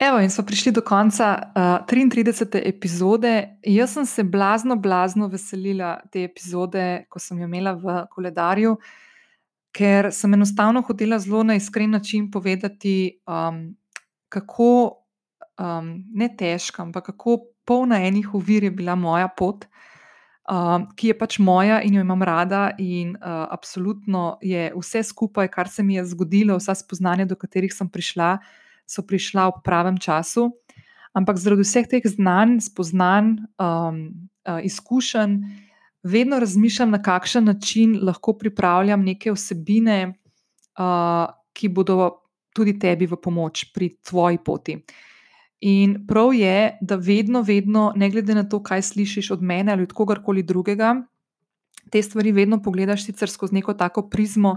Evo, 0.01 0.19
in 0.21 0.31
smo 0.31 0.45
prišli 0.45 0.73
do 0.73 0.81
konca 0.81 1.53
uh, 1.55 1.87
33. 1.87 2.61
epizode. 2.65 3.49
Jaz 3.63 3.93
sem 3.93 4.07
se 4.07 4.23
blazno, 4.25 4.77
blazno 4.77 5.27
veselila 5.29 5.99
te 6.13 6.23
epizode, 6.25 7.05
ko 7.09 7.21
sem 7.21 7.39
jo 7.39 7.45
imela 7.45 7.75
v 7.77 7.99
koledarju, 8.09 8.79
ker 9.77 10.09
sem 10.13 10.33
enostavno 10.35 10.81
hotela 10.89 11.19
zelo 11.21 11.43
na 11.45 11.55
iskren 11.55 11.91
način 11.91 12.31
povedati, 12.31 13.21
um, 13.29 13.59
kako 14.33 14.71
um, 15.61 15.93
ne 16.15 16.31
težka, 16.37 16.83
ampak 16.83 17.13
kako 17.13 17.37
polna 17.69 18.01
enih 18.01 18.35
uvir 18.35 18.65
je 18.65 18.71
bila 18.71 18.95
moja 18.97 19.29
pot, 19.29 19.69
um, 20.49 20.89
ki 20.97 21.13
je 21.13 21.19
pač 21.19 21.39
moja 21.39 21.83
in 21.85 22.01
jo 22.01 22.07
imam 22.07 22.23
rada, 22.23 22.71
in 22.79 23.13
uh, 23.21 23.45
absolutno 23.53 24.39
je 24.41 24.73
vse 24.81 25.05
skupaj, 25.13 25.53
kar 25.53 25.69
se 25.69 25.85
mi 25.85 26.01
je 26.01 26.09
zgodilo, 26.15 26.57
vsa 26.57 26.75
spoznanja, 26.75 27.29
do 27.29 27.37
katerih 27.37 27.77
sem 27.77 27.93
prišla 27.93 28.39
so 28.91 29.07
prišla 29.07 29.47
v 29.55 29.63
pravem 29.63 29.99
času. 30.03 30.51
Ampak 31.15 31.39
zaradi 31.39 31.67
vseh 31.67 31.87
teh 31.91 32.03
znanj, 32.07 32.59
spoznanj, 32.67 33.39
um, 33.59 34.01
uh, 34.47 34.59
izkušenj, 34.63 35.39
vedno 36.03 36.39
razmišljam, 36.43 36.91
na 36.91 37.03
kakšen 37.03 37.45
način 37.45 37.99
lahko 38.03 38.35
pripravljam 38.39 39.05
neke 39.05 39.33
vsebine, 39.35 40.15
uh, 40.79 41.31
ki 41.55 41.69
bodo 41.69 42.27
tudi 42.55 42.79
tebi 42.79 43.07
v 43.07 43.19
pomoč 43.21 43.71
pri 43.75 43.95
tvoji 44.03 44.39
poti. 44.45 44.79
In 45.61 46.07
prav 46.09 46.33
je, 46.35 46.79
da 46.81 46.97
vedno, 46.97 47.43
vedno, 47.43 47.93
ne 47.97 48.09
glede 48.11 48.35
na 48.35 48.47
to, 48.49 48.63
kaj 48.63 48.83
slišiš 48.83 49.31
od 49.31 49.43
mene 49.43 49.73
ali 49.73 49.85
od 49.85 49.93
kogarkoli 49.93 50.43
drugega, 50.43 50.95
te 51.91 52.03
stvari 52.03 52.33
vedno 52.33 52.63
pogledaš 52.63 53.05
sicer 53.05 53.31
skozi 53.31 53.55
neko 53.55 53.75
tako 53.75 54.09
prizmo 54.09 54.57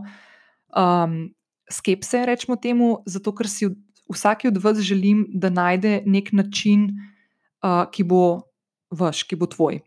um, 0.75 1.33
skepse, 1.71 2.25
rečemo 2.25 2.55
temu, 2.55 2.97
zato 3.05 3.33
ker 3.35 3.49
si 3.49 3.67
vsaki 4.13 4.47
od 4.47 4.57
vas 4.63 4.79
želim, 4.79 5.25
da 5.33 5.49
najde 5.49 6.01
nek 6.05 6.31
način, 6.31 6.89
uh, 7.63 7.83
ki 7.91 8.03
bo 8.03 8.41
vaš, 8.91 9.23
ki 9.23 9.35
bo 9.35 9.47
tvoj. 9.49 9.79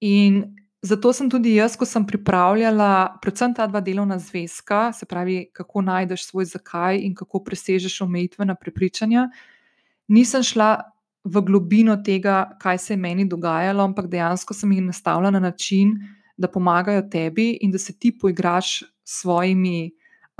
In 0.00 0.42
zato 0.82 1.12
sem 1.12 1.28
tudi 1.30 1.54
jaz, 1.54 1.76
ko 1.76 1.84
sem 1.84 2.06
pripravljala, 2.06 3.18
predvsem 3.22 3.54
ta 3.54 3.66
dva 3.68 3.82
delovna 3.84 4.18
zvezka, 4.18 4.92
se 4.96 5.06
pravi, 5.06 5.50
kako 5.52 5.82
najdeš 5.84 6.24
svoj 6.30 6.48
zakaj 6.54 7.02
in 7.04 7.14
kako 7.14 7.42
presežeš 7.44 8.00
omejitvena 8.06 8.54
prepričanja, 8.54 9.28
nisem 10.08 10.42
šla 10.42 10.78
v 11.24 11.42
globino 11.44 11.98
tega, 12.04 12.56
kaj 12.60 12.78
se 12.78 12.92
je 12.94 12.96
meni 12.96 13.26
dogajalo, 13.28 13.84
ampak 13.84 14.08
dejansko 14.08 14.54
sem 14.56 14.72
jih 14.72 14.86
nastavila 14.88 15.30
na 15.30 15.40
način, 15.40 15.98
da 16.36 16.48
pomagajo 16.48 17.02
tebi 17.12 17.58
in 17.60 17.70
da 17.70 17.78
se 17.78 17.92
ti 17.92 18.14
poigraš 18.18 18.80
s 18.80 19.20
svojimi 19.20 19.90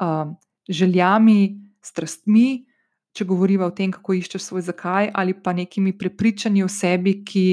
uh, 0.01 0.33
željami, 0.69 1.61
strastmi 1.83 2.65
če 3.17 3.27
govorimo 3.27 3.67
o 3.67 3.75
tem, 3.75 3.91
kako 3.93 4.15
iščeš 4.19 4.45
svoj 4.45 4.67
zakaj, 4.69 5.11
ali 5.15 5.35
pa 5.35 5.53
nekimi 5.57 5.93
prepričanji 5.99 6.63
o 6.65 6.71
sebi, 6.71 7.21
ki 7.27 7.45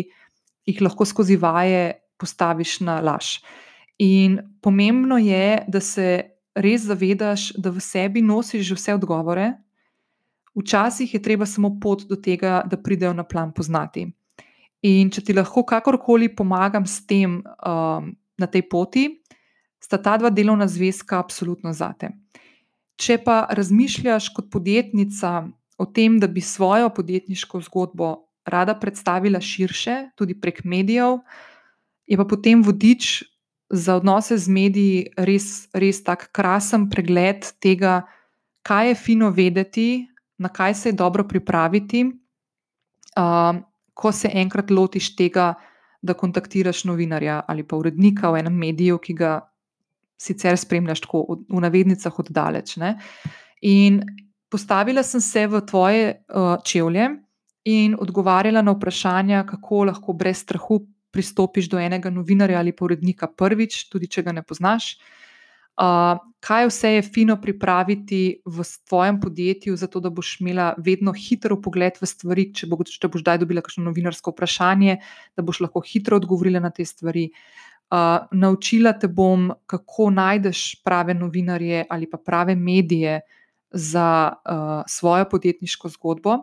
jih 0.68 0.82
lahko 0.84 1.06
skozi 1.06 1.38
vaje 1.40 1.98
postaviš 2.18 2.80
na 2.86 3.00
laž. 3.02 3.38
In 4.04 4.38
pomembno 4.62 5.18
je, 5.18 5.64
da 5.68 5.82
se 5.82 6.38
res 6.58 6.86
zavedaš, 6.86 7.52
da 7.58 7.72
v 7.74 7.82
sebi 7.82 8.22
nosiš 8.22 8.68
že 8.70 8.78
vse 8.78 8.98
odgovore, 8.98 9.52
včasih 10.58 11.14
je 11.14 11.22
treba 11.22 11.46
samo 11.46 11.78
pot 11.82 12.06
do 12.10 12.18
tega, 12.18 12.64
da 12.66 12.78
pridejo 12.78 13.14
na 13.14 13.24
plan 13.24 13.54
poznati. 13.54 14.08
In 14.86 15.10
če 15.10 15.24
ti 15.26 15.34
lahko 15.34 15.64
kakorkoli 15.66 16.30
pomagam 16.36 16.86
s 16.86 17.06
tem 17.06 17.40
um, 17.42 18.12
na 18.38 18.48
tej 18.48 18.66
poti, 18.70 19.08
sta 19.82 19.98
ta 19.98 20.18
dva 20.18 20.30
delovna 20.30 20.68
zvezka 20.70 21.18
absolutno 21.20 21.74
zate. 21.74 22.10
Če 22.98 23.20
pa 23.22 23.46
razmišljaš 23.54 24.32
kot 24.34 24.50
podjetnica 24.52 25.48
o 25.78 25.86
tem, 25.86 26.18
da 26.20 26.28
bi 26.28 26.42
svojo 26.42 26.90
podjetniško 26.90 27.62
zgodbo 27.68 28.16
rada 28.48 28.74
predstavila 28.80 29.42
širše, 29.42 30.10
tudi 30.16 30.34
prek 30.40 30.64
medijev, 30.64 31.20
je 32.08 32.18
pa 32.18 32.26
potem 32.26 32.64
vodič 32.64 33.24
za 33.70 33.98
odnose 34.00 34.38
z 34.40 34.48
mediji 34.50 35.00
res, 35.18 35.68
res 35.76 36.00
tak 36.04 36.30
krasen 36.32 36.88
pregled 36.90 37.46
tega, 37.60 38.08
kaj 38.64 38.94
je 38.94 38.96
fino 38.96 39.30
vedeti, 39.36 40.08
na 40.38 40.50
kaj 40.50 40.74
se 40.74 40.90
je 40.90 40.98
dobro 40.98 41.28
pripraviti, 41.28 42.06
uh, 42.08 43.60
ko 43.94 44.12
se 44.12 44.32
enkrat 44.34 44.72
lotiš 44.72 45.16
tega, 45.16 45.54
da 46.02 46.14
kontaktiraš 46.14 46.86
novinarja 46.86 47.42
ali 47.48 47.64
pa 47.68 47.76
urednika 47.76 48.32
v 48.32 48.44
enem 48.44 48.54
mediju, 48.56 49.00
ki 49.02 49.14
ga 49.18 49.32
sicer 50.18 50.58
spremljaš 50.58 51.04
tako 51.06 51.24
v 51.50 51.62
navednicah 51.62 52.20
oddaleč. 52.20 52.78
Ne? 52.82 52.96
In 53.62 54.02
postavila 54.50 55.04
sem 55.04 55.22
se 55.22 55.48
v 55.48 55.62
tvoje 55.66 56.04
uh, 56.14 56.58
čevlje 56.64 57.10
in 57.68 57.98
odgovarjala 58.00 58.62
na 58.62 58.74
vprašanja, 58.74 59.44
kako 59.46 59.84
lahko 59.92 60.14
brez 60.14 60.44
strahu 60.46 60.82
pristopiš 61.12 61.70
do 61.70 61.80
enega 61.80 62.10
novinarja 62.10 62.60
ali 62.60 62.74
urednika 62.82 63.28
prvič, 63.28 63.88
tudi 63.90 64.08
če 64.08 64.24
ga 64.24 64.36
ne 64.36 64.44
poznaš. 64.44 64.96
Uh, 65.78 66.18
kaj 66.42 66.68
vse 66.72 66.92
je 66.96 67.02
fino 67.06 67.36
pripraviti 67.42 68.42
v 68.46 68.64
svojem 68.66 69.20
podjetju, 69.22 69.76
zato 69.78 70.00
da 70.02 70.10
boš 70.10 70.40
imela 70.42 70.72
vedno 70.78 71.14
hitro 71.14 71.60
pogled 71.62 72.00
v 72.02 72.10
stvari, 72.10 72.48
če, 72.54 72.70
bo, 72.72 72.80
če 72.82 73.10
boš 73.14 73.22
daj 73.22 73.44
dobila 73.44 73.62
kakšno 73.62 73.86
novinarsko 73.86 74.34
vprašanje, 74.34 74.98
da 75.38 75.46
boš 75.46 75.62
lahko 75.68 75.84
hitro 75.86 76.18
odgovorila 76.18 76.64
na 76.64 76.74
te 76.74 76.86
stvari. 76.86 77.30
Uh, 77.92 78.28
naučila 78.32 78.94
te 79.00 79.08
bom, 79.08 79.52
kako 79.66 80.10
najdeš 80.10 80.84
prave 80.84 81.14
novinarje 81.14 81.86
ali 81.90 82.10
pa 82.10 82.18
prave 82.18 82.56
medije 82.56 83.22
za 83.72 84.34
uh, 84.34 84.84
svojo 84.88 85.26
podjetniško 85.30 85.90
zgodbo 85.90 86.38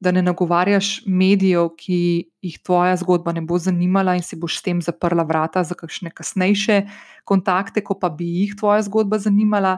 da 0.00 0.12
ne 0.12 0.22
nagovarjaš 0.22 1.02
medijev, 1.06 1.68
ki 1.78 2.30
jih 2.42 2.58
tvoja 2.62 2.96
zgodba 2.96 3.32
ne 3.32 3.42
bo 3.42 3.58
zanimala 3.58 4.14
in 4.14 4.22
si 4.22 4.36
boš 4.38 4.58
s 4.58 4.62
tem 4.62 4.82
zaprla 4.82 5.24
vrata 5.26 5.64
za 5.64 5.74
kakšne 5.74 6.10
kasnejše 6.14 6.82
kontakte, 7.24 7.82
ko 7.84 7.98
pa 7.98 8.10
bi 8.10 8.28
jih 8.42 8.54
tvoja 8.58 8.82
zgodba 8.86 9.18
zanimala. 9.18 9.76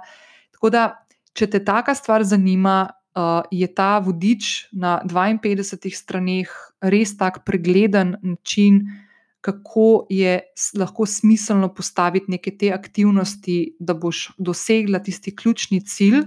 Tako 0.52 0.70
da, 0.70 0.84
če 1.32 1.48
te 1.50 1.62
taka 1.64 1.94
stvar 1.96 2.24
zanima, 2.24 2.90
uh, 3.16 3.40
je 3.50 3.66
ta 3.74 3.98
vodič 4.04 4.68
na 4.72 5.00
52 5.08 5.94
straneh 5.96 6.52
res 6.80 7.16
tak 7.16 7.44
pregleden 7.48 8.18
način. 8.22 8.84
Kako 9.40 10.06
je 10.12 10.40
lahko 10.76 11.06
smiselno 11.06 11.70
postaviti 11.74 12.30
neke 12.30 12.52
te 12.56 12.72
aktivnosti, 12.72 13.76
da 13.78 13.94
boš 13.94 14.30
dosegla 14.38 15.00
tisti 15.00 15.32
ključni 15.36 15.80
cilj, 15.86 16.22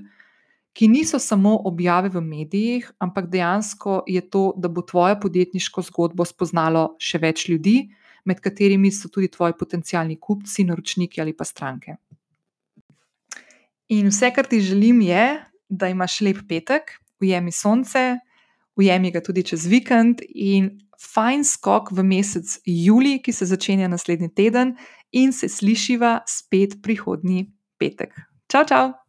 ki 0.73 0.87
niso 0.87 1.19
samo 1.19 1.59
objave 1.65 2.09
v 2.09 2.21
medijih, 2.21 2.91
ampak 2.97 3.29
dejansko 3.29 4.03
je 4.07 4.21
to, 4.29 4.53
da 4.57 4.67
bo 4.67 4.81
tvojo 4.81 5.19
podjetniško 5.21 5.81
zgodbo 5.81 6.25
spoznalo 6.25 6.95
še 6.97 7.21
več 7.21 7.45
ljudi, 7.49 7.91
med 8.25 8.39
katerimi 8.41 8.91
so 8.91 9.11
tudi 9.11 9.29
tvoji 9.29 9.53
potencijalni 9.59 10.17
kupci, 10.19 10.65
naročniki 10.65 11.21
ali 11.21 11.35
pa 11.37 11.45
stranke. 11.45 11.97
In 13.93 14.09
vse, 14.09 14.31
kar 14.33 14.47
ti 14.49 14.61
želim, 14.63 15.01
je, 15.01 15.25
da 15.69 15.89
imaš 15.91 16.21
lep 16.21 16.41
petek, 16.49 16.95
ujemi 17.21 17.51
sonce, 17.51 18.17
ujemi 18.79 19.11
ga 19.11 19.21
tudi 19.21 19.43
čez 19.43 19.67
vikend 19.69 20.23
in 20.29 20.71
fajn 21.03 21.43
skok 21.43 21.91
v 21.91 22.03
mesec 22.07 22.57
juli, 22.65 23.19
ki 23.19 23.33
se 23.33 23.45
začenja 23.45 23.87
naslednji 23.91 24.31
teden, 24.35 24.75
in 25.11 25.33
se 25.33 25.49
slišiva 25.49 26.21
spet 26.27 26.79
prihodnji 26.81 27.51
petek. 27.77 28.15
Čau, 28.49 28.65
čau! 28.65 29.02